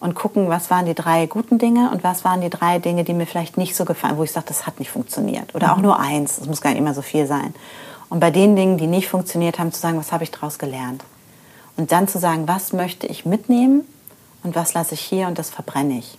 und 0.00 0.14
gucken, 0.14 0.48
was 0.48 0.70
waren 0.70 0.86
die 0.86 0.94
drei 0.94 1.26
guten 1.26 1.58
Dinge 1.58 1.90
und 1.90 2.02
was 2.02 2.24
waren 2.24 2.40
die 2.40 2.50
drei 2.50 2.78
Dinge, 2.78 3.04
die 3.04 3.12
mir 3.12 3.26
vielleicht 3.26 3.56
nicht 3.56 3.76
so 3.76 3.84
gefallen, 3.84 4.16
wo 4.16 4.24
ich 4.24 4.32
sage, 4.32 4.46
das 4.48 4.66
hat 4.66 4.78
nicht 4.78 4.90
funktioniert. 4.90 5.54
Oder 5.54 5.72
auch 5.72 5.76
mhm. 5.76 5.82
nur 5.82 6.00
eins, 6.00 6.38
es 6.38 6.46
muss 6.46 6.60
gar 6.60 6.70
nicht 6.70 6.78
immer 6.78 6.94
so 6.94 7.02
viel 7.02 7.26
sein. 7.26 7.54
Und 8.08 8.18
bei 8.18 8.30
den 8.30 8.56
Dingen, 8.56 8.78
die 8.78 8.86
nicht 8.86 9.08
funktioniert 9.08 9.58
haben, 9.58 9.72
zu 9.72 9.80
sagen, 9.80 9.98
was 9.98 10.10
habe 10.10 10.24
ich 10.24 10.30
daraus 10.30 10.58
gelernt? 10.58 11.04
Und 11.76 11.92
dann 11.92 12.08
zu 12.08 12.18
sagen, 12.18 12.48
was 12.48 12.72
möchte 12.72 13.06
ich 13.06 13.24
mitnehmen 13.24 13.82
und 14.42 14.54
was 14.54 14.74
lasse 14.74 14.94
ich 14.94 15.00
hier 15.00 15.26
und 15.26 15.38
das 15.38 15.50
verbrenne 15.50 15.98
ich. 15.98 16.18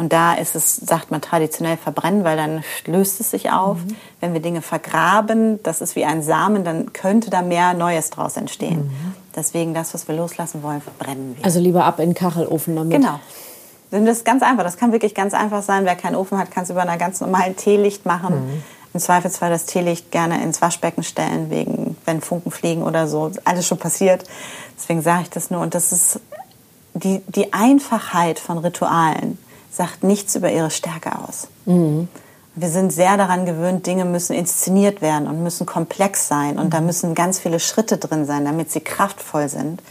Und 0.00 0.14
da 0.14 0.32
ist 0.32 0.54
es, 0.54 0.76
sagt 0.76 1.10
man 1.10 1.20
traditionell 1.20 1.76
verbrennen, 1.76 2.24
weil 2.24 2.36
dann 2.36 2.64
löst 2.86 3.20
es 3.20 3.30
sich 3.32 3.50
auf. 3.50 3.78
Mhm. 3.78 3.96
Wenn 4.20 4.32
wir 4.32 4.40
Dinge 4.40 4.62
vergraben, 4.62 5.62
das 5.62 5.82
ist 5.82 5.94
wie 5.94 6.06
ein 6.06 6.22
Samen, 6.22 6.64
dann 6.64 6.94
könnte 6.94 7.28
da 7.28 7.42
mehr 7.42 7.74
Neues 7.74 8.08
draus 8.08 8.38
entstehen. 8.38 8.84
Mhm. 8.84 9.14
Deswegen 9.36 9.74
das, 9.74 9.92
was 9.92 10.08
wir 10.08 10.14
loslassen 10.14 10.62
wollen, 10.62 10.80
verbrennen 10.80 11.36
wir. 11.36 11.44
Also 11.44 11.60
lieber 11.60 11.84
ab 11.84 11.98
in 11.98 12.10
den 12.10 12.14
Kachelofen 12.14 12.76
damit. 12.76 12.92
Genau. 12.92 13.20
Das 13.90 14.00
ist 14.00 14.24
ganz 14.24 14.42
einfach. 14.42 14.62
Das 14.62 14.76
kann 14.76 14.92
wirklich 14.92 15.14
ganz 15.14 15.34
einfach 15.34 15.62
sein. 15.62 15.84
Wer 15.84 15.96
keinen 15.96 16.14
Ofen 16.14 16.38
hat, 16.38 16.50
kann 16.50 16.62
es 16.62 16.70
über 16.70 16.80
einer 16.80 16.96
ganz 16.96 17.20
normalen 17.20 17.56
Teelicht 17.56 18.06
machen. 18.06 18.46
Mhm. 18.46 18.62
Im 18.94 19.00
Zweifelsfall 19.00 19.50
das 19.50 19.66
Teelicht 19.66 20.10
gerne 20.10 20.42
ins 20.42 20.62
Waschbecken 20.62 21.02
stellen, 21.02 21.50
wegen, 21.50 21.96
wenn 22.06 22.20
Funken 22.20 22.50
fliegen 22.50 22.82
oder 22.82 23.06
so. 23.06 23.30
Alles 23.44 23.66
schon 23.66 23.78
passiert. 23.78 24.24
Deswegen 24.78 25.02
sage 25.02 25.24
ich 25.24 25.30
das 25.30 25.50
nur. 25.50 25.60
Und 25.60 25.74
das 25.74 25.92
ist 25.92 26.20
die, 26.94 27.22
die 27.28 27.52
Einfachheit 27.52 28.38
von 28.38 28.58
Ritualen 28.58 29.38
sagt 29.70 30.02
nichts 30.02 30.34
über 30.34 30.50
ihre 30.50 30.70
Stärke 30.70 31.12
aus. 31.18 31.48
Mhm. 31.66 32.08
Wir 32.56 32.68
sind 32.68 32.92
sehr 32.92 33.16
daran 33.16 33.46
gewöhnt, 33.46 33.86
Dinge 33.86 34.04
müssen 34.04 34.34
inszeniert 34.34 35.00
werden 35.00 35.28
und 35.28 35.42
müssen 35.42 35.66
komplex 35.66 36.26
sein 36.26 36.58
und 36.58 36.74
da 36.74 36.80
mhm. 36.80 36.86
müssen 36.86 37.14
ganz 37.14 37.38
viele 37.38 37.60
Schritte 37.60 37.96
drin 37.96 38.26
sein, 38.26 38.44
damit 38.44 38.70
sie 38.70 38.80
kraftvoll 38.80 39.48
sind, 39.48 39.82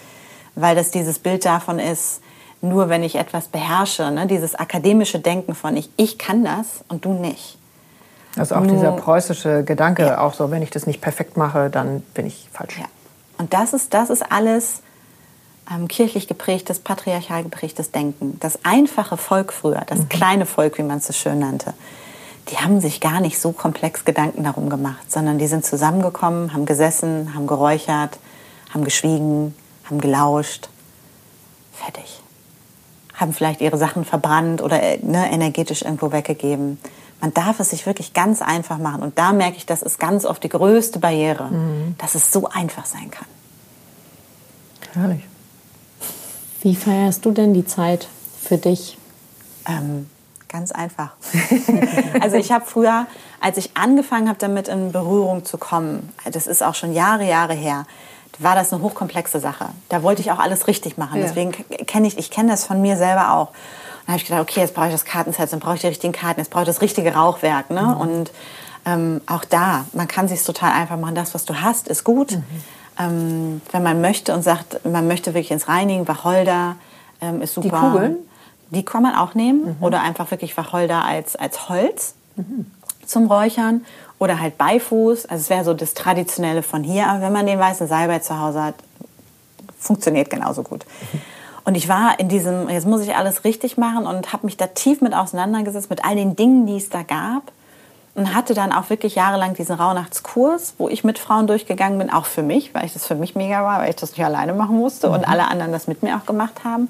weil 0.56 0.76
das 0.76 0.92
dieses 0.92 1.20
Bild 1.20 1.46
davon 1.46 1.80
ist, 1.80 2.22
nur 2.62 2.90
wenn 2.90 3.04
ich 3.04 3.16
etwas 3.16 3.48
beherrsche, 3.48 4.12
ne? 4.12 4.28
dieses 4.28 4.56
akademische 4.56 5.20
Denken 5.20 5.56
von 5.56 5.78
ich, 5.78 5.90
ich 5.96 6.18
kann 6.18 6.44
das 6.44 6.84
und 6.90 7.06
du 7.06 7.14
nicht. 7.14 7.58
Also 8.38 8.56
auch 8.56 8.62
nur, 8.62 8.76
dieser 8.76 8.92
preußische 8.92 9.64
Gedanke, 9.64 10.06
ja. 10.06 10.20
auch 10.20 10.34
so, 10.34 10.52
wenn 10.52 10.62
ich 10.62 10.70
das 10.70 10.86
nicht 10.86 11.02
perfekt 11.02 11.38
mache, 11.38 11.70
dann 11.70 12.02
bin 12.14 12.28
ich 12.28 12.50
falsch. 12.52 12.78
Ja. 12.78 12.86
Und 13.38 13.54
das 13.54 13.74
ist, 13.74 13.94
das 13.94 14.10
ist 14.10 14.30
alles 14.32 14.82
ähm, 15.72 15.88
kirchlich 15.88 16.28
geprägtes, 16.28 16.80
patriarchal 16.80 17.44
geprägtes 17.44 17.92
Denken. 17.92 18.38
Das 18.40 18.60
einfache 18.64 19.18
Volk 19.18 19.54
früher, 19.54 19.84
das 19.88 20.00
mhm. 20.00 20.10
kleine 20.10 20.46
Volk, 20.46 20.78
wie 20.78 20.84
man 20.84 20.98
es 20.98 21.08
so 21.08 21.14
schön 21.14 21.40
nannte, 21.40 21.74
die 22.50 22.58
haben 22.58 22.82
sich 22.82 23.00
gar 23.00 23.20
nicht 23.20 23.40
so 23.40 23.52
komplex 23.52 24.06
Gedanken 24.06 24.44
darum 24.44 24.70
gemacht, 24.70 25.12
sondern 25.12 25.38
die 25.38 25.48
sind 25.48 25.66
zusammengekommen, 25.66 26.54
haben 26.54 26.66
gesessen, 26.66 27.34
haben 27.36 27.46
geräuchert, 27.46 28.18
haben 28.74 28.84
geschwiegen, 28.84 29.54
haben 29.86 30.02
gelauscht. 30.02 30.70
Fertig. 31.74 32.22
Haben 33.14 33.34
vielleicht 33.34 33.62
ihre 33.62 33.78
Sachen 33.78 34.06
verbrannt 34.06 34.62
oder 34.62 34.82
äh, 34.82 35.00
ne, 35.02 35.32
energetisch 35.32 35.82
irgendwo 35.82 36.12
weggegeben. 36.12 36.80
Man 37.22 37.34
darf 37.34 37.60
es 37.60 37.70
sich 37.70 37.86
wirklich 37.86 38.14
ganz 38.14 38.42
einfach 38.42 38.78
machen. 38.78 39.04
Und 39.04 39.18
da 39.18 39.34
merke 39.34 39.58
ich, 39.58 39.66
das 39.66 39.82
ist 39.82 40.00
ganz 40.00 40.26
oft 40.26 40.44
die 40.44 40.50
größte 40.50 41.00
Barriere, 41.00 41.46
mhm. 41.46 41.96
dass 41.98 42.16
es 42.16 42.32
so 42.32 42.48
einfach 42.48 42.86
sein 42.86 43.12
kann. 43.12 43.28
Herrlich. 44.94 45.29
Wie 46.62 46.76
feierst 46.76 47.26
du 47.26 47.32
denn 47.32 47.54
die 47.54 47.66
Zeit 47.66 48.08
für 48.42 48.58
dich? 48.58 48.98
Ähm, 49.68 50.10
ganz 50.50 50.72
einfach. 50.72 51.12
also 52.22 52.36
ich 52.36 52.52
habe 52.52 52.66
früher, 52.66 53.08
als 53.40 53.58
ich 53.58 53.78
angefangen 53.78 54.28
habe, 54.28 54.40
damit 54.40 54.68
in 54.68 54.92
Berührung 54.92 55.46
zu 55.46 55.58
kommen, 55.58 56.10
das 56.30 56.48
ist 56.48 56.62
auch 56.62 56.76
schon 56.76 56.94
Jahre, 56.94 57.26
Jahre 57.26 57.54
her, 57.54 57.86
war 58.40 58.56
das 58.56 58.74
eine 58.74 58.82
hochkomplexe 58.82 59.40
Sache. 59.40 59.70
Da 59.90 60.02
wollte 60.04 60.22
ich 60.22 60.32
auch 60.32 60.40
alles 60.40 60.68
richtig 60.68 60.98
machen. 60.98 61.20
Ja. 61.20 61.28
Deswegen 61.28 61.52
kenne 61.52 62.08
ich, 62.08 62.18
ich 62.18 62.32
kenne 62.32 62.52
das 62.52 62.66
von 62.66 62.82
mir 62.82 62.98
selber 62.98 63.34
auch. 63.34 63.50
Und 63.50 63.56
dann 64.08 64.14
habe 64.14 64.18
ich 64.18 64.26
gedacht, 64.26 64.42
okay, 64.42 64.62
jetzt 64.62 64.74
brauche 64.74 64.88
ich 64.88 64.94
das 64.94 65.06
Kartenset, 65.06 65.52
dann 65.52 65.60
brauche 65.60 65.76
ich 65.76 65.82
die 65.82 65.88
richtigen 65.88 66.14
Karten, 66.14 66.40
jetzt 66.40 66.50
brauche 66.50 66.64
ich 66.64 66.68
das 66.68 66.82
richtige 66.82 67.14
Rauchwerk. 67.14 67.70
Ne? 67.70 67.82
Mhm. 67.82 67.98
Und 67.98 68.32
ähm, 68.86 69.22
auch 69.28 69.46
da, 69.46 69.86
man 69.94 70.08
kann 70.08 70.28
sich 70.28 70.44
total 70.44 70.72
einfach 70.72 70.98
machen. 70.98 71.16
Das, 71.16 71.34
was 71.34 71.46
du 71.46 71.62
hast, 71.62 71.88
ist 71.88 72.04
gut. 72.04 72.32
Mhm 72.32 72.44
ähm, 73.00 73.62
wenn 73.72 73.84
man 73.84 74.02
möchte 74.02 74.34
und 74.34 74.44
sagt, 74.44 74.86
man 74.86 75.08
möchte 75.08 75.34
wirklich 75.34 75.52
ins 75.52 75.68
Reinigen, 75.68 76.08
Wacholder 76.08 76.76
ähm, 77.22 77.42
ist 77.42 77.54
super. 77.54 77.70
Die 77.70 77.76
Kugeln? 77.76 78.18
Die 78.72 78.86
kann 78.86 79.02
man 79.02 79.16
auch 79.16 79.34
nehmen 79.34 79.78
mhm. 79.78 79.84
oder 79.84 80.02
einfach 80.02 80.30
wirklich 80.30 80.56
Wacholder 80.56 81.04
als, 81.04 81.36
als 81.36 81.70
Holz 81.70 82.14
mhm. 82.36 82.70
zum 83.06 83.28
Räuchern 83.28 83.86
oder 84.20 84.40
halt 84.40 84.58
Beifuß. 84.58 85.26
Also 85.26 85.42
es 85.42 85.50
wäre 85.50 85.64
so 85.64 85.74
das 85.74 85.94
Traditionelle 85.94 86.62
von 86.62 86.84
hier. 86.84 87.08
Aber 87.08 87.22
wenn 87.22 87.34
man 87.34 87.48
den 87.48 87.58
weißen 87.58 87.88
Salbei 87.88 88.20
zu 88.20 88.40
Hause 88.40 88.62
hat, 88.62 88.76
funktioniert 89.80 90.30
genauso 90.30 90.62
gut. 90.62 90.86
Mhm. 91.14 91.22
Und 91.66 91.76
ich 91.76 91.88
war 91.88 92.20
in 92.20 92.30
diesem, 92.30 92.68
jetzt 92.70 92.86
muss 92.86 93.02
ich 93.02 93.16
alles 93.16 93.44
richtig 93.44 93.78
machen 93.78 94.06
und 94.06 94.34
habe 94.34 94.46
mich 94.46 94.58
da 94.58 94.68
tief 94.68 95.02
mit 95.02 95.14
auseinandergesetzt, 95.14 95.90
mit 95.90 96.04
all 96.04 96.16
den 96.16 96.36
Dingen, 96.36 96.66
die 96.66 96.78
es 96.78 96.90
da 96.90 97.04
gab 97.04 97.52
und 98.20 98.34
hatte 98.34 98.54
dann 98.54 98.74
auch 98.74 98.90
wirklich 98.90 99.16
jahrelang 99.16 99.54
diesen 99.54 99.76
Rauhnachtskurs, 99.76 100.74
wo 100.78 100.90
ich 100.90 101.06
mit 101.06 101.18
Frauen 101.18 101.48
durchgegangen 101.48 101.98
bin, 101.98 102.10
auch 102.10 102.26
für 102.26 102.44
mich, 102.44 102.76
weil 102.76 102.84
ich 102.84 102.92
das 102.92 103.08
für 103.08 103.16
mich 103.16 103.34
mega 103.34 103.64
war, 103.64 103.80
weil 103.80 103.90
ich 103.92 103.96
das 103.96 104.12
nicht 104.12 104.26
alleine 104.26 104.54
machen 104.54 104.78
musste 104.78 105.08
mhm. 105.08 105.14
und 105.14 105.24
alle 105.30 105.48
anderen 105.48 105.72
das 105.72 105.88
mit 105.88 106.04
mir 106.04 106.18
auch 106.18 106.26
gemacht 106.26 106.66
haben. 106.66 106.90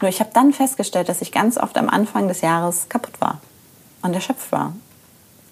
Nur 0.00 0.08
ich 0.08 0.18
habe 0.20 0.30
dann 0.32 0.54
festgestellt, 0.54 1.10
dass 1.10 1.20
ich 1.20 1.30
ganz 1.30 1.58
oft 1.58 1.76
am 1.76 1.90
Anfang 1.90 2.26
des 2.26 2.40
Jahres 2.40 2.88
kaputt 2.88 3.20
war 3.20 3.42
und 4.00 4.14
erschöpft 4.14 4.50
war. 4.50 4.72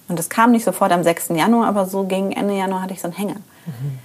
Und 0.08 0.18
das 0.18 0.30
kam 0.30 0.52
nicht 0.52 0.64
sofort 0.64 0.90
am 0.90 1.02
6. 1.02 1.28
Januar, 1.34 1.68
aber 1.68 1.84
so 1.84 2.04
gegen 2.04 2.32
Ende 2.32 2.56
Januar 2.56 2.80
hatte 2.80 2.94
ich 2.94 3.02
so 3.02 3.08
einen 3.08 3.16
Hänger. 3.16 3.36
Mhm. 3.66 3.98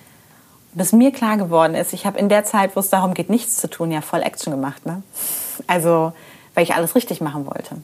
Bis 0.74 0.92
mir 0.92 1.14
klar 1.14 1.38
geworden 1.38 1.76
ist, 1.76 1.94
ich 1.94 2.06
habe 2.06 2.20
in 2.20 2.28
der 2.28 2.44
Zeit, 2.44 2.76
wo 2.76 2.82
es 2.82 2.90
darum 2.90 3.14
geht, 3.14 3.30
nichts 3.30 3.56
zu 3.56 3.70
tun, 3.70 3.90
ja 3.90 4.02
voll 4.02 4.22
Action 4.22 4.52
gemacht. 4.52 4.86
Ne? 4.86 5.02
Also, 5.66 6.12
weil 6.56 6.64
ich 6.66 6.76
alles 6.76 6.94
richtig 6.94 7.22
machen 7.22 7.46
wollte. 7.46 7.78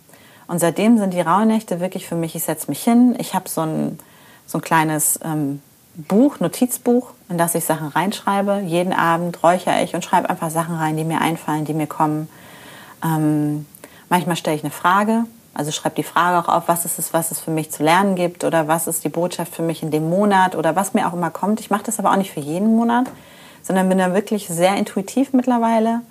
Und 0.48 0.60
seitdem 0.60 0.98
sind 0.98 1.14
die 1.14 1.22
Rauhnächte 1.22 1.80
wirklich 1.80 2.08
für 2.08 2.16
mich, 2.16 2.36
ich 2.36 2.44
setze 2.44 2.70
mich 2.70 2.84
hin, 2.84 3.16
ich 3.18 3.34
habe 3.34 3.48
so 3.48 3.62
ein, 3.62 4.00
so 4.46 4.58
ein 4.58 4.62
kleines 4.62 5.20
ähm, 5.24 5.62
Buch, 5.96 6.40
Notizbuch, 6.40 7.12
in 7.30 7.38
das 7.38 7.56
ich 7.56 7.66
Sachen 7.66 7.88
reinschreibe. 7.88 8.62
Jeden 8.66 8.94
Abend 8.94 9.42
räuchere 9.44 9.84
ich 9.84 9.94
und 9.94 10.04
schreibe 10.04 10.30
einfach 10.30 10.50
Sachen 10.50 10.76
rein, 10.76 10.98
die 10.98 11.04
mir 11.04 11.22
einfallen, 11.22 11.66
die 11.66 11.74
mir 11.74 11.88
kommen. 11.88 12.30
Ähm, 13.04 13.66
manchmal 14.10 14.36
stelle 14.36 14.56
ich 14.56 14.64
eine 14.64 14.72
Frage, 14.72 15.26
also 15.54 15.72
schreibe 15.72 15.96
die 15.96 16.04
Frage 16.04 16.40
auch 16.40 16.54
auf, 16.54 16.68
was 16.68 16.86
ist 16.86 16.98
es, 16.98 17.14
was 17.14 17.32
es 17.32 17.42
für 17.42 17.52
mich 17.52 17.72
zu 17.72 17.84
lernen 17.84 18.16
gibt 18.16 18.44
oder 18.44 18.68
was 18.68 18.88
ist 18.88 19.04
die 19.04 19.10
Botschaft 19.10 19.54
für 19.54 19.64
mich 19.64 19.84
in 19.84 19.92
dem 19.92 20.10
Monat 20.10 20.56
oder 20.56 20.76
was 20.76 20.94
mir 20.94 21.08
auch 21.08 21.14
immer 21.14 21.30
kommt. 21.30 21.60
Ich 21.60 21.70
mache 21.70 21.84
das 21.84 22.00
aber 22.00 22.12
auch 22.12 22.18
nicht 22.18 22.32
für 22.32 22.40
jeden 22.40 22.76
Monat, 22.76 23.08
sondern 23.62 23.90
bin 23.90 23.98
da 23.98 24.14
wirklich 24.14 24.48
sehr 24.48 24.76
intuitiv 24.78 25.34
mittlerweile, 25.34 26.02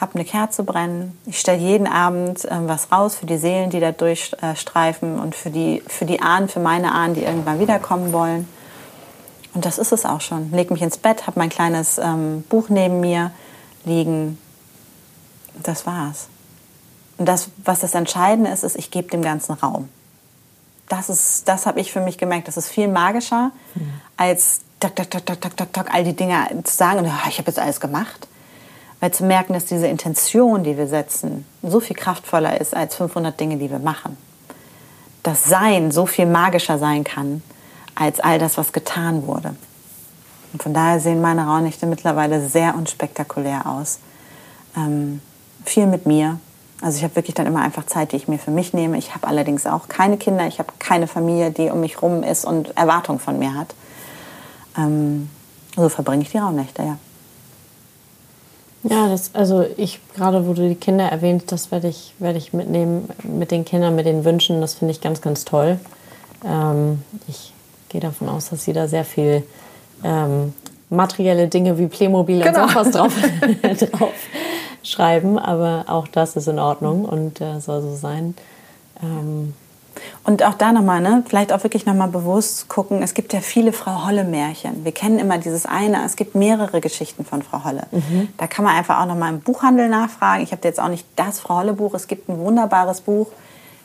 habe 0.00 0.14
eine 0.14 0.24
Kerze 0.24 0.62
brennen. 0.62 1.18
Ich 1.26 1.40
stelle 1.40 1.58
jeden 1.58 1.86
Abend 1.86 2.44
äh, 2.44 2.56
was 2.66 2.92
raus 2.92 3.16
für 3.16 3.26
die 3.26 3.38
Seelen, 3.38 3.70
die 3.70 3.80
da 3.80 3.92
durchstreifen 3.92 5.18
und 5.18 5.34
für 5.34 5.50
die, 5.50 5.82
für 5.86 6.04
die 6.04 6.20
Ahnen, 6.20 6.48
für 6.48 6.60
meine 6.60 6.92
Ahnen, 6.92 7.14
die 7.14 7.24
irgendwann 7.24 7.58
wiederkommen 7.58 8.12
wollen. 8.12 8.48
Und 9.54 9.64
das 9.64 9.78
ist 9.78 9.92
es 9.92 10.04
auch 10.04 10.20
schon. 10.20 10.52
Leg 10.52 10.70
mich 10.70 10.82
ins 10.82 10.98
Bett, 10.98 11.26
habe 11.26 11.38
mein 11.38 11.48
kleines 11.48 11.98
ähm, 11.98 12.44
Buch 12.48 12.68
neben 12.68 13.00
mir 13.00 13.32
liegen. 13.84 14.38
Das 15.62 15.84
war's. 15.84 16.28
Und 17.16 17.26
das, 17.26 17.48
was 17.64 17.80
das 17.80 17.94
Entscheidende 17.94 18.50
ist, 18.50 18.62
ist, 18.62 18.76
ich 18.76 18.92
gebe 18.92 19.08
dem 19.08 19.22
ganzen 19.22 19.52
Raum. 19.54 19.88
Das, 20.88 21.08
ist, 21.08 21.48
das 21.48 21.66
habe 21.66 21.80
ich 21.80 21.92
für 21.92 22.00
mich 22.00 22.18
gemerkt. 22.18 22.46
Das 22.46 22.56
ist 22.56 22.68
viel 22.68 22.86
magischer, 22.86 23.50
mhm. 23.74 23.92
als 24.16 24.60
tak, 24.78 24.94
tak, 24.94 25.10
tak, 25.10 25.26
tak, 25.26 25.56
tak, 25.56 25.72
tak, 25.72 25.92
all 25.94 26.04
die 26.04 26.14
Dinge 26.14 26.46
zu 26.62 26.76
sagen, 26.76 27.00
und, 27.00 27.06
oh, 27.06 27.28
ich 27.28 27.38
habe 27.38 27.48
jetzt 27.48 27.58
alles 27.58 27.80
gemacht. 27.80 28.28
Weil 29.00 29.12
zu 29.12 29.24
merken, 29.24 29.52
dass 29.52 29.64
diese 29.64 29.86
Intention, 29.86 30.64
die 30.64 30.76
wir 30.76 30.88
setzen, 30.88 31.46
so 31.62 31.80
viel 31.80 31.96
kraftvoller 31.96 32.60
ist 32.60 32.74
als 32.74 32.96
500 32.96 33.38
Dinge, 33.38 33.56
die 33.56 33.70
wir 33.70 33.78
machen. 33.78 34.16
Das 35.22 35.44
Sein 35.44 35.90
so 35.90 36.06
viel 36.06 36.26
magischer 36.26 36.78
sein 36.78 37.04
kann, 37.04 37.42
als 37.94 38.20
all 38.20 38.38
das, 38.38 38.56
was 38.58 38.72
getan 38.72 39.26
wurde. 39.26 39.54
Und 40.52 40.62
von 40.62 40.74
daher 40.74 41.00
sehen 41.00 41.20
meine 41.20 41.44
Raunächte 41.46 41.86
mittlerweile 41.86 42.46
sehr 42.48 42.74
unspektakulär 42.74 43.66
aus. 43.66 43.98
Ähm, 44.76 45.20
viel 45.64 45.86
mit 45.86 46.06
mir, 46.06 46.40
also 46.80 46.96
ich 46.96 47.04
habe 47.04 47.16
wirklich 47.16 47.34
dann 47.34 47.46
immer 47.46 47.60
einfach 47.60 47.86
Zeit, 47.86 48.12
die 48.12 48.16
ich 48.16 48.28
mir 48.28 48.38
für 48.38 48.52
mich 48.52 48.72
nehme. 48.72 48.98
Ich 48.98 49.14
habe 49.14 49.26
allerdings 49.26 49.66
auch 49.66 49.88
keine 49.88 50.16
Kinder, 50.16 50.46
ich 50.46 50.58
habe 50.60 50.72
keine 50.78 51.08
Familie, 51.08 51.50
die 51.50 51.70
um 51.70 51.80
mich 51.80 52.00
rum 52.02 52.22
ist 52.22 52.44
und 52.44 52.76
Erwartungen 52.76 53.18
von 53.18 53.38
mir 53.38 53.54
hat. 53.54 53.74
Ähm, 54.76 55.28
so 55.74 55.88
verbringe 55.88 56.22
ich 56.22 56.30
die 56.30 56.38
Raumnächte, 56.38 56.82
ja. 56.82 56.98
Ja, 58.84 59.08
das, 59.08 59.34
also 59.34 59.66
ich, 59.76 60.00
gerade 60.14 60.46
wo 60.46 60.52
du 60.52 60.68
die 60.68 60.74
Kinder 60.74 61.04
erwähnt, 61.04 61.50
das 61.50 61.72
werde 61.72 61.88
ich, 61.88 62.14
werde 62.18 62.38
ich 62.38 62.52
mitnehmen 62.52 63.08
mit 63.24 63.50
den 63.50 63.64
Kindern, 63.64 63.96
mit 63.96 64.06
den 64.06 64.24
Wünschen. 64.24 64.60
Das 64.60 64.74
finde 64.74 64.92
ich 64.92 65.00
ganz, 65.00 65.20
ganz 65.20 65.44
toll. 65.44 65.80
Ähm, 66.44 67.02
ich 67.26 67.52
gehe 67.88 68.00
davon 68.00 68.28
aus, 68.28 68.50
dass 68.50 68.64
sie 68.64 68.72
da 68.72 68.86
sehr 68.86 69.04
viel 69.04 69.42
ähm, 70.04 70.54
materielle 70.90 71.48
Dinge 71.48 71.78
wie 71.78 71.88
Playmobil 71.88 72.40
genau. 72.40 72.62
und 72.62 72.70
sowas 72.70 72.90
drauf, 72.90 73.12
drauf 73.92 74.14
schreiben, 74.82 75.38
aber 75.38 75.84
auch 75.88 76.06
das 76.08 76.36
ist 76.36 76.48
in 76.48 76.58
Ordnung 76.58 77.04
und 77.04 77.40
äh, 77.40 77.60
soll 77.60 77.82
so 77.82 77.94
sein. 77.96 78.34
Ähm 79.02 79.54
und 80.24 80.42
auch 80.44 80.54
da 80.54 80.72
nochmal, 80.72 81.00
ne, 81.00 81.24
vielleicht 81.26 81.52
auch 81.52 81.62
wirklich 81.62 81.86
nochmal 81.86 82.08
bewusst 82.08 82.68
gucken, 82.68 83.02
es 83.02 83.14
gibt 83.14 83.32
ja 83.32 83.40
viele 83.40 83.72
Frau 83.72 84.06
Holle-Märchen. 84.06 84.84
Wir 84.84 84.92
kennen 84.92 85.18
immer 85.18 85.38
dieses 85.38 85.66
eine, 85.66 86.04
es 86.04 86.16
gibt 86.16 86.34
mehrere 86.34 86.80
Geschichten 86.80 87.24
von 87.24 87.42
Frau 87.42 87.64
Holle. 87.64 87.86
Mhm. 87.90 88.28
Da 88.36 88.46
kann 88.46 88.64
man 88.64 88.76
einfach 88.76 89.00
auch 89.00 89.06
nochmal 89.06 89.32
im 89.32 89.40
Buchhandel 89.40 89.88
nachfragen. 89.88 90.42
Ich 90.42 90.52
habe 90.52 90.66
jetzt 90.66 90.80
auch 90.80 90.88
nicht 90.88 91.06
das 91.16 91.40
Frau 91.40 91.56
Holle-Buch, 91.56 91.94
es 91.94 92.06
gibt 92.06 92.28
ein 92.28 92.38
wunderbares 92.38 93.00
Buch, 93.00 93.28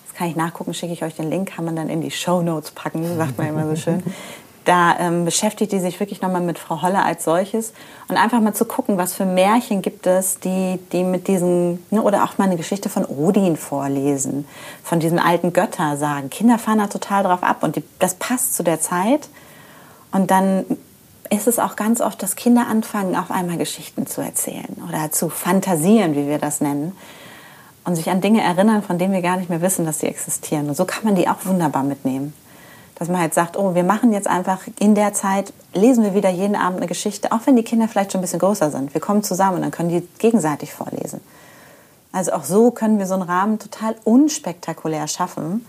das 0.08 0.16
kann 0.18 0.28
ich 0.28 0.36
nachgucken, 0.36 0.74
schicke 0.74 0.94
ich 0.94 1.04
euch 1.04 1.16
den 1.16 1.30
Link, 1.30 1.56
kann 1.56 1.66
man 1.66 1.76
dann 1.76 1.90
in 1.90 2.02
die 2.02 2.12
Show 2.12 2.42
Notes 2.42 2.72
packen, 2.72 3.18
sagt 3.18 3.38
man 3.38 3.48
immer 3.48 3.68
so 3.68 3.76
schön. 3.76 4.04
Da 4.66 4.98
ähm, 4.98 5.26
beschäftigt 5.26 5.74
die 5.74 5.80
sich 5.80 6.00
wirklich 6.00 6.22
nochmal 6.22 6.42
mit 6.42 6.58
Frau 6.58 6.82
Holle 6.82 7.04
als 7.04 7.26
solches 7.26 7.74
und 8.08 8.16
einfach 8.16 8.40
mal 8.40 8.54
zu 8.54 8.64
gucken, 8.64 8.98
was 8.98 9.14
für 9.14 9.26
Märchen 9.26 9.82
gibt 9.82 10.08
es, 10.08 10.40
die, 10.40 10.80
die 10.94 11.04
mit 11.04 11.28
diesen, 11.28 11.86
ne, 11.92 12.02
oder 12.02 12.24
auch 12.24 12.38
mal 12.38 12.46
eine 12.46 12.56
Geschichte 12.56 12.88
von 12.88 13.06
Odin 13.06 13.58
vorlesen, 13.58 14.48
von 14.84 15.00
diesen 15.02 15.20
alten 15.20 15.52
Götter 15.52 15.98
sagen. 15.98 16.30
Kinder 16.30 16.58
fahren 16.58 16.80
da 16.80 16.88
total 16.88 17.24
drauf 17.24 17.44
ab 17.44 17.64
und 17.64 17.76
die, 17.76 17.84
das 18.00 18.16
passt 18.16 18.56
zu 18.56 18.64
der 18.64 18.80
Zeit. 18.80 19.28
Und 20.14 20.32
dann 20.32 20.66
ist 21.30 21.48
es 21.48 21.60
auch 21.60 21.76
ganz 21.76 22.00
oft, 22.00 22.22
dass 22.24 22.36
Kinder 22.36 22.68
anfangen, 22.68 23.16
auf 23.16 23.32
einmal 23.32 23.58
Geschichten 23.58 24.08
zu 24.08 24.22
erzählen 24.22 24.78
oder 24.88 25.12
zu 25.12 25.30
fantasieren, 25.30 26.16
wie 26.16 26.28
wir 26.28 26.38
das 26.38 26.62
nennen. 26.62 26.94
Und 27.86 27.96
sich 27.96 28.10
an 28.10 28.22
Dinge 28.22 28.42
erinnern, 28.42 28.82
von 28.82 28.98
denen 28.98 29.12
wir 29.12 29.22
gar 29.22 29.36
nicht 29.36 29.50
mehr 29.50 29.62
wissen, 29.62 29.86
dass 29.86 30.00
sie 30.00 30.08
existieren. 30.08 30.70
Und 30.70 30.78
so 30.78 30.86
kann 30.86 31.04
man 31.04 31.16
die 31.16 31.28
auch 31.28 31.44
wunderbar 31.44 31.84
mitnehmen. 31.84 32.34
Dass 32.96 33.08
man 33.08 33.20
halt 33.20 33.34
sagt, 33.34 33.58
oh, 33.58 33.74
wir 33.76 33.84
machen 33.84 34.14
jetzt 34.14 34.28
einfach 34.28 34.62
in 34.80 34.96
der 34.96 35.14
Zeit, 35.14 35.52
lesen 35.74 36.04
wir 36.04 36.14
wieder 36.14 36.30
jeden 36.30 36.56
Abend 36.56 36.78
eine 36.78 36.88
Geschichte, 36.88 37.32
auch 37.32 37.40
wenn 37.46 37.56
die 37.56 37.64
Kinder 37.64 37.88
vielleicht 37.88 38.12
schon 38.12 38.20
ein 38.20 38.24
bisschen 38.24 38.40
größer 38.40 38.70
sind. 38.72 38.94
Wir 38.94 39.02
kommen 39.02 39.24
zusammen 39.24 39.58
und 39.58 39.62
dann 39.64 39.72
können 39.72 39.90
die 39.90 40.08
gegenseitig 40.20 40.74
vorlesen. 40.74 41.20
Also 42.12 42.34
auch 42.34 42.44
so 42.44 42.70
können 42.70 43.00
wir 43.00 43.08
so 43.08 43.16
einen 43.16 43.24
Rahmen 43.24 43.58
total 43.58 43.96
unspektakulär 44.04 45.08
schaffen, 45.08 45.66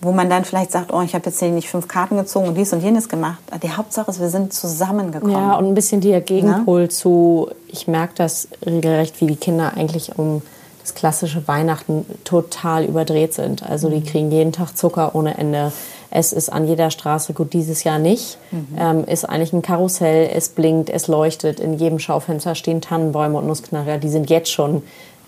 wo 0.00 0.10
man 0.10 0.30
dann 0.30 0.44
vielleicht 0.44 0.72
sagt, 0.72 0.92
oh, 0.92 1.02
ich 1.02 1.14
habe 1.14 1.26
jetzt 1.26 1.38
hier 1.38 1.50
nicht 1.50 1.68
fünf 1.68 1.86
Karten 1.86 2.16
gezogen 2.16 2.48
und 2.48 2.54
dies 2.54 2.72
und 2.72 2.80
jenes 2.80 3.10
gemacht. 3.10 3.38
Die 3.62 3.70
Hauptsache 3.70 4.10
ist, 4.10 4.18
wir 4.18 4.30
sind 4.30 4.54
zusammengekommen. 4.54 5.36
Ja, 5.36 5.56
und 5.56 5.66
ein 5.66 5.74
bisschen 5.74 6.00
der 6.00 6.22
Gegenpol 6.22 6.82
ja? 6.82 6.88
zu, 6.88 7.50
ich 7.68 7.86
merke 7.86 8.14
das 8.16 8.48
regelrecht, 8.64 9.20
wie 9.20 9.26
die 9.26 9.36
Kinder 9.36 9.74
eigentlich 9.76 10.18
um 10.18 10.40
das 10.80 10.94
klassische 10.94 11.46
Weihnachten 11.46 12.06
total 12.24 12.84
überdreht 12.84 13.34
sind. 13.34 13.62
Also 13.62 13.88
die 13.88 14.00
mhm. 14.00 14.04
kriegen 14.04 14.30
jeden 14.32 14.52
Tag 14.52 14.76
Zucker 14.76 15.14
ohne 15.14 15.38
Ende. 15.38 15.72
Es 16.14 16.34
ist 16.34 16.52
an 16.52 16.68
jeder 16.68 16.90
Straße, 16.90 17.32
gut, 17.32 17.54
dieses 17.54 17.84
Jahr 17.84 17.98
nicht, 17.98 18.36
mhm. 18.50 18.66
ähm, 18.78 19.04
ist 19.06 19.24
eigentlich 19.24 19.54
ein 19.54 19.62
Karussell, 19.62 20.28
es 20.34 20.50
blinkt, 20.50 20.90
es 20.90 21.08
leuchtet, 21.08 21.58
in 21.58 21.78
jedem 21.78 21.98
Schaufenster 21.98 22.54
stehen 22.54 22.82
Tannenbäume 22.82 23.38
und 23.38 23.46
Nussknacker, 23.46 23.96
die 23.96 24.10
sind 24.10 24.28
jetzt 24.28 24.50
schon 24.50 24.82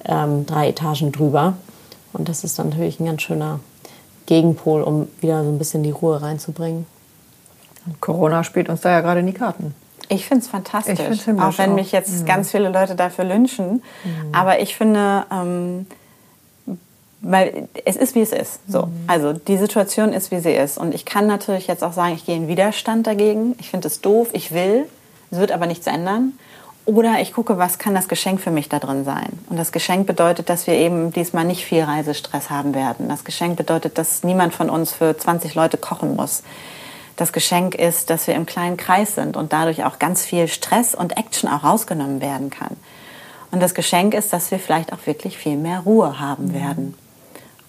ähm, 0.05 0.45
drei 0.45 0.69
Etagen 0.69 1.11
drüber. 1.11 1.55
Und 2.13 2.29
das 2.29 2.45
ist 2.45 2.59
dann 2.59 2.69
natürlich 2.69 3.01
ein 3.01 3.07
ganz 3.07 3.23
schöner 3.23 3.61
Gegenpol, 4.27 4.83
um 4.83 5.09
wieder 5.23 5.43
so 5.43 5.49
ein 5.49 5.57
bisschen 5.57 5.83
die 5.83 5.91
Ruhe 5.91 6.21
reinzubringen. 6.21 6.85
Corona 8.01 8.45
spielt 8.45 8.69
uns 8.69 8.83
da 8.83 8.91
ja 8.91 9.01
gerade 9.01 9.21
in 9.21 9.27
die 9.27 9.33
Karten. 9.33 9.75
Ich 10.11 10.27
finde 10.27 10.45
es 10.45 10.51
fantastisch, 10.51 11.01
auch 11.41 11.57
wenn 11.57 11.75
mich 11.75 11.93
jetzt 11.93 12.21
mhm. 12.21 12.27
ganz 12.27 12.51
viele 12.51 12.69
Leute 12.69 12.95
dafür 12.95 13.25
lynchen. 13.25 13.83
Mhm. 14.05 14.35
Aber 14.35 14.61
ich 14.61 14.77
finde, 14.77 15.25
ähm, 15.33 15.87
weil 17.25 17.69
es 17.85 17.97
ist, 17.97 18.15
wie 18.15 18.21
es 18.21 18.33
ist. 18.33 18.61
So. 18.69 18.83
Mhm. 18.83 18.93
Also 19.07 19.33
die 19.33 19.57
Situation 19.57 20.13
ist, 20.13 20.31
wie 20.31 20.41
sie 20.41 20.53
ist. 20.53 20.79
Und 20.79 20.95
ich 20.95 21.05
kann 21.05 21.27
natürlich 21.27 21.67
jetzt 21.67 21.83
auch 21.83 21.93
sagen, 21.93 22.15
ich 22.15 22.27
gehe 22.27 22.37
in 22.37 22.49
Widerstand 22.49 23.07
dagegen. 23.07 23.57
Ich 23.59 23.71
finde 23.71 23.89
es 23.89 24.01
doof, 24.01 24.29
ich 24.33 24.53
will, 24.53 24.85
es 25.31 25.39
wird 25.39 25.51
aber 25.51 25.67
nichts 25.67 25.87
ändern. 25.87 26.35
Oder 26.87 27.21
ich 27.21 27.33
gucke, 27.33 27.57
was 27.57 27.79
kann 27.79 27.95
das 27.95 28.09
Geschenk 28.09 28.43
für 28.43 28.51
mich 28.51 28.69
da 28.69 28.79
drin 28.79 29.07
sein. 29.07 29.39
Und 29.49 29.59
das 29.59 29.73
Geschenk 29.73 30.07
bedeutet, 30.07 30.51
dass 30.51 30.67
wir 30.67 30.75
eben 30.75 31.15
diesmal 31.15 31.47
nicht 31.47 31.65
viel 31.65 31.83
Reisestress 31.83 32.51
haben 32.51 32.75
werden. 32.75 33.09
Das 33.09 33.25
Geschenk 33.25 33.57
bedeutet, 33.57 33.97
dass 33.97 34.23
niemand 34.23 34.53
von 34.55 34.69
uns 34.69 34.93
für 34.93 35.17
20 35.17 35.55
Leute 35.55 35.79
kochen 35.79 36.15
muss. 36.15 36.43
Das 37.17 37.33
Geschenk 37.33 37.75
ist, 37.75 38.11
dass 38.11 38.27
wir 38.27 38.35
im 38.35 38.45
kleinen 38.45 38.77
Kreis 38.77 39.15
sind 39.15 39.37
und 39.37 39.55
dadurch 39.55 39.85
auch 39.85 39.99
ganz 39.99 40.25
viel 40.25 40.47
Stress 40.47 40.95
und 40.95 41.17
Action 41.17 41.49
auch 41.49 41.65
rausgenommen 41.65 42.21
werden 42.21 42.51
kann. 42.51 42.77
Und 43.51 43.63
das 43.63 43.73
Geschenk 43.73 44.13
ist, 44.13 44.35
dass 44.35 44.51
wir 44.51 44.59
vielleicht 44.59 44.93
auch 44.93 45.07
wirklich 45.07 45.39
viel 45.39 45.57
mehr 45.57 45.81
Ruhe 45.81 46.21
haben 46.21 46.49
mhm. 46.49 46.55
werden 46.55 46.95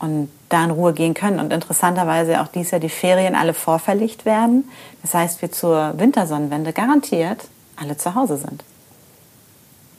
und 0.05 0.29
da 0.49 0.63
in 0.63 0.71
Ruhe 0.71 0.93
gehen 0.93 1.13
können. 1.13 1.39
Und 1.39 1.51
interessanterweise 1.51 2.41
auch 2.41 2.47
dies 2.47 2.71
Jahr 2.71 2.79
die 2.79 2.89
Ferien 2.89 3.35
alle 3.35 3.53
vorverlegt 3.53 4.25
werden. 4.25 4.69
Das 5.01 5.13
heißt, 5.13 5.41
wir 5.41 5.51
zur 5.51 5.93
Wintersonnenwende 5.97 6.71
garantiert 6.71 7.45
alle 7.75 7.97
zu 7.97 8.15
Hause 8.15 8.37
sind. 8.37 8.63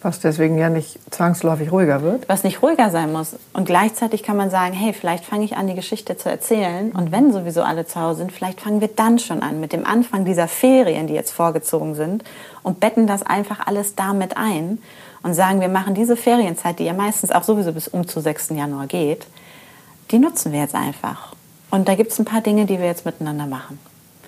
Was 0.03 0.21
deswegen 0.21 0.57
ja 0.57 0.69
nicht 0.69 0.99
zwangsläufig 1.11 1.73
ruhiger 1.73 2.03
wird. 2.03 2.29
Was 2.29 2.45
nicht 2.45 2.63
ruhiger 2.63 2.91
sein 2.91 3.13
muss. 3.13 3.37
Und 3.53 3.65
gleichzeitig 3.65 4.23
kann 4.23 4.37
man 4.37 4.51
sagen, 4.51 4.73
hey, 4.73 4.93
vielleicht 4.93 5.25
fange 5.25 5.45
ich 5.45 5.57
an, 5.57 5.67
die 5.67 5.75
Geschichte 5.75 6.17
zu 6.17 6.31
erzählen. 6.31 6.93
Und 6.93 7.13
wenn 7.13 7.33
sowieso 7.33 7.63
alle 7.63 7.87
zu 7.87 8.01
Hause 8.01 8.19
sind, 8.19 8.33
vielleicht 8.33 8.61
fangen 8.61 8.81
wir 8.81 8.89
dann 8.89 9.19
schon 9.19 9.43
an 9.43 9.59
mit 9.59 9.73
dem 9.73 9.85
Anfang 9.85 10.25
dieser 10.25 10.49
Ferien, 10.49 11.07
die 11.07 11.15
jetzt 11.15 11.33
vorgezogen 11.33 11.95
sind, 11.95 12.25
und 12.63 12.79
betten 12.79 13.07
das 13.07 13.23
einfach 13.23 13.67
alles 13.67 13.95
damit 13.95 14.37
ein 14.37 14.79
und 15.23 15.35
sagen, 15.35 15.61
wir 15.61 15.69
machen 15.69 15.95
diese 15.95 16.17
Ferienzeit, 16.17 16.79
die 16.79 16.85
ja 16.85 16.93
meistens 16.93 17.33
auch 17.33 17.43
sowieso 17.43 17.73
bis 17.73 17.89
um 17.89 18.07
zu 18.07 18.21
6. 18.21 18.51
Januar 18.51 18.87
geht, 18.87 19.27
die 20.11 20.19
nutzen 20.19 20.53
wir 20.53 20.61
jetzt 20.61 20.75
einfach. 20.75 21.35
Und 21.71 21.89
da 21.89 21.95
gibt 21.95 22.13
es 22.13 22.19
ein 22.19 22.25
paar 22.25 22.41
Dinge, 22.41 22.67
die 22.67 22.79
wir 22.79 22.87
jetzt 22.87 23.05
miteinander 23.05 23.47
machen. 23.47 23.79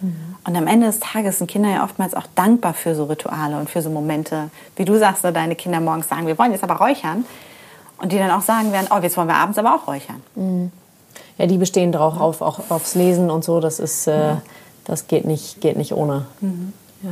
Mhm. 0.01 0.37
Und 0.45 0.57
am 0.57 0.67
Ende 0.67 0.87
des 0.87 1.01
Tages 1.01 1.39
sind 1.39 1.49
Kinder 1.49 1.71
ja 1.71 1.85
oftmals 1.85 2.15
auch 2.15 2.27
dankbar 2.35 2.75
für 2.75 2.95
so 2.95 3.05
Rituale 3.05 3.59
und 3.59 3.71
für 3.71 3.83
so 3.83 3.91
Momente. 3.91 4.51
Wie 4.77 4.85
du 4.85 4.99
sagst, 4.99 5.23
so 5.23 5.31
deine 5.31 5.55
Kinder 5.57 5.81
morgens 5.81 6.09
sagen, 6.09 6.27
wir 6.27 6.39
wollen 6.39 6.53
jetzt 6.53 6.65
aber 6.65 6.77
räuchern. 6.77 7.25
Und 8.01 8.13
die 8.13 8.19
dann 8.19 8.31
auch 8.31 8.43
sagen 8.43 8.73
werden, 8.73 8.89
oh, 8.91 8.99
jetzt 9.03 9.17
wollen 9.17 9.29
wir 9.29 9.37
abends 9.37 9.59
aber 9.59 9.75
auch 9.75 9.87
räuchern. 9.89 10.23
Mhm. 10.37 10.71
Ja, 11.37 11.47
die 11.47 11.59
bestehen 11.59 11.93
drauf 11.93 12.21
auf, 12.21 12.43
auch 12.43 12.71
aufs 12.71 12.95
Lesen 12.95 13.31
und 13.31 13.45
so. 13.45 13.61
Das 13.61 13.81
ist, 13.81 14.07
äh, 14.07 14.35
das 14.85 15.07
geht 15.07 15.25
nicht, 15.25 15.61
geht 15.61 15.77
nicht 15.77 15.93
ohne. 15.93 16.27
Mhm. 16.41 16.73
Ja. 17.03 17.11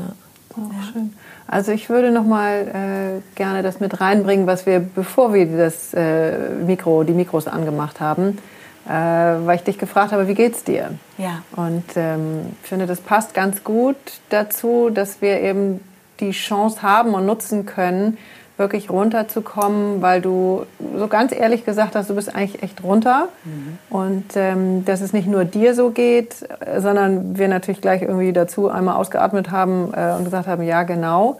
Oh, 0.56 0.70
schön. 0.92 1.14
Also 1.48 1.72
ich 1.72 1.88
würde 1.88 2.10
noch 2.10 2.24
mal 2.24 3.20
äh, 3.22 3.36
gerne 3.36 3.62
das 3.62 3.78
mit 3.78 4.00
reinbringen, 4.00 4.46
was 4.46 4.66
wir, 4.66 4.80
bevor 4.80 5.32
wir 5.32 5.46
das 5.56 5.92
äh, 5.94 6.50
Mikro, 6.66 7.04
die 7.04 7.12
Mikros 7.12 7.46
angemacht 7.46 8.00
haben, 8.00 8.38
äh, 8.38 8.55
weil 8.93 9.57
ich 9.57 9.64
dich 9.64 9.78
gefragt 9.78 10.12
habe, 10.12 10.28
wie 10.28 10.34
geht's 10.34 10.64
dir? 10.64 10.91
Ja. 11.18 11.43
Und 11.57 11.84
ähm, 11.97 12.53
ich 12.62 12.68
finde, 12.68 12.87
das 12.87 13.01
passt 13.01 13.34
ganz 13.34 13.64
gut 13.64 13.97
dazu, 14.30 14.91
dass 14.91 15.20
wir 15.20 15.41
eben 15.41 15.80
die 16.20 16.30
Chance 16.30 16.82
haben 16.82 17.14
und 17.14 17.26
nutzen 17.26 17.66
können, 17.66 18.16
wirklich 18.57 18.89
runterzukommen, 18.89 20.01
weil 20.01 20.20
du 20.22 20.64
so 20.97 21.09
ganz 21.09 21.32
ehrlich 21.32 21.64
gesagt 21.66 21.95
hast, 21.95 22.09
du 22.09 22.14
bist 22.14 22.34
eigentlich 22.34 22.62
echt 22.62 22.82
runter 22.82 23.28
mhm. 23.45 23.78
und 23.91 24.24
ähm, 24.34 24.84
dass 24.87 25.03
es 25.03 25.12
nicht 25.12 25.28
nur 25.28 25.45
dir 25.45 25.74
so 25.74 25.91
geht, 25.91 26.37
sondern 26.78 27.37
wir 27.39 27.49
natürlich 27.49 27.82
gleich 27.82 28.01
irgendwie 28.01 28.32
dazu 28.32 28.70
einmal 28.70 28.97
ausgeatmet 28.97 29.51
haben 29.51 29.93
äh, 29.95 30.14
und 30.16 30.24
gesagt 30.24 30.47
haben, 30.47 30.62
ja 30.62 30.84
genau. 30.84 31.39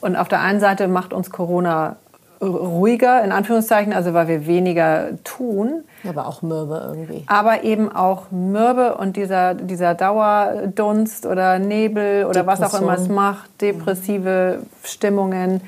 Und 0.00 0.14
auf 0.14 0.28
der 0.28 0.40
einen 0.40 0.60
Seite 0.60 0.86
macht 0.86 1.12
uns 1.12 1.30
Corona 1.30 1.96
ruhiger, 2.42 3.22
in 3.22 3.32
Anführungszeichen, 3.32 3.92
also 3.92 4.12
weil 4.14 4.28
wir 4.28 4.46
weniger 4.46 5.10
tun. 5.22 5.84
Aber 6.08 6.26
auch 6.26 6.42
mürbe 6.42 6.82
irgendwie. 6.88 7.24
Aber 7.28 7.62
eben 7.62 7.90
auch 7.90 8.30
mürbe 8.32 8.96
und 8.96 9.16
dieser, 9.16 9.54
dieser 9.54 9.94
Dauerdunst 9.94 11.24
oder 11.26 11.58
Nebel 11.58 12.24
oder 12.24 12.40
Depression. 12.40 12.64
was 12.64 12.74
auch 12.74 12.82
immer 12.82 12.94
es 12.94 13.08
macht, 13.08 13.48
depressive 13.60 14.58
Stimmungen 14.82 15.60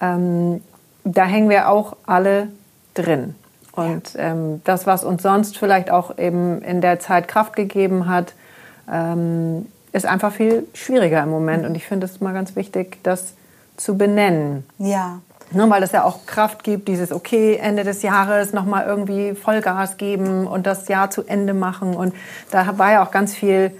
ähm, 0.00 0.60
da 1.04 1.24
hängen 1.24 1.48
wir 1.48 1.68
auch 1.68 1.96
alle 2.06 2.48
drin. 2.94 3.34
Und 3.72 4.14
ähm, 4.16 4.60
das, 4.64 4.86
was 4.86 5.04
uns 5.04 5.22
sonst 5.22 5.56
vielleicht 5.56 5.90
auch 5.90 6.18
eben 6.18 6.60
in 6.62 6.80
der 6.80 6.98
Zeit 6.98 7.28
Kraft 7.28 7.54
gegeben 7.54 8.08
hat, 8.08 8.34
ähm, 8.90 9.66
ist 9.92 10.06
einfach 10.06 10.32
viel 10.32 10.66
schwieriger 10.74 11.22
im 11.22 11.30
Moment. 11.30 11.64
Und 11.64 11.74
ich 11.76 11.86
finde 11.86 12.06
es 12.06 12.20
mal 12.20 12.34
ganz 12.34 12.56
wichtig, 12.56 12.98
das 13.02 13.34
zu 13.76 13.96
benennen. 13.96 14.66
Ja. 14.78 15.20
Nur 15.52 15.68
weil 15.68 15.82
es 15.82 15.92
ja 15.92 16.04
auch 16.04 16.26
Kraft 16.26 16.62
gibt, 16.62 16.86
dieses 16.88 17.12
okay, 17.12 17.56
Ende 17.56 17.82
des 17.82 18.02
Jahres 18.02 18.52
nochmal 18.52 18.86
irgendwie 18.86 19.34
Vollgas 19.34 19.96
geben 19.96 20.46
und 20.46 20.66
das 20.66 20.86
Jahr 20.88 21.10
zu 21.10 21.24
Ende 21.24 21.54
machen. 21.54 21.94
Und 21.94 22.14
da 22.50 22.78
war 22.78 22.92
ja 22.92 23.04
auch 23.04 23.10
ganz 23.10 23.34
viel 23.34 23.72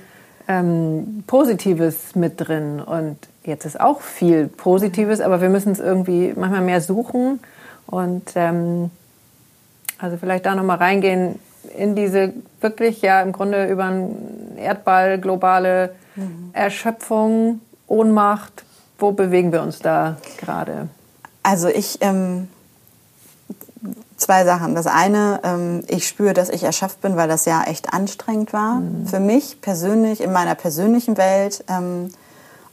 ähm, 0.48 1.22
Positives 1.26 2.16
mit 2.16 2.34
drin. 2.36 2.80
Und 2.80 3.16
jetzt 3.44 3.64
ist 3.66 3.80
auch 3.80 4.00
viel 4.00 4.48
Positives, 4.48 5.20
aber 5.20 5.40
wir 5.40 5.48
müssen 5.48 5.72
es 5.72 5.78
irgendwie 5.78 6.32
manchmal 6.36 6.62
mehr 6.62 6.80
suchen. 6.80 7.38
Und 7.86 8.32
ähm, 8.34 8.90
also 9.98 10.16
vielleicht 10.16 10.46
da 10.46 10.54
nochmal 10.54 10.78
reingehen 10.78 11.38
in 11.76 11.94
diese 11.94 12.32
wirklich 12.60 13.02
ja 13.02 13.22
im 13.22 13.32
Grunde 13.32 13.68
über 13.68 13.84
einen 13.84 14.56
Erdball 14.56 15.18
globale 15.18 15.94
mhm. 16.16 16.50
Erschöpfung, 16.52 17.60
Ohnmacht. 17.86 18.64
Wo 18.98 19.12
bewegen 19.12 19.52
wir 19.52 19.62
uns 19.62 19.78
da 19.78 20.16
gerade? 20.38 20.88
Also 21.42 21.68
ich 21.68 21.98
ähm, 22.00 22.48
zwei 24.20 24.44
Sachen. 24.44 24.74
Das 24.74 24.86
eine, 24.86 25.40
ähm, 25.42 25.82
ich 25.88 26.06
spüre, 26.06 26.34
dass 26.34 26.48
ich 26.48 26.62
erschöpft 26.62 27.00
bin, 27.00 27.16
weil 27.16 27.28
das 27.28 27.46
Jahr 27.46 27.66
echt 27.66 27.92
anstrengend 27.92 28.52
war. 28.52 28.76
Mhm. 28.76 29.06
Für 29.06 29.20
mich 29.20 29.60
persönlich, 29.60 30.20
in 30.20 30.32
meiner 30.32 30.54
persönlichen 30.54 31.16
Welt 31.16 31.64
ähm, 31.68 32.12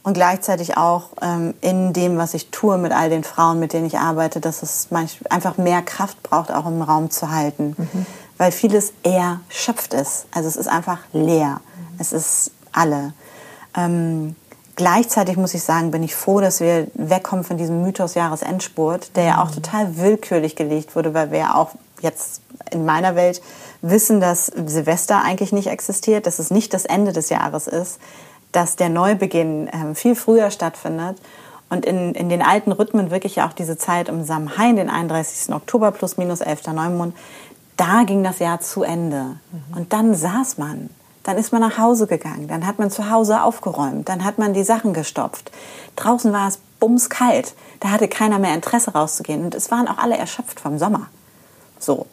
und 0.02 0.14
gleichzeitig 0.14 0.76
auch 0.76 1.10
ähm, 1.20 1.54
in 1.60 1.92
dem, 1.92 2.18
was 2.18 2.34
ich 2.34 2.50
tue 2.50 2.78
mit 2.78 2.92
all 2.92 3.10
den 3.10 3.24
Frauen, 3.24 3.58
mit 3.58 3.72
denen 3.72 3.86
ich 3.86 3.98
arbeite, 3.98 4.40
dass 4.40 4.62
es 4.62 4.88
einfach 5.30 5.56
mehr 5.56 5.82
Kraft 5.82 6.22
braucht, 6.22 6.52
auch 6.52 6.66
im 6.66 6.82
Raum 6.82 7.10
zu 7.10 7.30
halten. 7.30 7.74
Mhm. 7.76 8.06
Weil 8.36 8.52
vieles 8.52 8.92
eher 9.02 9.40
schöpft 9.48 9.94
ist. 9.94 10.26
Also 10.32 10.48
es 10.48 10.56
ist 10.56 10.68
einfach 10.68 10.98
leer. 11.12 11.60
Mhm. 11.60 11.96
Es 11.98 12.12
ist 12.12 12.52
alle. 12.72 13.12
Ähm, 14.78 14.84
Gleichzeitig 14.84 15.36
muss 15.36 15.54
ich 15.54 15.62
sagen, 15.62 15.90
bin 15.90 16.02
ich 16.02 16.14
froh, 16.14 16.40
dass 16.40 16.60
wir 16.60 16.86
wegkommen 16.94 17.44
von 17.44 17.56
diesem 17.56 17.82
Mythos 17.82 18.14
Jahresendspurt, 18.14 19.16
der 19.16 19.24
ja 19.24 19.42
auch 19.42 19.50
mhm. 19.50 19.54
total 19.54 19.96
willkürlich 19.96 20.56
gelegt 20.56 20.96
wurde, 20.96 21.14
weil 21.14 21.30
wir 21.30 21.38
ja 21.38 21.54
auch 21.54 21.70
jetzt 22.00 22.40
in 22.70 22.84
meiner 22.84 23.16
Welt 23.16 23.42
wissen, 23.82 24.20
dass 24.20 24.46
Silvester 24.46 25.22
eigentlich 25.22 25.52
nicht 25.52 25.68
existiert, 25.68 26.26
dass 26.26 26.38
es 26.38 26.50
nicht 26.50 26.74
das 26.74 26.84
Ende 26.84 27.12
des 27.12 27.28
Jahres 27.28 27.66
ist, 27.66 27.98
dass 28.52 28.76
der 28.76 28.88
Neubeginn 28.88 29.68
äh, 29.68 29.94
viel 29.94 30.14
früher 30.14 30.50
stattfindet 30.50 31.18
und 31.70 31.84
in, 31.84 32.14
in 32.14 32.28
den 32.28 32.42
alten 32.42 32.72
Rhythmen 32.72 33.10
wirklich 33.10 33.36
ja 33.36 33.48
auch 33.48 33.52
diese 33.52 33.76
Zeit 33.76 34.08
um 34.08 34.24
Samhain, 34.24 34.76
den 34.76 34.88
31. 34.88 35.54
Oktober 35.54 35.92
plus 35.92 36.16
minus 36.16 36.40
11. 36.40 36.68
Neumond, 36.68 37.14
da 37.76 38.04
ging 38.04 38.24
das 38.24 38.38
Jahr 38.38 38.60
zu 38.60 38.82
Ende. 38.82 39.36
Mhm. 39.52 39.76
Und 39.76 39.92
dann 39.92 40.14
saß 40.14 40.58
man 40.58 40.90
dann 41.28 41.36
ist 41.36 41.52
man 41.52 41.60
nach 41.60 41.76
Hause 41.76 42.06
gegangen, 42.06 42.48
dann 42.48 42.66
hat 42.66 42.78
man 42.78 42.90
zu 42.90 43.10
Hause 43.10 43.42
aufgeräumt, 43.42 44.08
dann 44.08 44.24
hat 44.24 44.38
man 44.38 44.54
die 44.54 44.64
Sachen 44.64 44.94
gestopft. 44.94 45.52
Draußen 45.94 46.32
war 46.32 46.48
es 46.48 46.58
bumskalt, 46.80 47.52
da 47.80 47.90
hatte 47.90 48.08
keiner 48.08 48.38
mehr 48.38 48.54
Interesse 48.54 48.92
rauszugehen 48.92 49.44
und 49.44 49.54
es 49.54 49.70
waren 49.70 49.88
auch 49.88 49.98
alle 49.98 50.16
erschöpft 50.16 50.58
vom 50.58 50.78
Sommer. 50.78 51.08
So. 51.78 52.06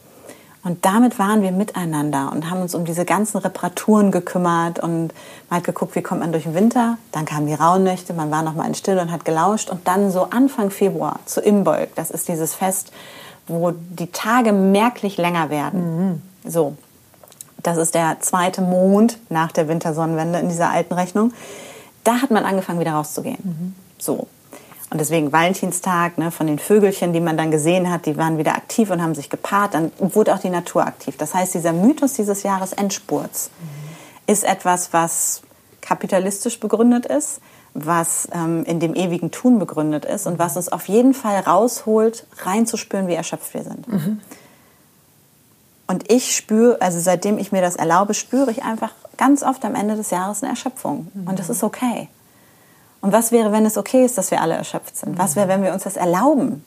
Und 0.65 0.83
damit 0.83 1.17
waren 1.17 1.43
wir 1.43 1.53
miteinander 1.53 2.29
und 2.33 2.49
haben 2.49 2.61
uns 2.61 2.75
um 2.75 2.83
diese 2.83 3.05
ganzen 3.05 3.37
Reparaturen 3.37 4.11
gekümmert 4.11 4.79
und 4.79 5.13
mal 5.49 5.61
geguckt, 5.61 5.95
wie 5.95 6.01
kommt 6.01 6.19
man 6.19 6.33
durch 6.33 6.43
den 6.43 6.53
Winter. 6.53 6.97
Dann 7.13 7.23
kamen 7.23 7.47
die 7.47 7.53
Rauhnächte, 7.53 8.11
man 8.11 8.31
war 8.31 8.43
noch 8.43 8.55
mal 8.55 8.67
in 8.67 8.75
Stille 8.75 9.01
und 9.01 9.13
hat 9.13 9.23
gelauscht. 9.23 9.69
Und 9.69 9.87
dann 9.87 10.11
so 10.11 10.23
Anfang 10.23 10.71
Februar 10.71 11.19
zu 11.25 11.39
Imbolg, 11.39 11.95
das 11.95 12.11
ist 12.11 12.27
dieses 12.27 12.53
Fest, 12.53 12.91
wo 13.47 13.71
die 13.71 14.11
Tage 14.11 14.51
merklich 14.51 15.15
länger 15.15 15.49
werden. 15.49 16.09
Mhm. 16.09 16.21
So. 16.43 16.75
Das 17.65 17.77
ist 17.77 17.95
der 17.95 18.17
zweite 18.19 18.61
Mond 18.61 19.17
nach 19.29 19.51
der 19.51 19.67
Wintersonnenwende 19.67 20.37
in 20.37 20.49
dieser 20.49 20.69
alten 20.69 20.93
Rechnung. 20.93 21.33
Da 22.03 22.21
hat 22.21 22.29
man 22.29 22.45
angefangen, 22.45 22.79
wieder 22.79 22.91
rauszugehen. 22.91 23.39
Mhm. 23.43 23.75
So. 23.97 24.27
Und 24.91 25.01
deswegen 25.01 25.31
Valentinstag, 25.31 26.19
ne, 26.19 26.29
von 26.29 26.45
den 26.45 26.59
Vögelchen, 26.59 27.11
die 27.11 27.19
man 27.19 27.37
dann 27.37 27.49
gesehen 27.49 27.91
hat, 27.91 28.05
die 28.05 28.17
waren 28.17 28.37
wieder 28.37 28.55
aktiv 28.55 28.91
und 28.91 29.01
haben 29.01 29.15
sich 29.15 29.31
gepaart. 29.31 29.73
Dann 29.73 29.91
wurde 29.97 30.35
auch 30.35 30.39
die 30.39 30.51
Natur 30.51 30.85
aktiv. 30.85 31.17
Das 31.17 31.33
heißt, 31.33 31.55
dieser 31.55 31.73
Mythos 31.73 32.13
dieses 32.13 32.43
Jahres 32.43 32.71
Endspurts 32.71 33.49
mhm. 33.59 34.31
ist 34.31 34.43
etwas, 34.43 34.93
was 34.93 35.41
kapitalistisch 35.81 36.59
begründet 36.59 37.07
ist, 37.07 37.41
was 37.73 38.27
ähm, 38.31 38.63
in 38.65 38.79
dem 38.79 38.93
ewigen 38.93 39.31
Tun 39.31 39.57
begründet 39.57 40.05
ist 40.05 40.27
und 40.27 40.37
was 40.37 40.55
uns 40.55 40.69
auf 40.69 40.87
jeden 40.87 41.15
Fall 41.15 41.39
rausholt, 41.39 42.27
reinzuspüren, 42.43 43.07
wie 43.07 43.15
erschöpft 43.15 43.55
wir 43.55 43.63
sind. 43.63 43.87
Mhm. 43.87 44.21
Und 45.87 46.11
ich 46.11 46.35
spüre, 46.35 46.81
also 46.81 46.99
seitdem 46.99 47.37
ich 47.37 47.51
mir 47.51 47.61
das 47.61 47.75
erlaube, 47.75 48.13
spüre 48.13 48.49
ich 48.51 48.63
einfach 48.63 48.91
ganz 49.17 49.43
oft 49.43 49.63
am 49.65 49.75
Ende 49.75 49.95
des 49.95 50.09
Jahres 50.09 50.41
eine 50.41 50.51
Erschöpfung. 50.51 51.11
Mhm. 51.13 51.27
Und 51.27 51.39
das 51.39 51.49
ist 51.49 51.63
okay. 51.63 52.09
Und 53.01 53.11
was 53.11 53.31
wäre, 53.31 53.51
wenn 53.51 53.65
es 53.65 53.77
okay 53.77 54.03
ist, 54.03 54.17
dass 54.17 54.31
wir 54.31 54.41
alle 54.41 54.55
erschöpft 54.55 54.97
sind? 54.97 55.17
Was 55.17 55.35
wäre, 55.35 55.47
wenn 55.47 55.61
wir 55.61 55.73
uns 55.73 55.83
das 55.83 55.95
erlauben, 55.95 56.65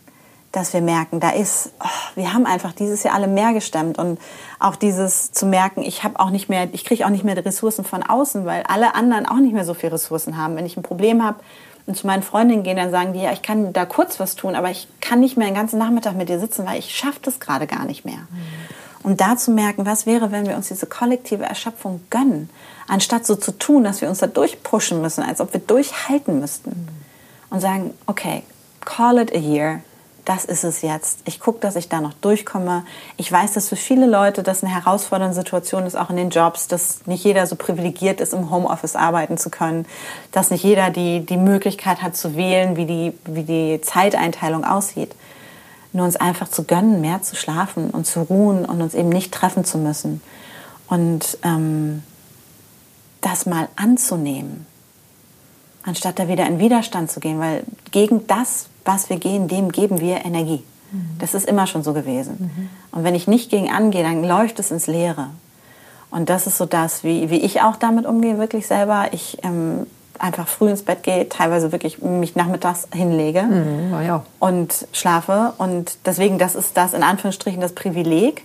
dass 0.52 0.72
wir 0.72 0.80
merken, 0.80 1.18
da 1.18 1.30
ist, 1.30 1.72
oh, 1.82 1.88
wir 2.14 2.32
haben 2.32 2.46
einfach 2.46 2.72
dieses 2.72 3.02
Jahr 3.02 3.14
alle 3.14 3.26
mehr 3.26 3.52
gestemmt 3.52 3.98
und 3.98 4.18
auch 4.60 4.76
dieses 4.76 5.32
zu 5.32 5.46
merken, 5.46 5.82
ich 5.82 6.04
habe 6.04 6.18
auch 6.20 6.30
nicht 6.30 6.48
mehr, 6.48 6.68
ich 6.72 6.84
kriege 6.84 7.04
auch 7.04 7.10
nicht 7.10 7.24
mehr 7.24 7.34
die 7.34 7.42
Ressourcen 7.42 7.84
von 7.84 8.02
außen, 8.04 8.46
weil 8.46 8.62
alle 8.62 8.94
anderen 8.94 9.26
auch 9.26 9.38
nicht 9.38 9.52
mehr 9.52 9.64
so 9.64 9.74
viele 9.74 9.94
Ressourcen 9.94 10.36
haben. 10.36 10.56
Wenn 10.56 10.64
ich 10.64 10.76
ein 10.76 10.82
Problem 10.84 11.24
habe 11.24 11.40
und 11.86 11.96
zu 11.96 12.06
meinen 12.06 12.22
Freundinnen 12.22 12.62
gehe, 12.62 12.76
dann 12.76 12.92
sagen 12.92 13.12
die, 13.12 13.20
ja, 13.20 13.32
ich 13.32 13.42
kann 13.42 13.72
da 13.72 13.84
kurz 13.84 14.20
was 14.20 14.36
tun, 14.36 14.54
aber 14.54 14.70
ich 14.70 14.88
kann 15.00 15.20
nicht 15.20 15.36
mehr 15.36 15.48
den 15.48 15.56
ganzen 15.56 15.78
Nachmittag 15.78 16.14
mit 16.14 16.28
dir 16.28 16.38
sitzen, 16.38 16.64
weil 16.66 16.78
ich 16.78 16.96
schaffe 16.96 17.18
das 17.20 17.40
gerade 17.40 17.66
gar 17.66 17.84
nicht 17.84 18.04
mehr. 18.04 18.18
Mhm 18.30 18.68
um 19.08 19.16
da 19.16 19.38
zu 19.38 19.50
merken, 19.50 19.86
was 19.86 20.04
wäre, 20.04 20.32
wenn 20.32 20.46
wir 20.46 20.54
uns 20.54 20.68
diese 20.68 20.86
kollektive 20.86 21.44
Erschöpfung 21.44 22.02
gönnen, 22.10 22.50
anstatt 22.88 23.24
so 23.24 23.36
zu 23.36 23.52
tun, 23.52 23.82
dass 23.82 24.02
wir 24.02 24.10
uns 24.10 24.18
da 24.18 24.26
durchpushen 24.26 25.00
müssen, 25.00 25.24
als 25.24 25.40
ob 25.40 25.54
wir 25.54 25.60
durchhalten 25.60 26.40
müssten 26.40 26.88
und 27.48 27.60
sagen, 27.60 27.94
okay, 28.04 28.42
call 28.84 29.16
it 29.16 29.34
a 29.34 29.38
year, 29.38 29.80
das 30.26 30.44
ist 30.44 30.62
es 30.62 30.82
jetzt. 30.82 31.20
Ich 31.24 31.40
gucke, 31.40 31.58
dass 31.60 31.74
ich 31.74 31.88
da 31.88 32.02
noch 32.02 32.12
durchkomme. 32.12 32.84
Ich 33.16 33.32
weiß, 33.32 33.54
dass 33.54 33.70
für 33.70 33.76
viele 33.76 34.04
Leute 34.04 34.42
das 34.42 34.62
eine 34.62 34.74
herausfordernde 34.74 35.34
Situation 35.34 35.86
ist, 35.86 35.96
auch 35.96 36.10
in 36.10 36.16
den 36.16 36.28
Jobs, 36.28 36.68
dass 36.68 37.06
nicht 37.06 37.24
jeder 37.24 37.46
so 37.46 37.56
privilegiert 37.56 38.20
ist, 38.20 38.34
im 38.34 38.50
Homeoffice 38.50 38.94
arbeiten 38.94 39.38
zu 39.38 39.48
können, 39.48 39.86
dass 40.32 40.50
nicht 40.50 40.64
jeder 40.64 40.90
die, 40.90 41.24
die 41.24 41.38
Möglichkeit 41.38 42.02
hat 42.02 42.14
zu 42.14 42.36
wählen, 42.36 42.76
wie 42.76 42.84
die, 42.84 43.14
wie 43.24 43.44
die 43.44 43.80
Zeiteinteilung 43.80 44.64
aussieht 44.64 45.14
nur 45.92 46.04
uns 46.04 46.16
einfach 46.16 46.48
zu 46.48 46.64
gönnen, 46.64 47.00
mehr 47.00 47.22
zu 47.22 47.36
schlafen 47.36 47.90
und 47.90 48.06
zu 48.06 48.20
ruhen 48.20 48.64
und 48.64 48.80
uns 48.82 48.94
eben 48.94 49.08
nicht 49.08 49.32
treffen 49.32 49.64
zu 49.64 49.78
müssen. 49.78 50.20
Und 50.88 51.38
ähm, 51.42 52.02
das 53.20 53.46
mal 53.46 53.68
anzunehmen, 53.76 54.66
anstatt 55.82 56.18
da 56.18 56.28
wieder 56.28 56.46
in 56.46 56.58
Widerstand 56.58 57.10
zu 57.10 57.20
gehen, 57.20 57.40
weil 57.40 57.64
gegen 57.90 58.26
das, 58.26 58.68
was 58.84 59.10
wir 59.10 59.18
gehen, 59.18 59.48
dem 59.48 59.72
geben 59.72 60.00
wir 60.00 60.24
Energie. 60.24 60.62
Mhm. 60.92 61.18
Das 61.18 61.34
ist 61.34 61.46
immer 61.46 61.66
schon 61.66 61.82
so 61.82 61.92
gewesen. 61.92 62.36
Mhm. 62.38 62.70
Und 62.96 63.04
wenn 63.04 63.14
ich 63.14 63.26
nicht 63.26 63.50
gegen 63.50 63.70
angehe, 63.70 64.02
dann 64.02 64.24
läuft 64.24 64.58
es 64.58 64.70
ins 64.70 64.86
Leere. 64.86 65.30
Und 66.10 66.30
das 66.30 66.46
ist 66.46 66.56
so 66.56 66.64
das, 66.64 67.04
wie, 67.04 67.28
wie 67.30 67.40
ich 67.40 67.60
auch 67.60 67.76
damit 67.76 68.06
umgehe, 68.06 68.38
wirklich 68.38 68.66
selber. 68.66 69.08
Ich 69.12 69.38
ähm, 69.42 69.86
einfach 70.18 70.48
früh 70.48 70.70
ins 70.70 70.82
Bett 70.82 71.02
gehe, 71.02 71.28
teilweise 71.28 71.72
wirklich 71.72 72.02
mich 72.02 72.36
nachmittags 72.36 72.88
hinlege 72.92 73.42
mhm, 73.42 73.92
ja. 74.04 74.24
und 74.38 74.86
schlafe. 74.92 75.52
Und 75.58 75.98
deswegen, 76.06 76.38
das 76.38 76.54
ist 76.54 76.76
das 76.76 76.94
in 76.94 77.02
Anführungsstrichen 77.02 77.60
das 77.60 77.72
Privileg. 77.72 78.44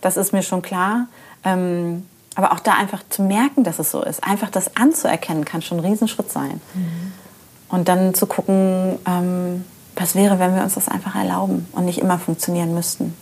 Das 0.00 0.16
ist 0.16 0.32
mir 0.32 0.42
schon 0.42 0.62
klar. 0.62 1.06
Ähm, 1.44 2.06
aber 2.34 2.52
auch 2.52 2.60
da 2.60 2.72
einfach 2.72 3.02
zu 3.08 3.22
merken, 3.22 3.64
dass 3.64 3.78
es 3.78 3.90
so 3.90 4.02
ist, 4.02 4.24
einfach 4.24 4.50
das 4.50 4.76
anzuerkennen, 4.76 5.44
kann 5.44 5.62
schon 5.62 5.78
ein 5.78 5.84
Riesenschritt 5.84 6.30
sein. 6.30 6.60
Mhm. 6.74 7.12
Und 7.68 7.88
dann 7.88 8.14
zu 8.14 8.26
gucken, 8.26 8.98
ähm, 9.06 9.64
was 9.96 10.14
wäre, 10.14 10.38
wenn 10.38 10.54
wir 10.54 10.62
uns 10.62 10.74
das 10.74 10.88
einfach 10.88 11.14
erlauben 11.14 11.66
und 11.72 11.84
nicht 11.84 11.98
immer 11.98 12.18
funktionieren 12.18 12.74
müssten. 12.74 13.16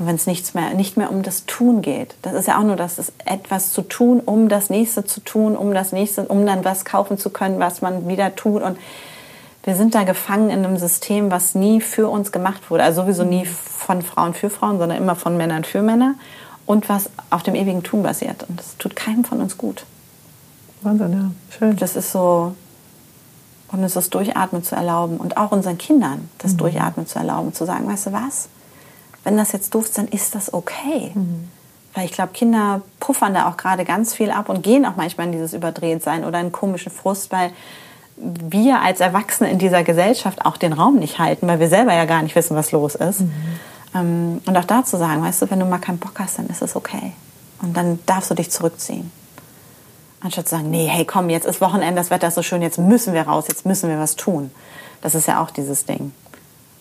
Und 0.00 0.06
wenn 0.06 0.16
es 0.16 0.26
nichts 0.26 0.54
mehr, 0.54 0.72
nicht 0.72 0.96
mehr 0.96 1.10
um 1.10 1.22
das 1.22 1.44
Tun 1.44 1.82
geht, 1.82 2.14
das 2.22 2.32
ist 2.32 2.48
ja 2.48 2.58
auch 2.58 2.62
nur 2.62 2.76
das, 2.76 2.98
ist 2.98 3.12
etwas 3.26 3.70
zu 3.70 3.82
tun, 3.82 4.20
um 4.20 4.48
das 4.48 4.70
nächste 4.70 5.04
zu 5.04 5.20
tun, 5.20 5.54
um 5.54 5.74
das 5.74 5.92
nächste, 5.92 6.24
um 6.24 6.46
dann 6.46 6.64
was 6.64 6.86
kaufen 6.86 7.18
zu 7.18 7.28
können, 7.28 7.60
was 7.60 7.82
man 7.82 8.08
wieder 8.08 8.34
tut. 8.34 8.62
Und 8.62 8.78
wir 9.62 9.76
sind 9.76 9.94
da 9.94 10.04
gefangen 10.04 10.48
in 10.48 10.64
einem 10.64 10.78
System, 10.78 11.30
was 11.30 11.54
nie 11.54 11.82
für 11.82 12.08
uns 12.08 12.32
gemacht 12.32 12.70
wurde. 12.70 12.82
Also 12.82 13.02
sowieso 13.02 13.24
nie 13.24 13.44
von 13.44 14.00
Frauen 14.00 14.32
für 14.32 14.48
Frauen, 14.48 14.78
sondern 14.78 14.96
immer 14.96 15.16
von 15.16 15.36
Männern 15.36 15.64
für 15.64 15.82
Männer. 15.82 16.14
Und 16.64 16.88
was 16.88 17.10
auf 17.28 17.42
dem 17.42 17.54
ewigen 17.54 17.82
Tun 17.82 18.02
basiert. 18.02 18.46
Und 18.48 18.58
das 18.58 18.78
tut 18.78 18.96
keinem 18.96 19.24
von 19.24 19.38
uns 19.42 19.58
gut. 19.58 19.84
Wahnsinn, 20.80 21.12
ja. 21.12 21.30
Schön. 21.58 21.76
Das 21.76 21.94
ist 21.94 22.10
so, 22.10 22.54
und 23.70 23.82
uns 23.82 23.92
das 23.92 24.08
Durchatmen 24.08 24.62
zu 24.62 24.76
erlauben 24.76 25.18
und 25.18 25.36
auch 25.36 25.52
unseren 25.52 25.76
Kindern 25.76 26.30
das 26.38 26.54
mhm. 26.54 26.56
Durchatmen 26.56 27.06
zu 27.06 27.18
erlauben, 27.18 27.52
zu 27.52 27.66
sagen, 27.66 27.86
weißt 27.86 28.06
du 28.06 28.12
was, 28.12 28.48
wenn 29.24 29.36
das 29.36 29.52
jetzt 29.52 29.74
doof 29.74 29.84
ist, 29.84 29.98
dann 29.98 30.08
ist 30.08 30.34
das 30.34 30.52
okay. 30.54 31.12
Mhm. 31.14 31.48
Weil 31.94 32.04
ich 32.04 32.12
glaube, 32.12 32.32
Kinder 32.32 32.82
puffern 33.00 33.34
da 33.34 33.48
auch 33.48 33.56
gerade 33.56 33.84
ganz 33.84 34.14
viel 34.14 34.30
ab 34.30 34.48
und 34.48 34.62
gehen 34.62 34.86
auch 34.86 34.96
manchmal 34.96 35.26
in 35.26 35.32
dieses 35.32 35.52
Überdrehtsein 35.52 36.24
oder 36.24 36.38
einen 36.38 36.52
komischen 36.52 36.92
Frust, 36.92 37.32
weil 37.32 37.50
wir 38.16 38.80
als 38.80 39.00
Erwachsene 39.00 39.50
in 39.50 39.58
dieser 39.58 39.82
Gesellschaft 39.82 40.44
auch 40.44 40.56
den 40.56 40.72
Raum 40.72 40.96
nicht 40.96 41.18
halten, 41.18 41.48
weil 41.48 41.58
wir 41.58 41.68
selber 41.68 41.94
ja 41.94 42.04
gar 42.04 42.22
nicht 42.22 42.36
wissen, 42.36 42.56
was 42.56 42.70
los 42.70 42.94
ist. 42.94 43.20
Mhm. 43.20 43.32
Ähm, 43.94 44.40
und 44.46 44.56
auch 44.56 44.64
da 44.64 44.84
zu 44.84 44.98
sagen, 44.98 45.22
weißt 45.22 45.42
du, 45.42 45.50
wenn 45.50 45.58
du 45.58 45.66
mal 45.66 45.78
keinen 45.78 45.98
Bock 45.98 46.18
hast, 46.18 46.38
dann 46.38 46.46
ist 46.46 46.62
es 46.62 46.76
okay. 46.76 47.12
Und 47.62 47.76
dann 47.76 47.98
darfst 48.06 48.30
du 48.30 48.34
dich 48.34 48.50
zurückziehen. 48.50 49.10
Anstatt 50.20 50.48
zu 50.48 50.56
sagen, 50.56 50.70
nee, 50.70 50.86
hey, 50.86 51.04
komm, 51.04 51.30
jetzt 51.30 51.46
ist 51.46 51.60
Wochenende, 51.60 51.94
das 52.00 52.10
Wetter 52.10 52.28
ist 52.28 52.34
so 52.34 52.42
schön, 52.42 52.62
jetzt 52.62 52.78
müssen 52.78 53.14
wir 53.14 53.22
raus, 53.22 53.46
jetzt 53.48 53.64
müssen 53.64 53.88
wir 53.88 53.98
was 53.98 54.16
tun. 54.16 54.50
Das 55.00 55.14
ist 55.14 55.26
ja 55.26 55.42
auch 55.42 55.50
dieses 55.50 55.86
Ding. 55.86 56.12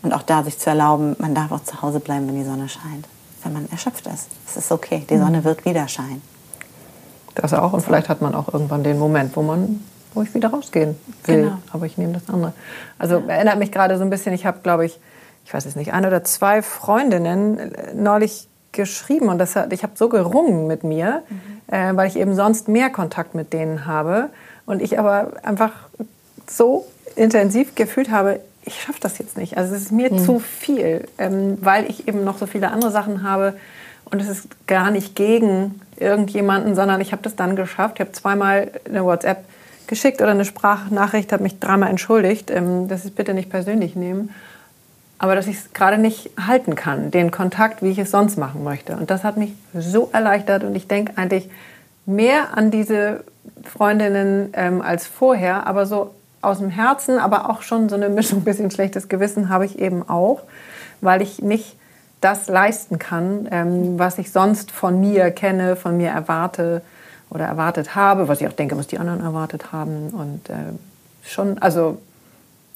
Und 0.02 0.14
auch 0.14 0.24
da 0.24 0.44
sich 0.44 0.58
zu 0.58 0.70
erlauben, 0.70 1.16
man 1.20 1.36
darf 1.36 1.52
auch 1.52 1.64
zu 1.64 1.82
Hause 1.82 2.00
bleiben, 2.00 2.28
wenn 2.28 2.36
die 2.36 2.46
Sonne 2.46 2.70
scheint. 2.70 3.06
Wenn 3.44 3.54
man 3.54 3.70
erschöpft 3.72 4.08
ist. 4.08 4.28
Es 4.48 4.58
ist 4.58 4.72
okay, 4.72 5.06
die 5.10 5.18
Sonne 5.18 5.44
wird 5.44 5.66
wieder 5.66 5.88
scheinen. 5.88 6.22
Das 7.36 7.54
auch. 7.54 7.74
Und 7.74 7.82
vielleicht 7.82 8.10
hat 8.10 8.22
man 8.22 8.36
auch 8.36 8.54
irgendwann 8.54 8.84
den 8.84 9.00
Moment, 9.00 9.36
wo 9.36 9.42
man 9.42 9.82
wo 10.14 10.22
ich 10.22 10.34
wieder 10.34 10.50
rausgehen 10.50 10.98
will. 11.26 11.44
Genau. 11.44 11.58
Aber 11.72 11.86
ich 11.86 11.98
nehme 11.98 12.14
das 12.14 12.28
andere. 12.34 12.54
Also 12.98 13.24
erinnert 13.28 13.60
mich 13.60 13.72
gerade 13.72 13.98
so 13.98 14.04
ein 14.04 14.10
bisschen, 14.10 14.34
ich 14.34 14.46
habe, 14.46 14.60
glaube 14.64 14.86
ich, 14.86 15.00
ich 15.46 15.54
weiß 15.54 15.66
es 15.66 15.76
nicht, 15.76 15.94
ein 15.94 16.06
oder 16.06 16.24
zwei 16.24 16.62
Freundinnen 16.62 17.58
äh, 17.58 17.94
neulich 17.94 18.48
geschrieben 18.72 19.30
und 19.30 19.40
das 19.40 19.56
hat, 19.56 19.74
ich 19.74 19.84
habe 19.84 19.94
so 19.96 20.10
gerungen 20.10 20.68
mit 20.68 20.84
mir, 20.84 21.24
mhm. 21.30 21.74
äh, 21.74 21.96
weil 21.96 22.08
ich 22.08 22.18
eben 22.18 22.36
sonst 22.36 22.68
mehr 22.68 22.90
Kontakt 22.90 23.34
mit 23.34 23.54
denen 23.54 23.86
habe 23.86 24.30
und 24.66 24.82
ich 24.82 25.00
aber 25.00 25.32
einfach 25.44 25.72
so 26.48 26.86
intensiv 27.16 27.76
gefühlt 27.76 28.12
habe, 28.12 28.40
ich 28.70 28.82
schaffe 28.82 29.00
das 29.02 29.18
jetzt 29.18 29.38
nicht. 29.38 29.58
Also 29.58 29.76
es 29.76 29.82
ist 29.82 29.92
mir 29.92 30.14
mhm. 30.14 30.20
zu 30.20 30.40
viel, 30.40 31.08
ähm, 31.18 31.58
weil 31.62 31.90
ich 31.90 32.08
eben 32.08 32.24
noch 32.24 32.38
so 32.38 32.46
viele 32.46 32.72
andere 32.72 32.92
Sachen 32.92 33.24
habe. 33.24 33.56
Und 34.06 34.22
es 34.22 34.30
ist 34.30 34.48
gar 34.68 34.92
nicht 34.92 35.16
gegen 35.16 35.82
irgendjemanden, 35.98 36.76
sondern 36.76 37.02
ich 37.02 37.12
habe 37.12 37.22
das 37.22 37.36
dann 37.36 37.56
geschafft. 37.56 37.96
Ich 37.96 38.02
habe 38.02 38.12
zweimal 38.12 38.72
eine 38.86 39.04
WhatsApp 39.04 39.44
geschickt 39.88 40.22
oder 40.22 40.32
eine 40.32 40.46
Sprachnachricht, 40.46 41.32
habe 41.32 41.44
mich 41.44 41.60
dreimal 41.60 41.90
entschuldigt, 41.90 42.52
ähm, 42.52 42.88
dass 42.88 43.02
ich 43.02 43.08
es 43.08 43.16
bitte 43.16 43.34
nicht 43.34 43.50
persönlich 43.50 43.96
nehmen. 43.96 44.30
Aber 45.18 45.36
dass 45.36 45.48
ich 45.48 45.58
es 45.58 45.74
gerade 45.74 45.98
nicht 45.98 46.30
halten 46.40 46.76
kann, 46.76 47.12
den 47.12 47.30
Kontakt, 47.32 47.82
wie 47.82 47.90
ich 47.90 47.98
es 47.98 48.12
sonst 48.12 48.38
machen 48.38 48.64
möchte. 48.64 48.96
Und 48.96 49.10
das 49.10 49.24
hat 49.24 49.36
mich 49.36 49.52
so 49.74 50.10
erleichtert. 50.14 50.64
Und 50.64 50.76
ich 50.76 50.88
denke 50.88 51.14
eigentlich 51.18 51.50
mehr 52.06 52.56
an 52.56 52.72
diese 52.72 53.24
Freundinnen 53.64 54.52
ähm, 54.54 54.82
als 54.82 55.08
vorher, 55.08 55.68
aber 55.68 55.86
so 55.86 56.12
aus 56.42 56.60
dem 56.60 56.70
Herzen, 56.70 57.20
aber 57.20 57.50
auch 57.50 57.62
schon 57.62 57.90
so 57.90 57.96
eine 57.96 58.10
Mischung, 58.10 58.42
bisschen 58.44 58.72
schlechtes 58.72 59.10
Gewissen 59.10 59.50
habe 59.50 59.66
ich 59.66 59.80
eben 59.80 60.08
auch, 60.08 60.42
weil 61.02 61.22
ich 61.22 61.42
nicht 61.42 61.76
das 62.22 62.48
leisten 62.48 63.00
kann, 63.00 63.48
ähm, 63.52 63.98
was 63.98 64.18
ich 64.18 64.32
sonst 64.32 64.72
von 64.72 65.00
mir 65.00 65.32
kenne, 65.32 65.76
von 65.76 65.96
mir 65.98 66.10
erwarte 66.10 66.82
oder 67.30 67.46
erwartet 67.46 67.96
habe, 67.96 68.28
was 68.28 68.42
ich 68.42 68.48
auch 68.48 68.54
denke, 68.54 68.78
was 68.78 68.88
die 68.88 69.00
anderen 69.00 69.22
erwartet 69.22 69.72
haben. 69.72 70.10
Und 70.10 70.50
äh, 70.50 70.74
schon, 71.24 71.58
also 71.60 72.00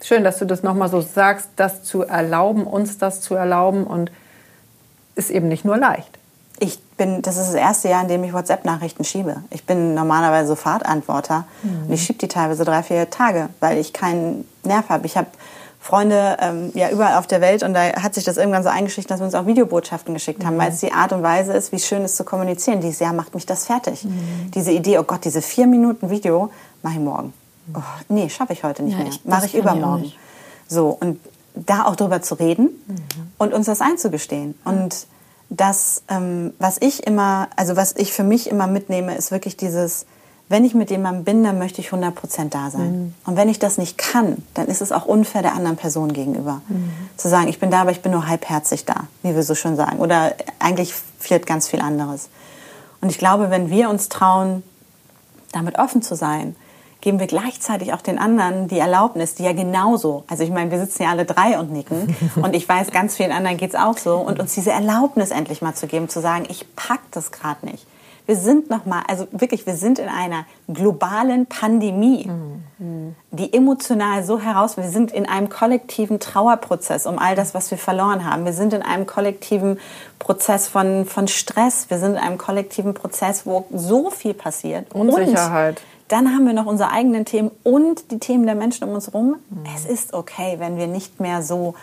schön, 0.01 0.23
dass 0.23 0.39
du 0.39 0.45
das 0.45 0.63
nochmal 0.63 0.89
so 0.89 1.01
sagst, 1.01 1.49
das 1.57 1.83
zu 1.83 2.03
erlauben, 2.03 2.65
uns 2.65 2.97
das 2.97 3.21
zu 3.21 3.35
erlauben 3.35 3.83
und 3.83 4.11
ist 5.15 5.29
eben 5.29 5.47
nicht 5.49 5.65
nur 5.65 5.77
leicht 5.77 6.19
ich 6.59 6.79
bin, 6.97 7.21
das 7.21 7.37
ist 7.37 7.47
das 7.47 7.55
erste 7.55 7.89
Jahr, 7.89 8.01
in 8.03 8.07
dem 8.07 8.23
ich 8.23 8.33
WhatsApp-Nachrichten 8.33 9.03
schiebe. 9.03 9.37
Ich 9.49 9.65
bin 9.65 9.93
normalerweise 9.93 10.49
Sofortantworter 10.49 11.45
mhm. 11.63 11.87
und 11.87 11.93
ich 11.93 12.03
schiebe 12.03 12.19
die 12.19 12.27
teilweise 12.27 12.63
drei, 12.65 12.83
vier 12.83 13.09
Tage, 13.09 13.49
weil 13.59 13.77
ich 13.77 13.93
keinen 13.93 14.47
Nerv 14.63 14.89
habe. 14.89 15.05
Ich 15.05 15.17
habe 15.17 15.27
Freunde 15.79 16.37
ähm, 16.39 16.71
ja 16.75 16.89
überall 16.91 17.17
auf 17.17 17.27
der 17.27 17.41
Welt 17.41 17.61
und 17.63 17.73
da 17.73 17.81
hat 18.01 18.13
sich 18.13 18.23
das 18.23 18.37
irgendwann 18.37 18.63
so 18.63 18.69
eingeschickt, 18.69 19.11
dass 19.11 19.19
wir 19.19 19.25
uns 19.25 19.35
auch 19.35 19.45
Videobotschaften 19.45 20.13
geschickt 20.13 20.45
haben, 20.45 20.55
mhm. 20.55 20.59
weil 20.59 20.71
es 20.71 20.79
die 20.79 20.93
Art 20.93 21.11
und 21.11 21.23
Weise 21.23 21.53
ist, 21.53 21.71
wie 21.73 21.79
schön 21.79 22.03
es 22.03 22.15
zu 22.15 22.23
kommunizieren. 22.23 22.79
Dieses 22.79 22.99
Jahr 22.99 23.13
macht 23.13 23.35
mich 23.35 23.45
das 23.45 23.65
fertig. 23.65 24.05
Mhm. 24.05 24.51
Diese 24.53 24.71
Idee, 24.71 24.99
oh 24.99 25.03
Gott, 25.03 25.25
diese 25.25 25.41
vier 25.41 25.67
Minuten 25.67 26.09
Video 26.09 26.51
mache 26.83 26.93
ich 26.93 26.99
morgen. 27.01 27.33
Oh, 27.73 27.79
nee, 28.09 28.29
schaffe 28.29 28.53
ich 28.53 28.63
heute 28.63 28.83
nicht 28.83 28.97
ja, 28.97 29.03
mehr. 29.03 29.13
Mache 29.25 29.45
ich 29.47 29.55
übermorgen. 29.55 30.05
Ich 30.05 30.17
so, 30.67 30.97
und 30.99 31.19
da 31.55 31.85
auch 31.85 31.95
drüber 31.95 32.21
zu 32.21 32.35
reden 32.35 32.69
mhm. 32.87 32.95
und 33.37 33.53
uns 33.53 33.65
das 33.65 33.81
einzugestehen. 33.81 34.55
Und 34.65 35.05
dass 35.55 36.03
ähm, 36.09 36.53
was 36.57 36.77
ich 36.79 37.05
immer, 37.05 37.47
also 37.55 37.75
was 37.75 37.95
ich 37.95 38.11
für 38.11 38.23
mich 38.23 38.49
immer 38.49 38.67
mitnehme, 38.67 39.15
ist 39.15 39.31
wirklich 39.31 39.55
dieses, 39.55 40.05
wenn 40.49 40.65
ich 40.65 40.73
mit 40.73 40.89
jemandem 40.89 41.23
bin, 41.23 41.43
dann 41.43 41.59
möchte 41.59 41.79
ich 41.79 41.89
100% 41.89 42.49
da 42.49 42.71
sein. 42.71 42.91
Mhm. 42.91 43.13
Und 43.25 43.37
wenn 43.37 43.49
ich 43.49 43.59
das 43.59 43.77
nicht 43.77 43.97
kann, 43.97 44.43
dann 44.55 44.67
ist 44.67 44.81
es 44.81 44.91
auch 44.91 45.05
unfair 45.05 45.43
der 45.43 45.53
anderen 45.53 45.77
Person 45.77 46.11
gegenüber. 46.11 46.61
Mhm. 46.67 46.91
Zu 47.17 47.29
sagen, 47.29 47.47
ich 47.47 47.59
bin 47.59 47.69
da, 47.69 47.81
aber 47.81 47.91
ich 47.91 48.01
bin 48.01 48.11
nur 48.11 48.27
halbherzig 48.27 48.85
da, 48.85 49.07
wie 49.21 49.35
wir 49.35 49.43
so 49.43 49.53
schön 49.53 49.75
sagen. 49.75 49.99
Oder 49.99 50.33
eigentlich 50.59 50.93
fehlt 51.19 51.45
ganz 51.45 51.67
viel 51.67 51.81
anderes. 51.81 52.29
Und 53.01 53.09
ich 53.09 53.19
glaube, 53.19 53.51
wenn 53.51 53.69
wir 53.69 53.89
uns 53.89 54.09
trauen, 54.09 54.63
damit 55.51 55.77
offen 55.77 56.01
zu 56.01 56.15
sein, 56.15 56.55
geben 57.03 57.19
wir 57.19 57.27
gleichzeitig 57.27 57.93
auch 57.93 58.01
den 58.01 58.17
anderen 58.17 58.69
die 58.69 58.79
Erlaubnis, 58.79 59.35
die 59.35 59.43
ja 59.43 59.51
genauso, 59.51 60.23
also 60.29 60.41
ich 60.43 60.49
meine, 60.49 60.71
wir 60.71 60.79
sitzen 60.79 61.03
ja 61.03 61.09
alle 61.09 61.25
drei 61.25 61.59
und 61.59 61.69
nicken 61.69 62.15
und 62.41 62.55
ich 62.55 62.67
weiß, 62.67 62.91
ganz 62.91 63.15
vielen 63.15 63.33
anderen 63.33 63.57
geht 63.57 63.71
es 63.71 63.75
auch 63.75 63.97
so 63.97 64.15
und 64.15 64.39
uns 64.39 64.55
diese 64.55 64.71
Erlaubnis 64.71 65.31
endlich 65.31 65.61
mal 65.61 65.75
zu 65.75 65.85
geben, 65.85 66.07
zu 66.07 66.21
sagen, 66.21 66.45
ich 66.49 66.65
pack 66.77 67.01
das 67.11 67.33
gerade 67.33 67.65
nicht. 67.65 67.85
Wir 68.25 68.37
sind 68.37 68.69
noch 68.69 68.85
mal, 68.85 69.03
also 69.09 69.27
wirklich, 69.33 69.65
wir 69.65 69.75
sind 69.75 69.99
in 69.99 70.07
einer 70.07 70.45
globalen 70.69 71.45
Pandemie, 71.45 72.25
mhm. 72.79 73.15
die 73.31 73.53
emotional 73.53 74.23
so 74.23 74.39
heraus, 74.39 74.77
wir 74.77 74.87
sind 74.87 75.11
in 75.11 75.27
einem 75.27 75.49
kollektiven 75.49 76.21
Trauerprozess 76.21 77.05
um 77.05 77.19
all 77.19 77.35
das, 77.35 77.53
was 77.53 77.69
wir 77.69 77.77
verloren 77.77 78.23
haben. 78.23 78.45
Wir 78.45 78.53
sind 78.53 78.71
in 78.71 78.81
einem 78.81 79.05
kollektiven 79.05 79.77
Prozess 80.19 80.69
von, 80.69 81.05
von 81.05 81.27
Stress. 81.27 81.89
Wir 81.89 81.99
sind 81.99 82.11
in 82.11 82.17
einem 82.17 82.37
kollektiven 82.37 82.93
Prozess, 82.93 83.45
wo 83.45 83.65
so 83.73 84.09
viel 84.09 84.33
passiert. 84.33 84.93
Unsicherheit. 84.93 85.81
Und 85.81 85.92
dann 86.13 86.29
haben 86.29 86.45
wir 86.45 86.53
noch 86.53 86.67
unsere 86.67 86.91
eigenen 86.91 87.25
Themen 87.25 87.49
und 87.63 88.11
die 88.11 88.19
Themen 88.19 88.45
der 88.45 88.53
Menschen 88.53 88.87
um 88.87 88.93
uns 88.93 89.07
herum. 89.07 89.37
Mhm. 89.49 89.63
Es 89.75 89.85
ist 89.85 90.13
okay, 90.13 90.57
wenn 90.59 90.77
wir 90.77 90.85
nicht 90.85 91.19
mehr 91.19 91.41
so 91.41 91.73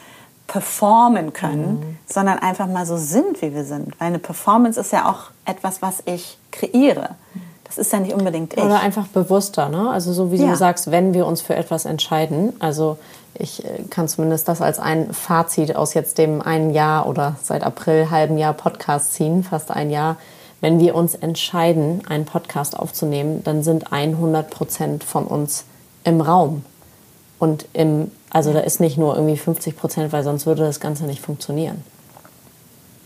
performen 0.46 1.32
können, 1.32 1.80
mhm. 1.80 1.98
sondern 2.06 2.38
einfach 2.38 2.68
mal 2.68 2.86
so 2.86 2.96
sind, 2.96 3.42
wie 3.42 3.52
wir 3.52 3.64
sind. 3.64 3.98
Weil 3.98 4.06
eine 4.06 4.20
Performance 4.20 4.78
ist 4.78 4.92
ja 4.92 5.10
auch 5.10 5.30
etwas, 5.44 5.82
was 5.82 6.02
ich 6.06 6.38
kreiere. 6.52 7.16
Das 7.64 7.76
ist 7.76 7.92
ja 7.92 7.98
nicht 7.98 8.14
unbedingt 8.14 8.54
ich. 8.54 8.62
Oder 8.62 8.78
einfach 8.78 9.08
bewusster, 9.08 9.68
ne? 9.68 9.90
Also 9.90 10.12
so 10.12 10.30
wie 10.30 10.36
ja. 10.36 10.48
du 10.48 10.56
sagst, 10.56 10.92
wenn 10.92 11.12
wir 11.12 11.26
uns 11.26 11.40
für 11.40 11.56
etwas 11.56 11.84
entscheiden. 11.84 12.52
Also 12.60 12.98
ich 13.34 13.64
äh, 13.64 13.82
kann 13.90 14.06
zumindest 14.06 14.46
das 14.46 14.62
als 14.62 14.78
ein 14.78 15.12
Fazit 15.12 15.74
aus 15.74 15.94
jetzt 15.94 16.18
dem 16.18 16.40
einen 16.40 16.70
Jahr 16.70 17.08
oder 17.08 17.34
seit 17.42 17.64
April 17.64 18.10
halben 18.10 18.38
Jahr 18.38 18.54
Podcast 18.54 19.14
ziehen, 19.14 19.42
fast 19.42 19.72
ein 19.72 19.90
Jahr 19.90 20.16
wenn 20.60 20.78
wir 20.78 20.94
uns 20.94 21.14
entscheiden, 21.14 22.02
einen 22.06 22.24
Podcast 22.24 22.78
aufzunehmen, 22.78 23.42
dann 23.44 23.62
sind 23.62 23.92
100 23.92 24.50
Prozent 24.50 25.04
von 25.04 25.26
uns 25.26 25.64
im 26.04 26.20
Raum. 26.20 26.64
Und 27.38 27.66
im, 27.72 28.10
also 28.28 28.52
da 28.52 28.60
ist 28.60 28.80
nicht 28.80 28.98
nur 28.98 29.14
irgendwie 29.14 29.36
50 29.36 29.76
Prozent, 29.76 30.12
weil 30.12 30.22
sonst 30.22 30.46
würde 30.46 30.62
das 30.62 30.80
Ganze 30.80 31.04
nicht 31.04 31.22
funktionieren. 31.22 31.82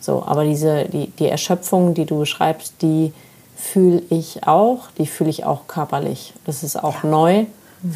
So, 0.00 0.24
aber 0.26 0.44
diese, 0.44 0.86
die, 0.86 1.10
die 1.10 1.28
Erschöpfung, 1.28 1.94
die 1.94 2.04
du 2.04 2.18
beschreibst, 2.18 2.82
die 2.82 3.12
fühle 3.56 4.02
ich 4.10 4.46
auch, 4.46 4.90
die 4.98 5.06
fühle 5.06 5.30
ich 5.30 5.44
auch 5.44 5.66
körperlich. 5.66 6.34
Das 6.44 6.62
ist 6.62 6.82
auch 6.82 7.04
ja. 7.04 7.10
neu 7.10 7.44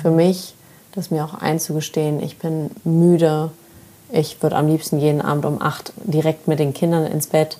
für 0.01 0.11
mich, 0.11 0.55
das 0.93 1.11
mir 1.11 1.25
auch 1.25 1.35
einzugestehen, 1.35 2.23
ich 2.23 2.39
bin 2.39 2.71
müde. 2.85 3.51
Ich 4.11 4.43
würde 4.43 4.57
am 4.57 4.69
liebsten 4.69 4.99
jeden 4.99 5.21
Abend 5.21 5.45
um 5.45 5.61
acht 5.61 5.93
direkt 6.05 6.49
mit 6.49 6.59
den 6.59 6.73
Kindern 6.73 7.05
ins 7.05 7.27
Bett 7.27 7.59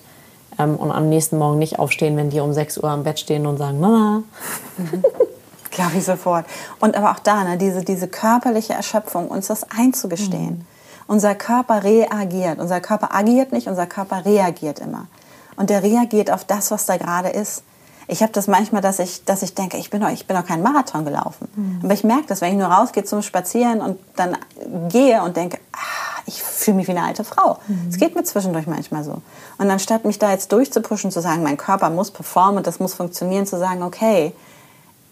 ähm, 0.59 0.75
und 0.75 0.91
am 0.91 1.09
nächsten 1.09 1.37
Morgen 1.37 1.57
nicht 1.57 1.79
aufstehen, 1.79 2.15
wenn 2.17 2.29
die 2.29 2.39
um 2.41 2.53
6 2.53 2.77
Uhr 2.77 2.89
am 2.89 3.03
Bett 3.03 3.19
stehen 3.19 3.47
und 3.47 3.57
sagen, 3.57 3.79
Mama. 3.79 4.23
Mhm. 4.77 5.03
Glaube 5.71 5.97
ich 5.97 6.05
sofort. 6.05 6.45
Und 6.79 6.95
aber 6.95 7.11
auch 7.11 7.19
da, 7.19 7.43
ne, 7.43 7.57
diese, 7.57 7.83
diese 7.83 8.07
körperliche 8.07 8.73
Erschöpfung, 8.73 9.27
uns 9.27 9.47
das 9.47 9.65
einzugestehen. 9.69 10.59
Mhm. 10.59 10.65
Unser 11.07 11.35
Körper 11.35 11.83
reagiert. 11.83 12.59
Unser 12.59 12.81
Körper 12.81 13.13
agiert 13.13 13.51
nicht, 13.51 13.67
unser 13.67 13.85
Körper 13.85 14.25
reagiert 14.25 14.79
immer. 14.79 15.07
Und 15.57 15.69
der 15.69 15.83
reagiert 15.83 16.31
auf 16.31 16.43
das, 16.43 16.71
was 16.71 16.85
da 16.85 16.97
gerade 16.97 17.29
ist. 17.29 17.63
Ich 18.07 18.23
habe 18.23 18.31
das 18.31 18.47
manchmal, 18.47 18.81
dass 18.81 18.99
ich, 18.99 19.25
dass 19.25 19.43
ich 19.43 19.53
denke, 19.53 19.77
ich 19.77 19.89
bin 19.89 20.01
doch, 20.01 20.09
ich 20.09 20.25
bin 20.25 20.35
doch 20.35 20.45
keinen 20.45 20.63
Marathon 20.63 21.05
gelaufen. 21.05 21.47
Mhm. 21.55 21.81
Aber 21.83 21.93
ich 21.93 22.03
merke 22.03 22.25
das, 22.27 22.41
wenn 22.41 22.53
ich 22.53 22.57
nur 22.57 22.67
rausgehe 22.67 23.03
zum 23.03 23.21
Spazieren 23.21 23.81
und 23.81 23.99
dann 24.15 24.37
gehe 24.89 25.21
und 25.21 25.37
denke, 25.37 25.59
ah, 25.73 26.08
ich 26.29 26.43
fühle 26.43 26.77
mich 26.77 26.87
wie 26.87 26.91
eine 26.91 27.03
alte 27.03 27.23
Frau. 27.23 27.57
Es 27.89 27.95
mhm. 27.95 27.99
geht 27.99 28.15
mir 28.15 28.23
zwischendurch 28.23 28.67
manchmal 28.67 29.03
so. 29.03 29.21
Und 29.57 29.69
anstatt 29.69 30.05
mich 30.05 30.19
da 30.19 30.31
jetzt 30.31 30.51
durchzupushen, 30.51 31.11
zu 31.11 31.21
sagen, 31.21 31.43
mein 31.43 31.57
Körper 31.57 31.89
muss 31.89 32.11
performen 32.11 32.57
und 32.57 32.67
das 32.67 32.79
muss 32.79 32.93
funktionieren, 32.93 33.45
zu 33.45 33.57
sagen, 33.57 33.83
okay, 33.83 34.33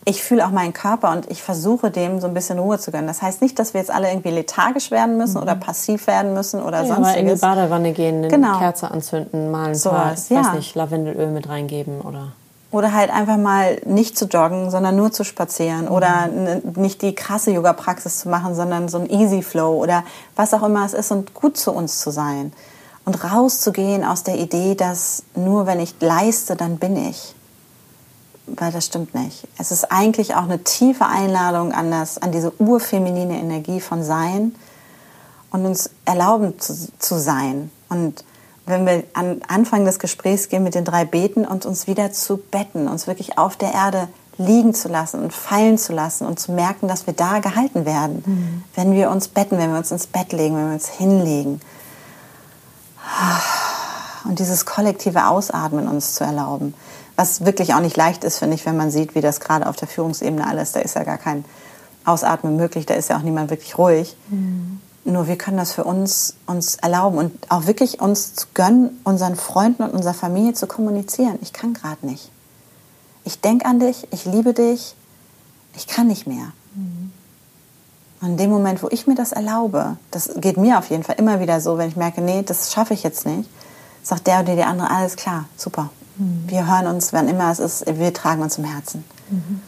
ich 0.05 0.23
fühle 0.23 0.45
auch 0.45 0.51
meinen 0.51 0.71
Körper 0.71 1.11
und 1.11 1.29
ich 1.29 1.43
versuche 1.43 1.91
dem 1.91 2.21
so 2.21 2.27
ein 2.27 2.33
bisschen 2.33 2.59
Ruhe 2.59 2.79
zu 2.79 2.91
gönnen. 2.91 3.07
Das 3.07 3.21
heißt 3.21 3.41
nicht, 3.41 3.59
dass 3.59 3.73
wir 3.73 3.81
jetzt 3.81 3.91
alle 3.91 4.09
irgendwie 4.09 4.29
lethargisch 4.29 4.89
werden 4.89 5.17
müssen 5.17 5.35
mhm. 5.37 5.43
oder 5.43 5.55
passiv 5.55 6.07
werden 6.07 6.33
müssen 6.33 6.61
oder 6.61 6.83
ja, 6.83 6.95
sonstiges. 6.95 7.13
Mal 7.13 7.19
in 7.19 7.27
die 7.27 7.41
Badewanne 7.41 7.91
gehen, 7.91 8.17
eine 8.19 8.27
genau. 8.29 8.59
Kerze 8.59 8.89
anzünden, 8.89 9.51
mal 9.51 9.69
ein 9.69 9.75
so 9.75 9.89
paar, 9.89 10.11
was, 10.11 10.29
ja. 10.29 10.39
weiß 10.39 10.53
nicht, 10.53 10.75
Lavendelöl 10.75 11.31
mit 11.31 11.49
reingeben 11.49 11.99
oder 11.99 12.31
oder 12.71 12.93
halt 12.93 13.09
einfach 13.11 13.37
mal 13.37 13.81
nicht 13.85 14.17
zu 14.17 14.25
joggen, 14.25 14.69
sondern 14.71 14.95
nur 14.95 15.11
zu 15.11 15.23
spazieren 15.23 15.85
mhm. 15.85 15.91
oder 15.91 16.27
nicht 16.75 17.01
die 17.01 17.15
krasse 17.15 17.51
Yoga-Praxis 17.51 18.19
zu 18.19 18.29
machen, 18.29 18.55
sondern 18.55 18.89
so 18.89 18.97
ein 18.99 19.09
Easy 19.09 19.41
Flow 19.41 19.81
oder 19.81 20.03
was 20.35 20.53
auch 20.53 20.63
immer 20.63 20.85
es 20.85 20.93
ist 20.93 21.11
und 21.11 21.33
gut 21.33 21.57
zu 21.57 21.71
uns 21.71 21.99
zu 21.99 22.11
sein 22.11 22.51
und 23.05 23.23
rauszugehen 23.23 24.03
aus 24.03 24.23
der 24.23 24.35
Idee, 24.35 24.75
dass 24.75 25.23
nur 25.35 25.65
wenn 25.65 25.79
ich 25.79 25.95
leiste, 26.01 26.55
dann 26.55 26.77
bin 26.77 26.97
ich 26.97 27.35
weil 28.47 28.71
das 28.71 28.85
stimmt 28.85 29.13
nicht. 29.13 29.47
Es 29.57 29.71
ist 29.71 29.91
eigentlich 29.91 30.35
auch 30.35 30.43
eine 30.43 30.63
tiefe 30.63 31.05
Einladung 31.05 31.73
an, 31.73 31.91
das, 31.91 32.17
an 32.17 32.31
diese 32.31 32.53
urfeminine 32.59 33.37
Energie 33.37 33.81
von 33.81 34.03
Sein 34.03 34.55
und 35.51 35.65
uns 35.65 35.89
erlauben 36.05 36.57
zu, 36.59 36.73
zu 36.97 37.19
sein. 37.19 37.69
Und 37.89 38.23
wenn 38.67 38.85
wir 38.85 39.03
an 39.13 39.41
Anfang 39.47 39.85
des 39.85 39.97
Gesprächs 39.97 40.49
gehen 40.49 40.63
mit 40.63 40.75
den 40.75 40.85
drei 40.85 41.05
Beten 41.05 41.45
und 41.45 41.65
uns 41.65 41.87
wieder 41.87 42.11
zu 42.11 42.37
betten, 42.37 42.87
uns 42.87 43.07
wirklich 43.07 43.37
auf 43.37 43.55
der 43.55 43.73
Erde 43.73 44.07
liegen 44.37 44.73
zu 44.73 44.87
lassen 44.87 45.21
und 45.21 45.33
fallen 45.33 45.77
zu 45.77 45.93
lassen 45.93 46.27
und 46.27 46.39
zu 46.39 46.51
merken, 46.51 46.87
dass 46.87 47.07
wir 47.07 47.13
da 47.13 47.39
gehalten 47.39 47.85
werden, 47.85 48.23
mhm. 48.25 48.63
wenn 48.75 48.91
wir 48.93 49.09
uns 49.09 49.29
betten, 49.29 49.57
wenn 49.57 49.71
wir 49.71 49.79
uns 49.79 49.91
ins 49.91 50.05
Bett 50.05 50.31
legen, 50.31 50.55
wenn 50.55 50.67
wir 50.67 50.73
uns 50.73 50.89
hinlegen. 50.89 51.61
Und 54.25 54.37
dieses 54.39 54.65
kollektive 54.65 55.27
Ausatmen 55.27 55.87
uns 55.87 56.13
zu 56.13 56.23
erlauben. 56.23 56.73
Was 57.15 57.45
wirklich 57.45 57.73
auch 57.73 57.79
nicht 57.79 57.97
leicht 57.97 58.23
ist, 58.23 58.37
finde 58.37 58.55
ich, 58.55 58.65
wenn 58.65 58.77
man 58.77 58.91
sieht, 58.91 59.15
wie 59.15 59.21
das 59.21 59.39
gerade 59.39 59.67
auf 59.67 59.75
der 59.75 59.87
Führungsebene 59.87 60.45
alles, 60.45 60.73
da 60.73 60.81
ist 60.81 60.95
ja 60.95 61.03
gar 61.03 61.17
kein 61.17 61.45
Ausatmen 62.05 62.57
möglich, 62.57 62.85
da 62.85 62.93
ist 62.93 63.09
ja 63.09 63.17
auch 63.17 63.23
niemand 63.23 63.49
wirklich 63.49 63.77
ruhig. 63.77 64.15
Mhm. 64.29 64.81
Nur 65.07 65.27
wir 65.27 65.37
können 65.37 65.57
das 65.57 65.71
für 65.71 65.83
uns, 65.83 66.35
uns 66.45 66.75
erlauben 66.75 67.17
und 67.17 67.51
auch 67.51 67.65
wirklich 67.65 68.01
uns 68.01 68.35
zu 68.35 68.47
gönnen, 68.53 68.99
unseren 69.03 69.35
Freunden 69.35 69.83
und 69.83 69.91
unserer 69.91 70.13
Familie 70.13 70.53
zu 70.53 70.67
kommunizieren. 70.67 71.39
Ich 71.41 71.53
kann 71.53 71.73
gerade 71.73 72.05
nicht. 72.05 72.29
Ich 73.23 73.41
denke 73.41 73.65
an 73.65 73.79
dich, 73.79 74.07
ich 74.11 74.25
liebe 74.25 74.53
dich, 74.53 74.95
ich 75.75 75.87
kann 75.87 76.07
nicht 76.07 76.27
mehr. 76.27 76.51
Mhm. 76.75 77.11
Und 78.19 78.27
in 78.31 78.37
dem 78.37 78.49
Moment, 78.49 78.83
wo 78.83 78.89
ich 78.89 79.07
mir 79.07 79.15
das 79.15 79.31
erlaube, 79.31 79.97
das 80.11 80.31
geht 80.37 80.57
mir 80.57 80.79
auf 80.79 80.89
jeden 80.89 81.03
Fall 81.03 81.15
immer 81.17 81.39
wieder 81.39 81.61
so, 81.61 81.77
wenn 81.77 81.89
ich 81.89 81.95
merke, 81.95 82.21
nee, 82.21 82.41
das 82.41 82.73
schaffe 82.73 82.93
ich 82.93 83.03
jetzt 83.03 83.25
nicht, 83.25 83.49
sagt 84.03 84.27
der 84.27 84.41
oder 84.41 84.55
die 84.55 84.63
andere, 84.63 84.89
alles 84.89 85.15
klar, 85.15 85.45
super, 85.55 85.89
Mhm. 86.17 86.43
Wir 86.47 86.67
hören 86.67 86.87
uns, 86.87 87.13
wann 87.13 87.27
immer 87.27 87.51
es 87.51 87.59
ist, 87.59 87.85
wir 87.85 88.13
tragen 88.13 88.41
uns 88.41 88.57
im 88.57 88.63
Herzen. 88.63 89.03
Mhm. 89.29 89.61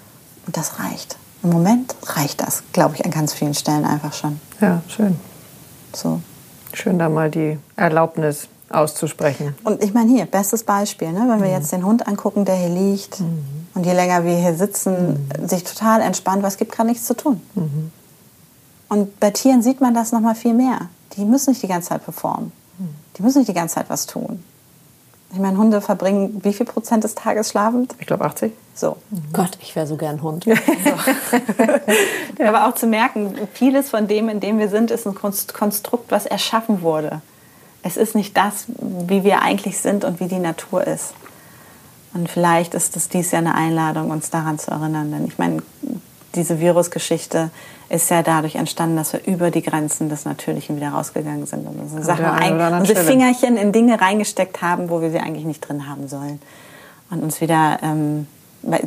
Und 0.46 0.58
das 0.58 0.80
reicht. 0.80 1.18
Im 1.44 1.50
Moment 1.50 1.96
reicht 2.04 2.42
das, 2.42 2.64
glaube 2.74 2.96
ich, 2.96 3.06
an 3.06 3.12
ganz 3.12 3.34
vielen 3.34 3.54
Stellen 3.54 3.86
einfach 3.86 4.14
schon. 4.14 4.40
Ja, 4.60 4.82
schön. 4.88 5.20
So. 5.94 6.22
Schön, 6.74 7.00
da 7.00 7.10
mal 7.10 7.32
die 7.32 7.58
Erlaubnis 7.76 8.48
auszusprechen. 8.70 9.56
Und 9.64 9.84
ich 9.84 9.94
meine 9.94 10.12
hier, 10.12 10.26
bestes 10.26 10.64
Beispiel, 10.64 11.12
ne? 11.12 11.22
wenn 11.22 11.42
wir 11.42 11.48
mhm. 11.48 11.56
jetzt 11.56 11.72
den 11.72 11.86
Hund 11.86 12.08
angucken, 12.08 12.46
der 12.46 12.56
hier 12.56 12.70
liegt 12.70 13.20
mhm. 13.20 13.68
und 13.74 13.86
je 13.86 13.94
länger 13.94 14.24
wir 14.24 14.36
hier 14.36 14.54
sitzen, 14.54 15.28
mhm. 15.40 15.48
sich 15.48 15.64
total 15.64 16.02
entspannt, 16.02 16.44
weil 16.44 16.50
es 16.50 16.58
gibt 16.58 16.72
gerade 16.72 16.90
nichts 16.90 17.06
zu 17.06 17.16
tun. 17.16 17.42
Mhm. 17.56 17.92
Und 18.90 19.20
bei 19.20 19.32
Tieren 19.32 19.62
sieht 19.62 19.82
man 19.82 19.94
das 19.94 20.12
noch 20.12 20.20
mal 20.20 20.36
viel 20.36 20.54
mehr. 20.54 20.90
Die 21.14 21.26
müssen 21.26 21.52
nicht 21.52 21.64
die 21.64 21.68
ganze 21.68 21.90
Zeit 21.90 22.04
performen. 22.04 22.52
Mhm. 22.78 22.90
Die 23.18 23.24
müssen 23.24 23.40
nicht 23.40 23.50
die 23.50 23.54
ganze 23.54 23.76
Zeit 23.76 23.90
was 23.90 24.06
tun. 24.06 24.44
Ich 25.32 25.40
meine, 25.40 25.58
Hunde 25.58 25.80
verbringen 25.82 26.42
wie 26.44 26.54
viel 26.54 26.66
Prozent 26.66 27.04
des 27.04 27.16
Tages 27.16 27.50
schlafend? 27.50 27.96
Ich 28.00 28.08
glaube 28.08 28.26
80. 28.26 28.52
So. 28.80 28.96
Mhm. 29.10 29.34
Gott, 29.34 29.58
ich 29.62 29.76
wäre 29.76 29.86
so 29.86 29.98
gern 29.98 30.22
Hund. 30.22 30.46
So. 32.38 32.44
Aber 32.44 32.68
auch 32.68 32.76
zu 32.76 32.88
merken, 32.88 33.36
vieles 33.54 33.90
von 33.90 34.08
dem, 34.08 34.30
in 34.30 34.40
dem 34.40 34.60
wir 34.60 34.70
sind, 34.70 34.92
ist 34.92 35.06
ein 35.06 35.16
Konstrukt, 35.16 36.10
was 36.10 36.26
erschaffen 36.26 36.82
wurde. 36.82 37.22
Es 37.84 37.98
ist 37.98 38.16
nicht 38.16 38.38
das, 38.38 38.66
wie 38.78 39.24
wir 39.24 39.42
eigentlich 39.42 39.78
sind 39.78 40.06
und 40.06 40.20
wie 40.20 40.28
die 40.28 40.40
Natur 40.40 40.88
ist. 40.88 41.14
Und 42.14 42.30
vielleicht 42.30 42.74
ist 42.74 42.96
es 42.96 43.10
dies 43.10 43.32
ja 43.32 43.40
eine 43.40 43.56
Einladung, 43.56 44.10
uns 44.12 44.30
daran 44.30 44.58
zu 44.58 44.72
erinnern. 44.72 45.12
Denn 45.12 45.28
ich 45.28 45.38
meine, 45.38 45.62
diese 46.36 46.60
Virusgeschichte 46.60 47.52
ist 47.90 48.10
ja 48.10 48.24
dadurch 48.24 48.56
entstanden, 48.56 48.96
dass 48.96 49.14
wir 49.14 49.26
über 49.26 49.52
die 49.52 49.62
Grenzen 49.62 50.10
des 50.10 50.26
Natürlichen 50.26 50.78
wieder 50.78 50.90
rausgegangen 50.90 51.46
sind 51.46 51.68
und 51.68 51.80
unsere, 51.80 52.04
Sachen 52.04 52.26
ein, 52.26 52.80
unsere 52.80 53.04
Fingerchen 53.04 53.58
in 53.58 53.72
Dinge 53.72 54.00
reingesteckt 54.00 54.62
haben, 54.62 54.90
wo 54.90 55.02
wir 55.02 55.12
sie 55.12 55.20
eigentlich 55.20 55.46
nicht 55.46 55.68
drin 55.68 55.90
haben 55.90 56.08
sollen. 56.08 56.42
Und 57.10 57.24
uns 57.24 57.42
wieder 57.42 57.80
ähm, 57.82 58.28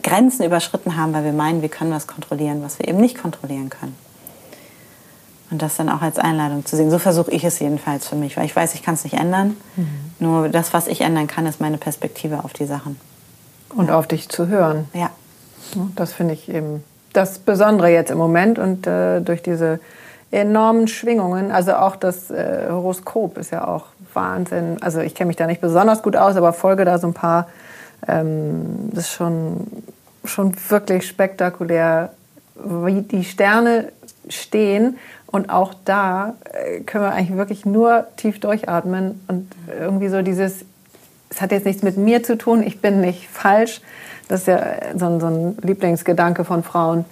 Grenzen 0.02 0.44
überschritten 0.44 0.96
haben, 0.96 1.12
weil 1.12 1.24
wir 1.24 1.32
meinen, 1.32 1.62
wir 1.62 1.68
können 1.68 1.92
was 1.92 2.06
kontrollieren, 2.06 2.62
was 2.62 2.78
wir 2.78 2.88
eben 2.88 3.00
nicht 3.00 3.20
kontrollieren 3.20 3.70
können. 3.70 3.96
Und 5.50 5.60
das 5.60 5.76
dann 5.76 5.88
auch 5.88 6.00
als 6.00 6.18
Einladung 6.18 6.64
zu 6.64 6.76
sehen. 6.76 6.90
So 6.90 6.98
versuche 6.98 7.30
ich 7.30 7.44
es 7.44 7.58
jedenfalls 7.58 8.08
für 8.08 8.16
mich, 8.16 8.36
weil 8.36 8.46
ich 8.46 8.56
weiß, 8.56 8.74
ich 8.74 8.82
kann 8.82 8.94
es 8.94 9.04
nicht 9.04 9.14
ändern. 9.14 9.56
Mhm. 9.76 9.86
Nur 10.18 10.48
das, 10.48 10.72
was 10.72 10.86
ich 10.86 11.02
ändern 11.02 11.26
kann, 11.26 11.46
ist 11.46 11.60
meine 11.60 11.76
Perspektive 11.76 12.44
auf 12.44 12.52
die 12.52 12.64
Sachen. 12.64 12.98
Und 13.74 13.88
ja. 13.88 13.98
auf 13.98 14.06
dich 14.06 14.28
zu 14.28 14.48
hören. 14.48 14.88
Ja. 14.94 15.10
Das 15.94 16.12
finde 16.12 16.34
ich 16.34 16.48
eben 16.48 16.82
das 17.12 17.38
Besondere 17.38 17.90
jetzt 17.90 18.10
im 18.10 18.18
Moment 18.18 18.58
und 18.58 18.86
äh, 18.86 19.20
durch 19.20 19.42
diese 19.42 19.80
enormen 20.30 20.88
Schwingungen, 20.88 21.52
also 21.52 21.74
auch 21.74 21.96
das 21.96 22.30
äh, 22.30 22.68
Horoskop 22.70 23.36
ist 23.36 23.50
ja 23.50 23.68
auch 23.68 23.86
Wahnsinn. 24.14 24.78
Also 24.80 25.00
ich 25.00 25.14
kenne 25.14 25.28
mich 25.28 25.36
da 25.36 25.46
nicht 25.46 25.60
besonders 25.60 26.02
gut 26.02 26.16
aus, 26.16 26.36
aber 26.36 26.52
folge 26.52 26.84
da 26.84 26.98
so 26.98 27.06
ein 27.06 27.14
paar. 27.14 27.48
Ähm, 28.08 28.90
das 28.92 29.04
ist 29.04 29.12
schon, 29.12 29.66
schon 30.24 30.54
wirklich 30.68 31.06
spektakulär, 31.06 32.12
wie 32.54 33.02
die 33.02 33.24
Sterne 33.24 33.92
stehen. 34.28 34.98
Und 35.26 35.48
auch 35.48 35.74
da 35.84 36.34
äh, 36.44 36.80
können 36.80 37.04
wir 37.04 37.12
eigentlich 37.12 37.36
wirklich 37.36 37.64
nur 37.64 38.06
tief 38.16 38.38
durchatmen 38.40 39.20
und 39.28 39.50
irgendwie 39.80 40.08
so 40.08 40.22
dieses, 40.22 40.64
es 41.30 41.40
hat 41.40 41.52
jetzt 41.52 41.64
nichts 41.64 41.82
mit 41.82 41.96
mir 41.96 42.22
zu 42.22 42.36
tun, 42.36 42.62
ich 42.62 42.80
bin 42.80 43.00
nicht 43.00 43.28
falsch, 43.28 43.80
das 44.28 44.40
ist 44.40 44.46
ja 44.46 44.60
so 44.96 45.06
ein, 45.06 45.20
so 45.20 45.26
ein 45.26 45.58
Lieblingsgedanke 45.62 46.44
von 46.44 46.62
Frauen. 46.62 47.04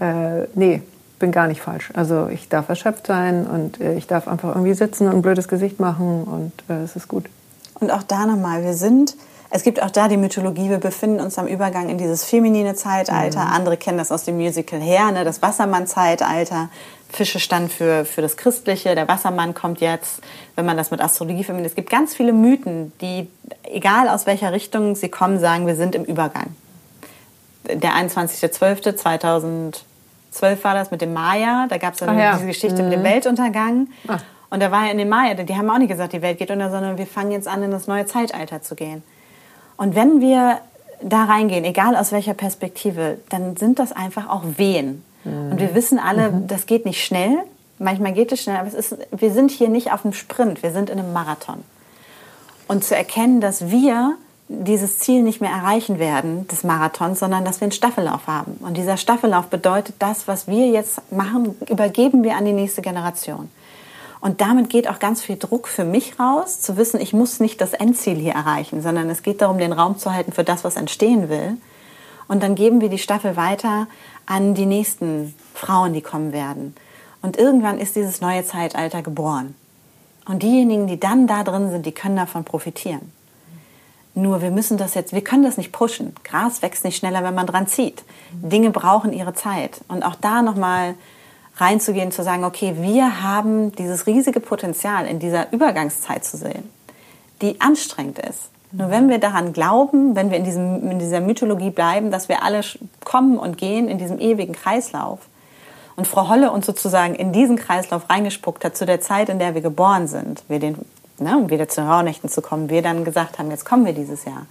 Äh, 0.00 0.46
nee, 0.54 0.82
bin 1.18 1.32
gar 1.32 1.48
nicht 1.48 1.60
falsch. 1.60 1.90
Also 1.94 2.28
ich 2.28 2.48
darf 2.48 2.68
erschöpft 2.68 3.06
sein 3.06 3.46
und 3.46 3.80
äh, 3.80 3.94
ich 3.94 4.06
darf 4.06 4.28
einfach 4.28 4.50
irgendwie 4.50 4.74
sitzen 4.74 5.08
und 5.08 5.16
ein 5.16 5.22
blödes 5.22 5.48
Gesicht 5.48 5.80
machen 5.80 6.24
und 6.24 6.52
äh, 6.68 6.82
es 6.82 6.96
ist 6.96 7.08
gut. 7.08 7.26
Und 7.74 7.90
auch 7.90 8.02
da 8.02 8.26
nochmal, 8.26 8.64
wir 8.64 8.74
sind, 8.74 9.14
es 9.50 9.62
gibt 9.62 9.82
auch 9.82 9.90
da 9.90 10.08
die 10.08 10.18
Mythologie, 10.18 10.68
wir 10.68 10.78
befinden 10.78 11.20
uns 11.20 11.38
am 11.38 11.46
Übergang 11.46 11.88
in 11.88 11.96
dieses 11.96 12.24
feminine 12.24 12.74
Zeitalter. 12.74 13.44
Mhm. 13.46 13.52
Andere 13.52 13.76
kennen 13.78 13.96
das 13.98 14.12
aus 14.12 14.24
dem 14.24 14.36
Musical 14.36 14.80
her, 14.80 15.10
ne, 15.10 15.24
das 15.24 15.40
Wassermann-Zeitalter. 15.40 16.68
Fische 17.08 17.40
stand 17.40 17.72
für, 17.72 18.04
für 18.04 18.20
das 18.20 18.36
Christliche, 18.36 18.94
der 18.94 19.08
Wassermann 19.08 19.54
kommt 19.54 19.80
jetzt, 19.80 20.20
wenn 20.56 20.66
man 20.66 20.76
das 20.76 20.90
mit 20.90 21.00
Astrologie 21.00 21.44
verbindet. 21.44 21.70
Es 21.70 21.76
gibt 21.76 21.88
ganz 21.88 22.14
viele 22.14 22.34
Mythen, 22.34 22.92
die, 23.00 23.30
egal 23.64 24.10
aus 24.10 24.26
welcher 24.26 24.52
Richtung 24.52 24.94
sie 24.94 25.08
kommen, 25.08 25.40
sagen, 25.40 25.66
wir 25.66 25.76
sind 25.76 25.94
im 25.94 26.04
Übergang. 26.04 26.54
Der 27.64 27.92
21.12.2012 27.92 29.72
war 30.62 30.74
das 30.74 30.90
mit 30.90 31.00
dem 31.00 31.14
Maya, 31.14 31.66
da 31.70 31.78
gab 31.78 31.94
es 31.94 32.00
dann 32.00 32.18
ja. 32.18 32.34
diese 32.34 32.46
Geschichte 32.46 32.82
mhm. 32.82 32.88
mit 32.88 32.92
dem 32.92 33.00
mhm. 33.00 33.04
Weltuntergang. 33.04 33.88
Ach. 34.06 34.22
Und 34.50 34.60
da 34.60 34.70
war 34.70 34.84
ja 34.84 34.92
in 34.92 34.98
den 34.98 35.08
Maya, 35.08 35.32
die 35.32 35.56
haben 35.56 35.70
auch 35.70 35.78
nicht 35.78 35.88
gesagt, 35.88 36.12
die 36.12 36.20
Welt 36.20 36.36
geht 36.36 36.50
unter, 36.50 36.70
sondern 36.70 36.98
wir 36.98 37.06
fangen 37.06 37.32
jetzt 37.32 37.48
an, 37.48 37.62
in 37.62 37.70
das 37.70 37.86
neue 37.86 38.04
Zeitalter 38.04 38.60
zu 38.60 38.74
gehen. 38.74 39.02
Und 39.78 39.94
wenn 39.94 40.20
wir 40.20 40.58
da 41.00 41.24
reingehen, 41.24 41.64
egal 41.64 41.96
aus 41.96 42.12
welcher 42.12 42.34
Perspektive, 42.34 43.18
dann 43.30 43.56
sind 43.56 43.78
das 43.78 43.92
einfach 43.92 44.28
auch 44.28 44.42
Wehen. 44.56 45.02
Und 45.24 45.58
wir 45.58 45.74
wissen 45.74 45.98
alle, 45.98 46.30
mhm. 46.30 46.46
das 46.46 46.66
geht 46.66 46.84
nicht 46.84 47.04
schnell. 47.04 47.38
Manchmal 47.78 48.12
geht 48.12 48.32
es 48.32 48.42
schnell, 48.42 48.56
aber 48.56 48.68
es 48.68 48.74
ist, 48.74 48.96
wir 49.10 49.32
sind 49.32 49.50
hier 49.50 49.68
nicht 49.68 49.92
auf 49.92 50.04
einem 50.04 50.14
Sprint, 50.14 50.62
wir 50.62 50.72
sind 50.72 50.90
in 50.90 50.98
einem 50.98 51.12
Marathon. 51.12 51.62
Und 52.66 52.84
zu 52.84 52.96
erkennen, 52.96 53.40
dass 53.40 53.70
wir 53.70 54.16
dieses 54.48 54.98
Ziel 54.98 55.22
nicht 55.22 55.40
mehr 55.40 55.50
erreichen 55.50 55.98
werden, 55.98 56.48
des 56.48 56.64
Marathons, 56.64 57.18
sondern 57.18 57.44
dass 57.44 57.60
wir 57.60 57.66
einen 57.66 57.72
Staffellauf 57.72 58.26
haben. 58.26 58.52
Und 58.60 58.76
dieser 58.76 58.96
Staffellauf 58.96 59.46
bedeutet, 59.46 59.96
das, 59.98 60.26
was 60.26 60.48
wir 60.48 60.68
jetzt 60.68 61.00
machen, 61.12 61.54
übergeben 61.68 62.24
wir 62.24 62.36
an 62.36 62.46
die 62.46 62.52
nächste 62.52 62.80
Generation. 62.80 63.50
Und 64.20 64.40
damit 64.40 64.68
geht 64.68 64.88
auch 64.88 64.98
ganz 64.98 65.22
viel 65.22 65.36
Druck 65.36 65.68
für 65.68 65.84
mich 65.84 66.18
raus, 66.18 66.60
zu 66.60 66.76
wissen, 66.76 67.00
ich 67.00 67.12
muss 67.12 67.40
nicht 67.40 67.60
das 67.60 67.72
Endziel 67.72 68.16
hier 68.16 68.32
erreichen, 68.32 68.82
sondern 68.82 69.08
es 69.10 69.22
geht 69.22 69.40
darum, 69.40 69.58
den 69.58 69.72
Raum 69.72 69.96
zu 69.98 70.12
halten 70.12 70.32
für 70.32 70.44
das, 70.44 70.64
was 70.64 70.76
entstehen 70.76 71.28
will. 71.28 71.56
Und 72.26 72.42
dann 72.42 72.54
geben 72.54 72.80
wir 72.80 72.88
die 72.88 72.98
Staffel 72.98 73.36
weiter 73.36 73.86
an 74.26 74.54
die 74.54 74.66
nächsten 74.66 75.34
Frauen, 75.54 75.92
die 75.92 76.02
kommen 76.02 76.32
werden. 76.32 76.74
Und 77.22 77.36
irgendwann 77.38 77.78
ist 77.78 77.96
dieses 77.96 78.20
neue 78.20 78.44
Zeitalter 78.44 79.02
geboren. 79.02 79.54
Und 80.26 80.42
diejenigen, 80.42 80.86
die 80.86 81.00
dann 81.00 81.26
da 81.26 81.42
drin 81.42 81.70
sind, 81.70 81.86
die 81.86 81.92
können 81.92 82.16
davon 82.16 82.44
profitieren. 82.44 83.12
Nur 84.14 84.42
wir 84.42 84.50
müssen 84.50 84.76
das 84.76 84.94
jetzt, 84.94 85.12
wir 85.12 85.22
können 85.22 85.44
das 85.44 85.56
nicht 85.56 85.72
pushen. 85.72 86.14
Gras 86.24 86.60
wächst 86.60 86.84
nicht 86.84 86.96
schneller, 86.96 87.22
wenn 87.22 87.34
man 87.34 87.46
dran 87.46 87.66
zieht. 87.66 88.02
Dinge 88.32 88.70
brauchen 88.70 89.12
ihre 89.12 89.32
Zeit. 89.32 89.80
Und 89.88 90.02
auch 90.02 90.16
da 90.16 90.42
nochmal 90.42 90.96
reinzugehen, 91.58 92.12
zu 92.12 92.22
sagen, 92.22 92.44
okay, 92.44 92.74
wir 92.78 93.22
haben 93.22 93.72
dieses 93.72 94.06
riesige 94.06 94.40
Potenzial 94.40 95.06
in 95.06 95.18
dieser 95.18 95.52
Übergangszeit 95.52 96.24
zu 96.24 96.36
sehen, 96.36 96.70
die 97.42 97.60
anstrengend 97.60 98.18
ist. 98.18 98.50
Nur 98.70 98.90
wenn 98.90 99.08
wir 99.08 99.18
daran 99.18 99.52
glauben, 99.52 100.14
wenn 100.14 100.30
wir 100.30 100.38
in, 100.38 100.44
diesem, 100.44 100.90
in 100.90 100.98
dieser 100.98 101.20
Mythologie 101.20 101.70
bleiben, 101.70 102.10
dass 102.10 102.28
wir 102.28 102.42
alle 102.42 102.60
kommen 103.04 103.38
und 103.38 103.56
gehen 103.56 103.88
in 103.88 103.98
diesem 103.98 104.20
ewigen 104.20 104.54
Kreislauf, 104.54 105.20
und 105.98 106.06
Frau 106.06 106.28
Holle 106.28 106.52
uns 106.52 106.64
sozusagen 106.64 107.16
in 107.16 107.32
diesen 107.32 107.56
Kreislauf 107.56 108.08
reingespuckt 108.08 108.64
hat, 108.64 108.76
zu 108.76 108.86
der 108.86 109.00
Zeit, 109.00 109.28
in 109.28 109.40
der 109.40 109.54
wir 109.54 109.62
geboren 109.62 110.06
sind, 110.06 110.44
wir 110.46 110.60
den, 110.60 110.78
ne, 111.18 111.36
um 111.36 111.50
wieder 111.50 111.68
zu 111.68 111.80
den 111.80 111.90
Rauhnächten 111.90 112.30
zu 112.30 112.40
kommen, 112.40 112.70
wir 112.70 112.82
dann 112.82 113.04
gesagt 113.04 113.40
haben, 113.40 113.50
jetzt 113.50 113.64
kommen 113.64 113.84
wir 113.84 113.92
dieses 113.92 114.24
Jahr, 114.24 114.46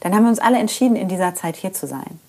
dann 0.00 0.14
haben 0.14 0.24
wir 0.24 0.28
uns 0.28 0.40
alle 0.40 0.58
entschieden, 0.58 0.96
in 0.96 1.08
dieser 1.08 1.34
Zeit 1.34 1.56
hier 1.56 1.72
zu 1.72 1.86
sein. 1.86 2.20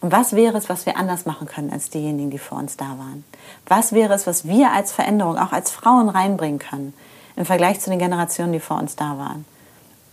Und 0.00 0.12
was 0.12 0.34
wäre 0.34 0.56
es, 0.56 0.70
was 0.70 0.86
wir 0.86 0.96
anders 0.96 1.26
machen 1.26 1.46
können 1.46 1.70
als 1.70 1.90
diejenigen, 1.90 2.30
die 2.30 2.38
vor 2.38 2.56
uns 2.56 2.78
da 2.78 2.86
waren? 2.86 3.22
Was 3.66 3.92
wäre 3.92 4.14
es, 4.14 4.26
was 4.26 4.46
wir 4.46 4.72
als 4.72 4.92
Veränderung, 4.92 5.38
auch 5.38 5.52
als 5.52 5.70
Frauen 5.70 6.08
reinbringen 6.08 6.58
können 6.58 6.94
im 7.36 7.46
Vergleich 7.46 7.80
zu 7.80 7.90
den 7.90 7.98
Generationen, 7.98 8.52
die 8.52 8.60
vor 8.60 8.78
uns 8.78 8.96
da 8.96 9.18
waren? 9.18 9.44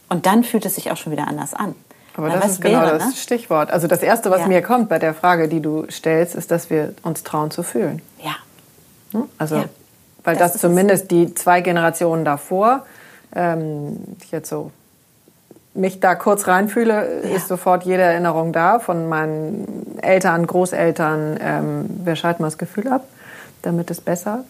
Und 0.10 0.26
dann 0.26 0.44
fühlt 0.44 0.66
es 0.66 0.76
sich 0.76 0.92
auch 0.92 0.98
schon 0.98 1.12
wieder 1.12 1.28
anders 1.28 1.54
an. 1.54 1.76
Aber 2.16 2.30
das 2.30 2.54
ist 2.54 2.62
genau 2.62 2.82
wäre, 2.82 2.98
das 2.98 3.08
ne? 3.08 3.14
Stichwort. 3.16 3.70
Also 3.70 3.88
das 3.88 4.02
Erste, 4.02 4.32
was 4.32 4.42
ja. 4.42 4.48
mir 4.48 4.64
kommt 4.64 4.90
bei 4.90 4.98
der 4.98 5.14
Frage, 5.14 5.48
die 5.48 5.62
du 5.62 5.86
stellst, 5.90 6.34
ist, 6.36 6.50
dass 6.50 6.70
wir 6.72 6.96
uns 7.04 7.24
trauen 7.24 7.52
zu 7.52 7.62
fühlen. 7.62 8.02
Ja. 8.24 8.36
Hm? 9.12 9.30
Also, 9.38 9.58
ja. 9.58 9.66
weil 10.24 10.36
das, 10.36 10.54
das 10.54 10.62
zumindest 10.62 11.12
die 11.12 11.36
zwei 11.36 11.62
Generationen 11.62 12.26
davor, 12.26 12.86
ähm, 13.36 14.00
ich 14.24 14.32
jetzt 14.32 14.50
so 14.50 14.72
mich 15.76 16.00
da 16.00 16.16
kurz 16.16 16.48
reinfühle, 16.48 17.22
ja. 17.24 17.36
ist 17.36 17.48
sofort 17.48 17.84
jede 17.84 18.02
Erinnerung 18.02 18.52
da 18.52 18.80
von 18.80 19.08
meinen 19.08 20.00
Eltern, 20.02 20.48
Großeltern. 20.48 21.38
Ähm, 21.40 21.86
wir 22.04 22.16
schalten 22.16 22.42
mal 22.42 22.48
das 22.48 22.58
Gefühl 22.58 22.88
ab, 22.88 23.04
damit 23.62 23.92
es 23.92 24.02
besser 24.02 24.44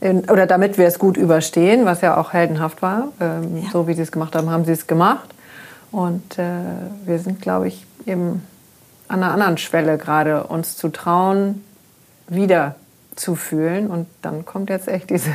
in, 0.00 0.28
oder 0.30 0.46
damit 0.46 0.78
wir 0.78 0.86
es 0.86 0.98
gut 0.98 1.16
überstehen, 1.16 1.84
was 1.84 2.00
ja 2.00 2.16
auch 2.16 2.32
heldenhaft 2.32 2.82
war. 2.82 3.08
Ähm, 3.20 3.62
ja. 3.62 3.70
So 3.72 3.86
wie 3.88 3.94
sie 3.94 4.02
es 4.02 4.12
gemacht 4.12 4.34
haben, 4.34 4.50
haben 4.50 4.64
sie 4.64 4.72
es 4.72 4.86
gemacht. 4.86 5.28
Und 5.90 6.38
äh, 6.38 6.44
wir 7.04 7.18
sind, 7.18 7.40
glaube 7.40 7.68
ich, 7.68 7.86
eben 8.06 8.42
an 9.08 9.22
einer 9.22 9.32
anderen 9.32 9.58
Schwelle 9.58 9.96
gerade, 9.96 10.44
uns 10.44 10.76
zu 10.76 10.88
trauen, 10.88 11.64
wieder 12.26 12.74
zu 13.16 13.36
fühlen. 13.36 13.88
Und 13.88 14.06
dann 14.22 14.44
kommt 14.44 14.70
jetzt 14.70 14.88
echt 14.88 15.10
diese, 15.10 15.30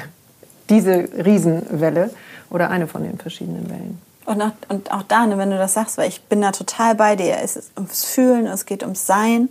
diese 0.70 1.08
Riesenwelle 1.26 2.12
oder 2.50 2.70
eine 2.70 2.88
von 2.88 3.04
den 3.04 3.18
verschiedenen 3.18 3.70
Wellen. 3.70 4.02
Und 4.26 4.42
auch, 4.42 4.52
und 4.68 4.92
auch 4.92 5.04
da, 5.04 5.26
ne, 5.26 5.38
wenn 5.38 5.50
du 5.50 5.58
das 5.58 5.74
sagst, 5.74 5.98
weil 5.98 6.10
ich 6.10 6.22
bin 6.24 6.42
da 6.42 6.52
total 6.52 6.94
bei 6.96 7.16
dir. 7.16 7.38
Es 7.42 7.56
ist 7.56 7.72
ums 7.78 8.06
Fühlen, 8.06 8.46
es 8.46 8.66
geht 8.66 8.84
ums 8.84 9.08
Sein. 9.08 9.50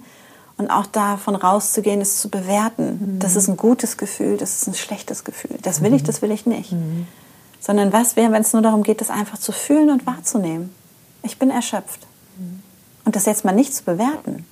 Und 0.58 0.70
auch 0.70 0.86
davon 0.86 1.36
rauszugehen, 1.36 2.00
es 2.00 2.20
zu 2.20 2.28
bewerten. 2.28 3.14
Mhm. 3.14 3.18
Das 3.20 3.36
ist 3.36 3.48
ein 3.48 3.56
gutes 3.56 3.96
Gefühl, 3.96 4.36
das 4.36 4.56
ist 4.56 4.66
ein 4.66 4.74
schlechtes 4.74 5.24
Gefühl. 5.24 5.56
Das 5.62 5.82
will 5.82 5.94
ich, 5.94 6.02
das 6.02 6.20
will 6.20 6.32
ich 6.32 6.46
nicht. 6.46 6.72
Mhm. 6.72 7.06
Sondern 7.60 7.92
was 7.92 8.16
wäre, 8.16 8.32
wenn 8.32 8.42
es 8.42 8.52
nur 8.52 8.62
darum 8.62 8.82
geht, 8.82 9.00
das 9.00 9.10
einfach 9.10 9.38
zu 9.38 9.52
fühlen 9.52 9.90
und 9.90 10.06
wahrzunehmen? 10.06 10.74
ich 11.28 11.38
bin 11.38 11.50
erschöpft. 11.50 12.06
Und 13.04 13.16
das 13.16 13.26
jetzt 13.26 13.44
mal 13.44 13.52
nicht 13.52 13.74
zu 13.74 13.84
bewerten. 13.84 14.46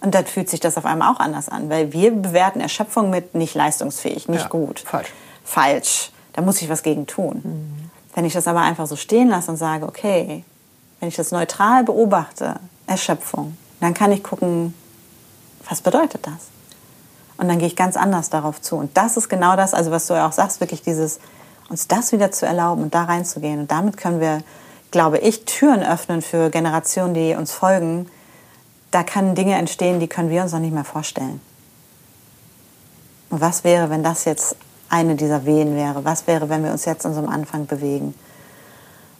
Und 0.00 0.14
dann 0.14 0.26
fühlt 0.26 0.48
sich 0.48 0.60
das 0.60 0.76
auf 0.76 0.86
einmal 0.86 1.12
auch 1.12 1.20
anders 1.20 1.48
an, 1.48 1.68
weil 1.68 1.92
wir 1.92 2.10
bewerten 2.10 2.60
Erschöpfung 2.60 3.10
mit 3.10 3.34
nicht 3.34 3.54
leistungsfähig, 3.54 4.28
nicht 4.28 4.42
ja, 4.42 4.48
gut. 4.48 4.80
Falsch. 4.80 5.12
Falsch. 5.44 6.10
Da 6.32 6.42
muss 6.42 6.60
ich 6.62 6.68
was 6.68 6.82
gegen 6.82 7.06
tun. 7.06 7.40
Mhm. 7.44 7.90
Wenn 8.14 8.24
ich 8.24 8.32
das 8.32 8.46
aber 8.46 8.60
einfach 8.60 8.86
so 8.86 8.96
stehen 8.96 9.28
lasse 9.28 9.50
und 9.50 9.56
sage, 9.56 9.86
okay, 9.86 10.44
wenn 11.00 11.08
ich 11.08 11.16
das 11.16 11.32
neutral 11.32 11.84
beobachte, 11.84 12.56
Erschöpfung, 12.86 13.56
dann 13.80 13.94
kann 13.94 14.12
ich 14.12 14.22
gucken, 14.22 14.74
was 15.68 15.80
bedeutet 15.80 16.26
das? 16.26 16.48
Und 17.38 17.48
dann 17.48 17.58
gehe 17.58 17.68
ich 17.68 17.76
ganz 17.76 17.96
anders 17.96 18.30
darauf 18.30 18.60
zu. 18.60 18.76
Und 18.76 18.96
das 18.96 19.16
ist 19.16 19.28
genau 19.28 19.56
das, 19.56 19.74
also 19.74 19.90
was 19.90 20.06
du 20.06 20.14
ja 20.14 20.26
auch 20.26 20.32
sagst, 20.32 20.60
wirklich 20.60 20.82
dieses, 20.82 21.18
uns 21.68 21.86
das 21.86 22.12
wieder 22.12 22.32
zu 22.32 22.46
erlauben 22.46 22.82
und 22.82 22.94
da 22.94 23.04
reinzugehen. 23.04 23.60
Und 23.60 23.70
damit 23.70 23.96
können 23.96 24.20
wir 24.20 24.42
glaube 24.90 25.18
ich, 25.18 25.44
Türen 25.44 25.82
öffnen 25.82 26.22
für 26.22 26.50
Generationen, 26.50 27.14
die 27.14 27.34
uns 27.34 27.52
folgen. 27.52 28.08
Da 28.90 29.02
können 29.02 29.34
Dinge 29.34 29.54
entstehen, 29.56 30.00
die 30.00 30.08
können 30.08 30.30
wir 30.30 30.42
uns 30.42 30.52
noch 30.52 30.60
nicht 30.60 30.72
mehr 30.72 30.84
vorstellen. 30.84 31.40
Und 33.28 33.40
was 33.40 33.64
wäre, 33.64 33.90
wenn 33.90 34.02
das 34.02 34.24
jetzt 34.24 34.56
eine 34.88 35.16
dieser 35.16 35.44
Wehen 35.44 35.74
wäre? 35.74 36.04
Was 36.04 36.26
wäre, 36.26 36.48
wenn 36.48 36.64
wir 36.64 36.70
uns 36.70 36.84
jetzt 36.84 37.04
an 37.04 37.12
so 37.12 37.18
einem 37.18 37.28
Anfang 37.28 37.66
bewegen? 37.66 38.14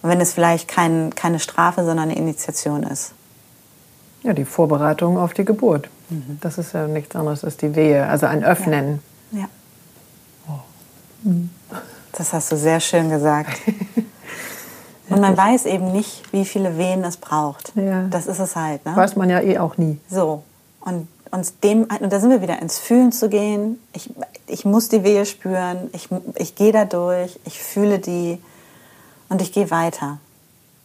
Und 0.03 0.11
wenn 0.11 0.21
es 0.21 0.33
vielleicht 0.33 0.69
kein, 0.69 1.15
keine 1.15 1.41
Strafe, 1.41 1.85
sondern 1.85 2.11
eine 2.11 2.17
Initiation 2.17 2.85
ist? 2.85 3.13
Ja, 4.23 4.33
die 4.33 4.45
Vorbereitung 4.45 5.19
auf 5.19 5.35
die 5.35 5.45
Geburt. 5.45 5.91
Mhm. 6.09 6.39
Das 6.41 6.59
ist 6.59 6.73
ja 6.73 6.87
nichts 6.87 7.17
anderes 7.17 7.45
als 7.45 7.57
die 7.57 7.75
Wehe, 7.75 8.07
also 8.07 8.27
ein 8.27 8.45
Öffnen. 8.45 9.01
Ja. 9.33 9.41
ja. 9.41 9.49
Oh. 10.49 11.31
Das 12.13 12.33
hast 12.33 12.53
du 12.53 12.57
sehr 12.57 12.81
schön 12.81 13.11
gesagt. 13.11 13.59
Und 15.09 15.21
man 15.21 15.37
weiß 15.37 15.67
eben 15.67 15.93
nicht, 15.93 16.33
wie 16.33 16.45
viele 16.45 16.79
Wehen 16.79 17.05
es 17.05 17.17
braucht. 17.17 17.73
Ja. 17.77 18.09
Das 18.11 18.27
ist 18.27 18.41
es 18.41 18.57
halt. 18.57 18.85
Ne? 18.85 18.97
Weiß 18.97 19.17
man 19.17 19.31
ja 19.31 19.41
eh 19.41 19.59
auch 19.59 19.79
nie. 19.79 19.99
So. 20.11 20.43
Und, 20.81 21.07
und, 21.31 21.65
dem, 21.65 21.85
und 21.85 22.13
da 22.13 22.19
sind 22.19 22.31
wir 22.31 22.43
wieder, 22.43 22.61
ins 22.61 22.79
Fühlen 22.79 23.13
zu 23.13 23.29
gehen. 23.29 23.79
Ich, 23.93 24.13
ich 24.49 24.65
muss 24.65 24.89
die 24.89 25.05
Wehe 25.05 25.25
spüren. 25.25 25.91
Ich, 25.93 26.09
ich 26.35 26.57
gehe 26.57 26.73
da 26.73 26.85
durch. 26.85 27.39
Ich 27.45 27.61
fühle 27.61 27.99
die. 27.99 28.39
Und 29.29 29.43
ich 29.43 29.53
gehe 29.53 29.71
weiter. 29.71 30.19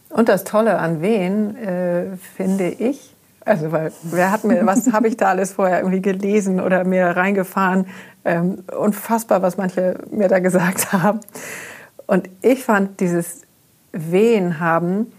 Und 0.08 0.28
das 0.28 0.44
Tolle 0.44 0.78
an 0.78 1.00
Wehen, 1.00 1.56
äh, 1.56 2.16
finde 2.36 2.68
ich, 2.68 3.14
also 3.44 3.72
weil 3.72 3.92
wer 4.02 4.30
hat 4.30 4.44
mir, 4.44 4.64
was 4.66 4.92
habe 4.92 5.08
ich 5.08 5.16
da 5.16 5.28
alles 5.28 5.52
vorher 5.52 5.78
irgendwie 5.78 6.02
gelesen 6.02 6.60
oder 6.60 6.84
mir 6.84 7.06
reingefahren? 7.08 7.86
Ähm, 8.24 8.64
unfassbar, 8.76 9.42
was 9.42 9.56
manche 9.56 9.98
mir 10.10 10.28
da 10.28 10.38
gesagt 10.38 10.92
haben. 10.92 11.20
Und 12.06 12.28
ich 12.40 12.64
fand 12.64 13.00
dieses 13.00 13.42
Wehen 13.92 14.60
haben, 14.60 15.12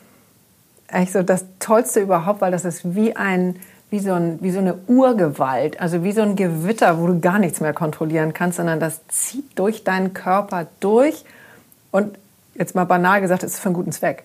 eigentlich 0.87 1.11
so 1.11 1.23
das 1.23 1.45
Tollste 1.59 2.01
überhaupt, 2.01 2.41
weil 2.41 2.51
das 2.51 2.65
ist 2.65 2.95
wie 2.95 3.15
ein 3.15 3.55
wie 3.93 3.99
so, 3.99 4.13
ein, 4.13 4.39
wie 4.41 4.49
so 4.49 4.57
eine 4.57 4.73
Urgewalt, 4.87 5.79
also 5.79 6.03
wie 6.03 6.13
so 6.13 6.23
ein 6.23 6.35
Gewitter, 6.35 6.99
wo 6.99 7.05
du 7.05 7.19
gar 7.19 7.37
nichts 7.37 7.61
mehr 7.61 7.73
kontrollieren 7.73 8.33
kannst, 8.33 8.57
sondern 8.57 8.79
das 8.79 9.01
zieht 9.07 9.45
durch 9.53 9.83
deinen 9.83 10.15
Körper 10.15 10.65
durch 10.79 11.23
und 11.91 12.17
jetzt 12.55 12.73
mal 12.73 12.85
banal 12.85 13.21
gesagt, 13.21 13.43
ist 13.43 13.59
für 13.59 13.67
einen 13.67 13.75
guten 13.75 13.91
Zweck. 13.91 14.23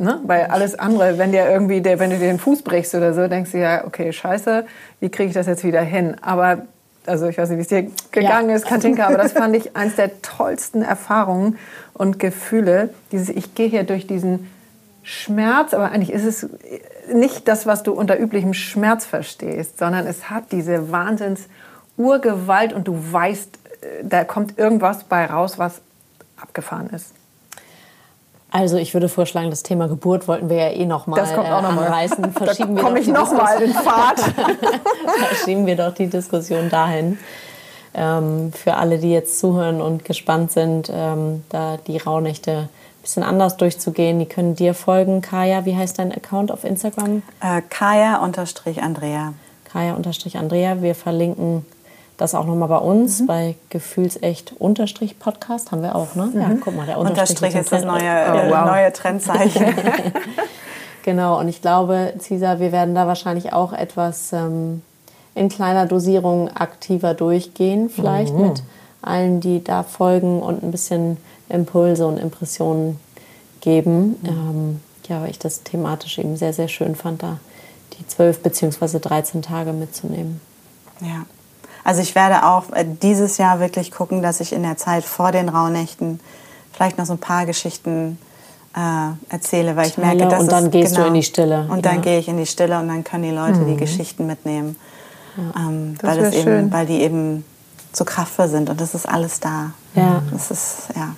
Ne? 0.00 0.20
Weil 0.22 0.44
alles 0.44 0.78
andere, 0.78 1.18
wenn 1.18 1.32
dir 1.32 1.50
irgendwie, 1.50 1.80
der, 1.80 1.98
wenn 1.98 2.10
du 2.10 2.18
dir 2.18 2.28
den 2.28 2.38
Fuß 2.38 2.62
brichst 2.62 2.94
oder 2.94 3.14
so, 3.14 3.26
denkst 3.26 3.50
du 3.50 3.58
ja, 3.58 3.84
okay, 3.84 4.12
scheiße, 4.12 4.64
wie 5.00 5.08
kriege 5.08 5.30
ich 5.30 5.34
das 5.34 5.48
jetzt 5.48 5.64
wieder 5.64 5.80
hin? 5.80 6.14
Aber, 6.22 6.62
also 7.04 7.26
ich 7.26 7.36
weiß 7.36 7.48
nicht, 7.50 7.58
wie 7.58 7.62
es 7.62 7.68
dir 7.68 7.90
gegangen 8.12 8.50
ja. 8.50 8.54
ist, 8.54 8.64
Katinka, 8.64 9.08
aber 9.08 9.16
das 9.16 9.32
fand 9.32 9.56
ich 9.56 9.74
eines 9.76 9.96
der 9.96 10.22
tollsten 10.22 10.82
Erfahrungen 10.82 11.58
und 11.94 12.20
Gefühle. 12.20 12.90
Dieses, 13.10 13.28
ich 13.28 13.56
gehe 13.56 13.68
hier 13.68 13.82
durch 13.82 14.06
diesen 14.06 14.48
Schmerz, 15.02 15.74
aber 15.74 15.90
eigentlich 15.90 16.12
ist 16.12 16.24
es 16.24 16.48
nicht 17.12 17.48
das, 17.48 17.66
was 17.66 17.82
du 17.82 17.92
unter 17.92 18.16
üblichem 18.20 18.54
Schmerz 18.54 19.04
verstehst, 19.04 19.78
sondern 19.78 20.06
es 20.06 20.30
hat 20.30 20.52
diese 20.52 20.92
Wahnsinns-Urgewalt 20.92 22.72
und 22.72 22.86
du 22.86 22.94
weißt, 23.12 23.50
äh, 23.80 23.86
da 24.04 24.22
kommt 24.22 24.58
irgendwas 24.58 25.02
bei 25.02 25.26
raus, 25.26 25.58
was 25.58 25.80
abgefahren 26.36 26.88
ist. 26.90 27.17
Also 28.50 28.76
ich 28.76 28.94
würde 28.94 29.08
vorschlagen, 29.08 29.50
das 29.50 29.62
Thema 29.62 29.88
Geburt 29.88 30.26
wollten 30.26 30.48
wir 30.48 30.56
ja 30.56 30.70
eh 30.70 30.86
noch 30.86 31.06
mal 31.06 31.16
das 31.16 31.34
kommt 31.34 31.48
auch 31.48 31.62
noch 31.62 31.76
äh, 31.76 31.80
anreißen. 31.80 32.32
Verschieben 32.32 32.76
da 32.76 32.82
komme 32.82 33.00
ich 33.00 33.06
noch 33.06 33.30
mal 33.32 33.60
in 33.60 33.72
Fahrt. 33.74 34.20
Verschieben 35.28 35.66
wir 35.66 35.76
doch 35.76 35.92
die 35.92 36.06
Diskussion 36.06 36.70
dahin 36.70 37.18
ähm, 37.94 38.52
für 38.52 38.74
alle, 38.74 38.98
die 38.98 39.10
jetzt 39.10 39.38
zuhören 39.38 39.80
und 39.82 40.04
gespannt 40.04 40.52
sind, 40.52 40.90
ähm, 40.92 41.44
da 41.50 41.76
die 41.86 41.98
Rauhnächte 41.98 42.52
ein 42.52 43.02
bisschen 43.02 43.22
anders 43.22 43.56
durchzugehen. 43.56 44.18
Die 44.18 44.26
können 44.26 44.54
dir 44.54 44.72
folgen. 44.74 45.20
Kaya, 45.20 45.64
wie 45.64 45.76
heißt 45.76 45.98
dein 45.98 46.12
Account 46.12 46.50
auf 46.50 46.64
Instagram? 46.64 47.22
Äh, 47.40 47.62
Kaya-Andrea. 47.68 49.34
Kaya-Andrea. 49.70 50.82
Wir 50.82 50.94
verlinken 50.94 51.66
das 52.18 52.34
auch 52.34 52.44
nochmal 52.44 52.68
bei 52.68 52.78
uns, 52.78 53.20
mhm. 53.20 53.26
bei 53.26 53.54
Gefühlsecht-Podcast 53.70 55.72
haben 55.72 55.82
wir 55.82 55.94
auch, 55.94 56.14
ne? 56.16 56.26
Mhm. 56.26 56.40
Ja, 56.40 56.50
guck 56.60 56.76
mal, 56.76 56.84
der 56.84 56.98
Unterstrich, 56.98 57.54
Unterstrich 57.54 57.54
ist 57.54 57.72
das 57.72 57.84
neue, 57.84 58.02
oh, 58.02 58.50
wow. 58.50 58.66
neue 58.66 58.92
Trendzeichen. 58.92 59.64
genau, 61.04 61.38
und 61.38 61.48
ich 61.48 61.62
glaube, 61.62 62.12
Cesar, 62.18 62.60
wir 62.60 62.72
werden 62.72 62.94
da 62.94 63.06
wahrscheinlich 63.06 63.52
auch 63.52 63.72
etwas 63.72 64.32
ähm, 64.32 64.82
in 65.36 65.48
kleiner 65.48 65.86
Dosierung 65.86 66.50
aktiver 66.54 67.14
durchgehen, 67.14 67.88
vielleicht 67.88 68.34
mhm. 68.34 68.48
mit 68.48 68.62
allen, 69.00 69.40
die 69.40 69.62
da 69.62 69.84
folgen 69.84 70.42
und 70.42 70.64
ein 70.64 70.72
bisschen 70.72 71.18
Impulse 71.48 72.04
und 72.04 72.18
Impressionen 72.18 72.98
geben. 73.60 74.18
Mhm. 74.22 74.28
Ähm, 74.28 74.80
ja, 75.08 75.22
weil 75.22 75.30
ich 75.30 75.38
das 75.38 75.62
thematisch 75.62 76.18
eben 76.18 76.36
sehr, 76.36 76.52
sehr 76.52 76.68
schön 76.68 76.96
fand, 76.96 77.22
da 77.22 77.38
die 77.96 78.06
zwölf 78.08 78.40
bzw. 78.40 78.98
13 78.98 79.42
Tage 79.42 79.72
mitzunehmen. 79.72 80.40
Ja. 81.00 81.24
Also 81.88 82.02
ich 82.02 82.14
werde 82.14 82.44
auch 82.44 82.70
äh, 82.74 82.84
dieses 82.84 83.38
Jahr 83.38 83.60
wirklich 83.60 83.90
gucken, 83.90 84.20
dass 84.20 84.40
ich 84.40 84.52
in 84.52 84.62
der 84.62 84.76
Zeit 84.76 85.04
vor 85.04 85.32
den 85.32 85.48
Rauhnächten 85.48 86.20
vielleicht 86.70 86.98
noch 86.98 87.06
so 87.06 87.14
ein 87.14 87.18
paar 87.18 87.46
Geschichten 87.46 88.18
äh, 88.76 89.32
erzähle, 89.32 89.74
weil 89.74 89.88
ich 89.88 89.96
merke, 89.96 90.28
dass 90.28 90.38
und 90.38 90.52
dann 90.52 90.66
es, 90.66 90.70
gehst 90.70 90.92
genau, 90.92 91.04
du 91.04 91.08
in 91.08 91.14
die 91.14 91.22
Stille. 91.22 91.66
Und 91.70 91.86
ja. 91.86 91.90
dann 91.90 92.02
gehe 92.02 92.18
ich 92.18 92.28
in 92.28 92.36
die 92.36 92.44
Stille 92.44 92.78
und 92.78 92.88
dann 92.88 93.04
können 93.04 93.22
die 93.22 93.30
Leute 93.30 93.60
mhm. 93.60 93.68
die 93.68 93.76
Geschichten 93.76 94.26
mitnehmen. 94.26 94.76
Ähm, 95.56 95.94
weil, 96.02 96.18
es 96.18 96.34
eben, 96.34 96.70
weil 96.70 96.84
die 96.84 97.00
eben 97.00 97.46
so 97.94 98.04
kraftvoll 98.04 98.48
sind 98.48 98.68
und 98.68 98.78
das 98.78 98.94
ist 98.94 99.08
alles 99.08 99.40
da. 99.40 99.70
Ja. 99.94 100.20
Das 100.30 100.50
ist, 100.50 100.88
ja. 100.94 101.14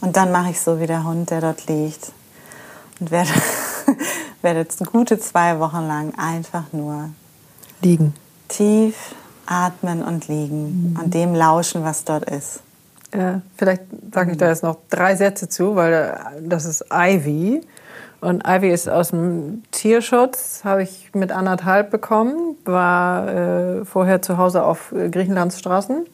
Und 0.00 0.16
dann 0.16 0.30
mache 0.30 0.50
ich 0.50 0.60
so 0.60 0.78
wie 0.78 0.86
der 0.86 1.02
Hund, 1.02 1.28
der 1.30 1.40
dort 1.40 1.66
liegt 1.66 2.12
und 3.00 3.10
werde, 3.10 3.30
werde 4.42 4.60
jetzt 4.60 4.86
gute 4.86 5.18
zwei 5.18 5.58
Wochen 5.58 5.88
lang 5.88 6.14
einfach 6.16 6.66
nur 6.70 7.08
Liegen. 7.80 8.14
Tief 8.52 9.14
atmen 9.46 10.02
und 10.02 10.28
liegen 10.28 10.96
und 11.02 11.12
dem 11.12 11.34
lauschen, 11.34 11.84
was 11.84 12.04
dort 12.04 12.30
ist. 12.30 12.60
Ja, 13.14 13.42
vielleicht 13.56 13.82
sage 14.12 14.32
ich 14.32 14.38
da 14.38 14.48
jetzt 14.48 14.62
noch 14.62 14.78
drei 14.88 15.16
Sätze 15.16 15.48
zu, 15.48 15.76
weil 15.76 15.92
äh, 15.92 16.12
das 16.42 16.64
ist 16.64 16.84
Ivy. 16.90 17.60
Und 18.20 18.44
Ivy 18.46 18.70
ist 18.70 18.88
aus 18.88 19.10
dem 19.10 19.64
Tierschutz, 19.72 20.62
habe 20.64 20.84
ich 20.84 21.10
mit 21.12 21.32
anderthalb 21.32 21.90
bekommen, 21.90 22.56
war 22.64 23.28
äh, 23.28 23.84
vorher 23.84 24.22
zu 24.22 24.38
Hause 24.38 24.62
auf 24.62 24.92
äh, 24.92 25.10
Griechenlands 25.10 25.58
Straßen. 25.58 26.06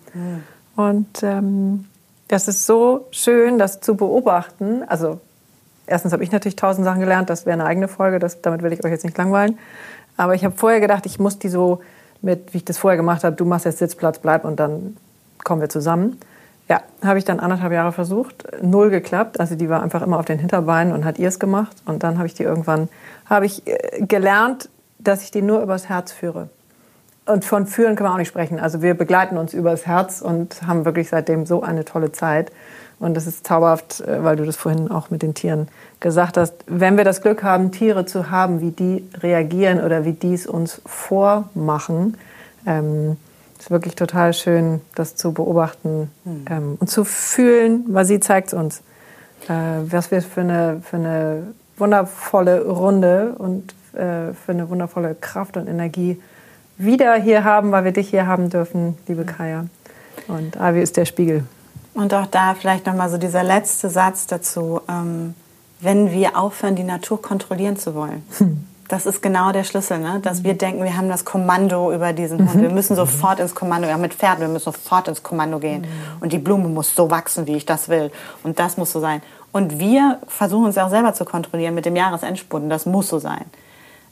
Und 0.75 1.23
ähm, 1.23 1.85
das 2.29 2.49
ist 2.49 2.67
so 2.67 3.07
schön, 3.11 3.59
das 3.59 3.81
zu 3.81 3.95
beobachten. 3.95 4.83
Also 4.87 5.21
erstens 5.87 6.13
habe 6.13 6.25
ich 6.25 6.33
natürlich 6.33 6.57
tausend 6.57 6.85
Sachen 6.85 7.01
gelernt, 7.01 7.31
das 7.31 7.47
wäre 7.47 7.55
eine 7.55 7.67
eigene 7.67 7.89
Folge, 7.89 8.19
das, 8.19 8.41
damit 8.41 8.63
will 8.63 8.73
ich 8.73 8.85
euch 8.85 8.91
jetzt 8.91 9.05
nicht 9.05 9.19
langweilen. 9.19 9.59
Aber 10.17 10.35
ich 10.35 10.45
habe 10.45 10.57
vorher 10.57 10.81
gedacht, 10.81 11.07
ich 11.07 11.19
muss 11.19 11.39
die 11.39 11.49
so 11.49 11.81
mit, 12.23 12.53
wie 12.53 12.59
ich 12.59 12.65
das 12.65 12.79
vorher 12.79 12.97
gemacht 12.97 13.25
habe, 13.25 13.37
du 13.37 13.45
machst 13.45 13.65
jetzt 13.65 13.79
Sitzplatz, 13.79 14.19
bleib 14.19 14.45
und 14.45 14.59
dann 14.59 14.97
kommen 15.45 15.61
wir 15.61 15.69
zusammen. 15.69 16.19
Ja, 16.69 16.83
habe 17.03 17.19
ich 17.19 17.25
dann 17.25 17.41
anderthalb 17.41 17.73
Jahre 17.73 17.93
versucht, 17.93 18.47
null 18.61 18.91
geklappt. 18.91 19.41
Also 19.41 19.55
die 19.55 19.71
war 19.71 19.83
einfach 19.83 20.03
immer 20.03 20.19
auf 20.19 20.27
den 20.27 20.39
Hinterbeinen 20.39 20.93
und 20.93 21.05
hat 21.05 21.19
ihr 21.19 21.29
es 21.29 21.39
gemacht. 21.39 21.75
Und 21.87 22.03
dann 22.03 22.19
habe 22.19 22.27
ich 22.27 22.35
die 22.35 22.43
irgendwann, 22.43 22.89
habe 23.25 23.47
ich 23.47 23.67
äh, 23.67 24.03
gelernt, 24.03 24.69
dass 24.99 25.23
ich 25.23 25.31
die 25.31 25.41
nur 25.41 25.63
übers 25.63 25.89
Herz 25.89 26.13
führe. 26.13 26.51
Und 27.25 27.45
von 27.45 27.67
führen 27.67 27.97
können 27.97 28.09
wir 28.09 28.13
auch 28.13 28.19
nicht 28.19 28.29
sprechen. 28.29 28.59
Also 28.59 28.83
wir 28.83 28.95
begleiten 28.95 29.39
uns 29.39 29.55
übers 29.55 29.87
Herz 29.87 30.21
und 30.21 30.67
haben 30.67 30.85
wirklich 30.85 31.09
seitdem 31.09 31.47
so 31.47 31.63
eine 31.63 31.85
tolle 31.85 32.13
Zeit. 32.13 32.53
Und 33.01 33.15
das 33.15 33.27
ist 33.27 33.47
zauberhaft, 33.47 34.01
äh, 34.01 34.25
weil 34.25 34.37
du 34.37 34.45
das 34.45 34.57
vorhin 34.57 34.91
auch 34.91 35.11
mit 35.11 35.23
den 35.23 35.35
Tieren 35.35 35.69
gesagt 36.01 36.37
hast. 36.37 36.55
Wenn 36.67 36.97
wir 36.97 37.05
das 37.05 37.23
Glück 37.23 37.43
haben, 37.43 37.71
Tiere 37.71 38.07
zu 38.07 38.31
haben, 38.31 38.61
wie 38.61 38.71
die 38.71 39.09
reagieren 39.21 39.81
oder 39.81 40.05
wie 40.05 40.13
die 40.13 40.35
es 40.35 40.47
uns 40.47 40.81
vormachen, 40.87 42.17
ähm, 42.67 43.17
ist 43.59 43.71
wirklich 43.71 43.95
total 43.95 44.33
schön, 44.33 44.81
das 44.95 45.17
zu 45.17 45.33
beobachten 45.33 46.11
ähm, 46.49 46.77
und 46.79 46.89
zu 46.89 47.05
fühlen, 47.05 47.85
weil 47.89 48.05
sie 48.05 48.21
zeigt 48.21 48.53
uns, 48.53 48.83
äh, 49.49 49.53
was 49.87 50.11
wir 50.11 50.23
für 50.23 50.43
eine, 50.43 50.81
für 50.83 50.97
eine 50.97 51.43
wundervolle 51.77 52.67
Runde 52.67 53.35
und 53.39 53.75
äh, 53.95 54.33
für 54.35 54.53
eine 54.53 54.69
wundervolle 54.71 55.15
Kraft 55.15 55.57
und 55.57 55.69
Energie 55.69 56.21
wieder 56.77 57.15
hier 57.15 57.45
haben, 57.45 57.73
weil 57.73 57.85
wir 57.85 57.93
dich 57.93 58.11
hier 58.11 58.27
haben 58.27 58.51
dürfen, 58.51 58.97
liebe 59.09 59.25
Kaya. 59.25 59.67
Und 60.29 60.61
Avi 60.61 60.81
ist 60.81 60.97
der 60.97 61.05
Spiegel. 61.05 61.45
Und 61.99 62.15
auch 62.15 62.27
da 62.27 62.55
vielleicht 62.55 62.87
nochmal 62.87 63.11
so 63.11 63.19
dieser 63.19 63.43
letzte 63.43 63.91
Satz 63.91 64.29
dazu, 64.29 64.81
ähm, 64.89 65.35
wenn 65.81 66.13
wir 66.13 66.39
aufhören, 66.39 66.77
die 66.77 66.85
Natur 66.85 67.21
kontrollieren 67.21 67.77
zu 67.77 67.95
wollen. 67.95 68.25
Das 68.87 69.05
ist 69.05 69.21
genau 69.21 69.53
der 69.53 69.65
Schlüssel, 69.65 69.99
ne? 69.99 70.19
dass 70.23 70.45
wir 70.45 70.55
denken, 70.55 70.83
wir 70.83 70.97
haben 70.97 71.11
das 71.11 71.27
Kommando 71.27 71.93
über 71.93 72.15
diesen 72.15 72.39
Hund. 72.39 72.63
Wir 72.63 72.71
müssen 72.71 72.97
sofort 72.97 73.39
ins 73.39 73.55
Kommando, 73.55 73.87
ja 73.87 73.99
mit 73.99 74.15
Pferden, 74.15 74.41
wir 74.41 74.49
müssen 74.49 74.73
sofort 74.73 75.09
ins 75.09 75.23
Kommando 75.23 75.59
gehen. 75.59 75.87
Und 76.21 76.33
die 76.33 76.39
Blume 76.39 76.69
muss 76.69 76.95
so 76.95 77.11
wachsen, 77.11 77.47
wie 77.47 77.57
ich 77.57 77.67
das 77.67 77.91
will. 77.91 78.11
Und 78.45 78.59
das 78.59 78.79
muss 78.79 78.93
so 78.93 79.01
sein. 79.01 79.21
Und 79.53 79.79
wir 79.79 80.21
versuchen 80.27 80.65
uns 80.65 80.79
auch 80.79 80.89
selber 80.89 81.13
zu 81.13 81.27
kontrollieren 81.27 81.75
mit 81.75 81.85
dem 81.85 81.97
Jahresendspurt. 81.97 82.63
Und 82.63 82.71
das 82.71 82.87
muss 82.87 83.09
so 83.09 83.19
sein. 83.19 83.45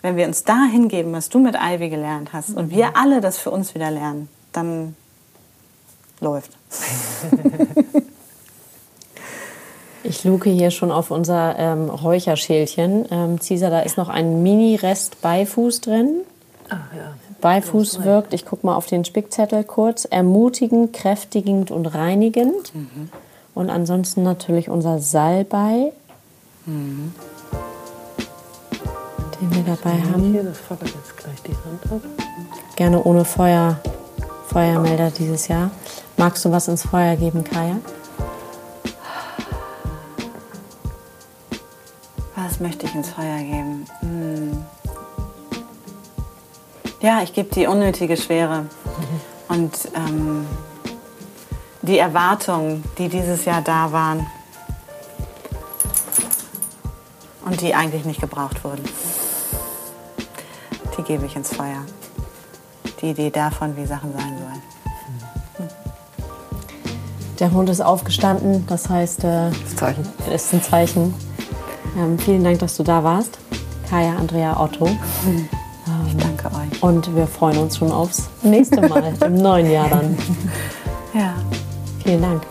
Wenn 0.02 0.16
wir 0.16 0.26
uns 0.26 0.44
da 0.44 0.64
hingeben, 0.70 1.14
was 1.14 1.30
du 1.30 1.38
mit 1.38 1.54
Ivy 1.54 1.88
gelernt 1.88 2.34
hast, 2.34 2.50
und 2.50 2.70
wir 2.70 2.98
alle 2.98 3.22
das 3.22 3.38
für 3.38 3.50
uns 3.50 3.74
wieder 3.74 3.90
lernen, 3.90 4.28
dann 4.52 4.94
läuft. 6.20 6.52
Ich 10.08 10.22
luke 10.22 10.48
hier 10.50 10.70
schon 10.70 10.92
auf 10.92 11.10
unser 11.10 11.58
ähm, 11.58 11.90
Räucherschälchen. 11.90 13.06
Ähm, 13.10 13.40
Cesar, 13.40 13.70
da 13.70 13.80
ist 13.80 13.96
noch 13.96 14.08
ein 14.08 14.40
Mini-Rest 14.42 15.20
Beifuß 15.20 15.80
drin. 15.80 16.20
Beifuß 17.40 18.04
wirkt, 18.04 18.32
ich 18.32 18.44
gucke 18.44 18.66
mal 18.66 18.76
auf 18.76 18.86
den 18.86 19.04
Spickzettel 19.04 19.64
kurz, 19.64 20.04
ermutigend, 20.04 20.92
kräftigend 20.92 21.72
und 21.72 21.86
reinigend. 21.86 22.72
Und 23.54 23.68
ansonsten 23.68 24.22
natürlich 24.22 24.68
unser 24.68 25.00
Salbei, 25.00 25.92
den 26.66 27.12
wir 29.40 29.62
dabei 29.64 30.00
haben. 30.12 30.32
Hier, 30.32 30.44
das 30.44 30.58
fordert 30.58 30.88
jetzt 30.88 31.16
gleich 31.16 31.42
die 31.42 31.50
Hand 31.50 31.82
ab. 31.90 32.00
Gerne 32.76 33.02
ohne 33.02 33.24
Feuer, 33.24 33.80
Feuermelder 34.48 35.10
dieses 35.10 35.48
Jahr. 35.48 35.70
Magst 36.16 36.44
du 36.44 36.50
was 36.50 36.68
ins 36.68 36.82
Feuer 36.82 37.16
geben, 37.16 37.44
Kaya? 37.44 37.76
Was 42.34 42.60
möchte 42.60 42.86
ich 42.86 42.94
ins 42.94 43.10
Feuer 43.10 43.38
geben? 43.38 43.86
Hm. 44.00 44.64
Ja, 47.00 47.22
ich 47.22 47.32
gebe 47.32 47.54
die 47.54 47.66
unnötige 47.66 48.16
Schwere 48.16 48.66
und 49.48 49.72
ähm, 49.94 50.46
die 51.82 51.98
Erwartungen, 51.98 52.82
die 52.98 53.08
dieses 53.08 53.44
Jahr 53.44 53.62
da 53.62 53.92
waren 53.92 54.26
und 57.44 57.60
die 57.60 57.74
eigentlich 57.74 58.04
nicht 58.04 58.20
gebraucht 58.20 58.64
wurden. 58.64 58.84
Die 60.96 61.02
gebe 61.02 61.26
ich 61.26 61.36
ins 61.36 61.54
Feuer. 61.54 61.84
Die 63.00 63.10
Idee 63.10 63.30
davon, 63.30 63.76
wie 63.76 63.86
Sachen 63.86 64.12
sein 64.12 64.32
sollen. 64.38 64.62
Der 67.38 67.52
Hund 67.52 67.68
ist 67.68 67.82
aufgestanden, 67.82 68.66
das 68.66 68.88
heißt, 68.88 69.24
äh, 69.24 69.50
Das 69.50 69.76
Zeichen. 69.76 70.06
ist 70.34 70.54
ein 70.54 70.62
Zeichen. 70.62 71.14
Ähm, 71.98 72.18
vielen 72.18 72.42
Dank, 72.42 72.58
dass 72.60 72.76
du 72.78 72.82
da 72.82 73.04
warst. 73.04 73.38
Kaya 73.90 74.16
Andrea 74.16 74.58
Otto. 74.58 74.88
Ich 76.08 76.16
danke 76.16 76.46
euch. 76.48 76.82
Und 76.82 77.14
wir 77.14 77.26
freuen 77.26 77.58
uns 77.58 77.76
schon 77.76 77.92
aufs 77.92 78.28
nächste 78.42 78.80
Mal 78.88 79.12
im 79.24 79.34
neuen 79.36 79.70
Jahr 79.70 79.88
dann. 79.90 80.16
Ja. 81.12 81.34
Vielen 82.02 82.22
Dank. 82.22 82.42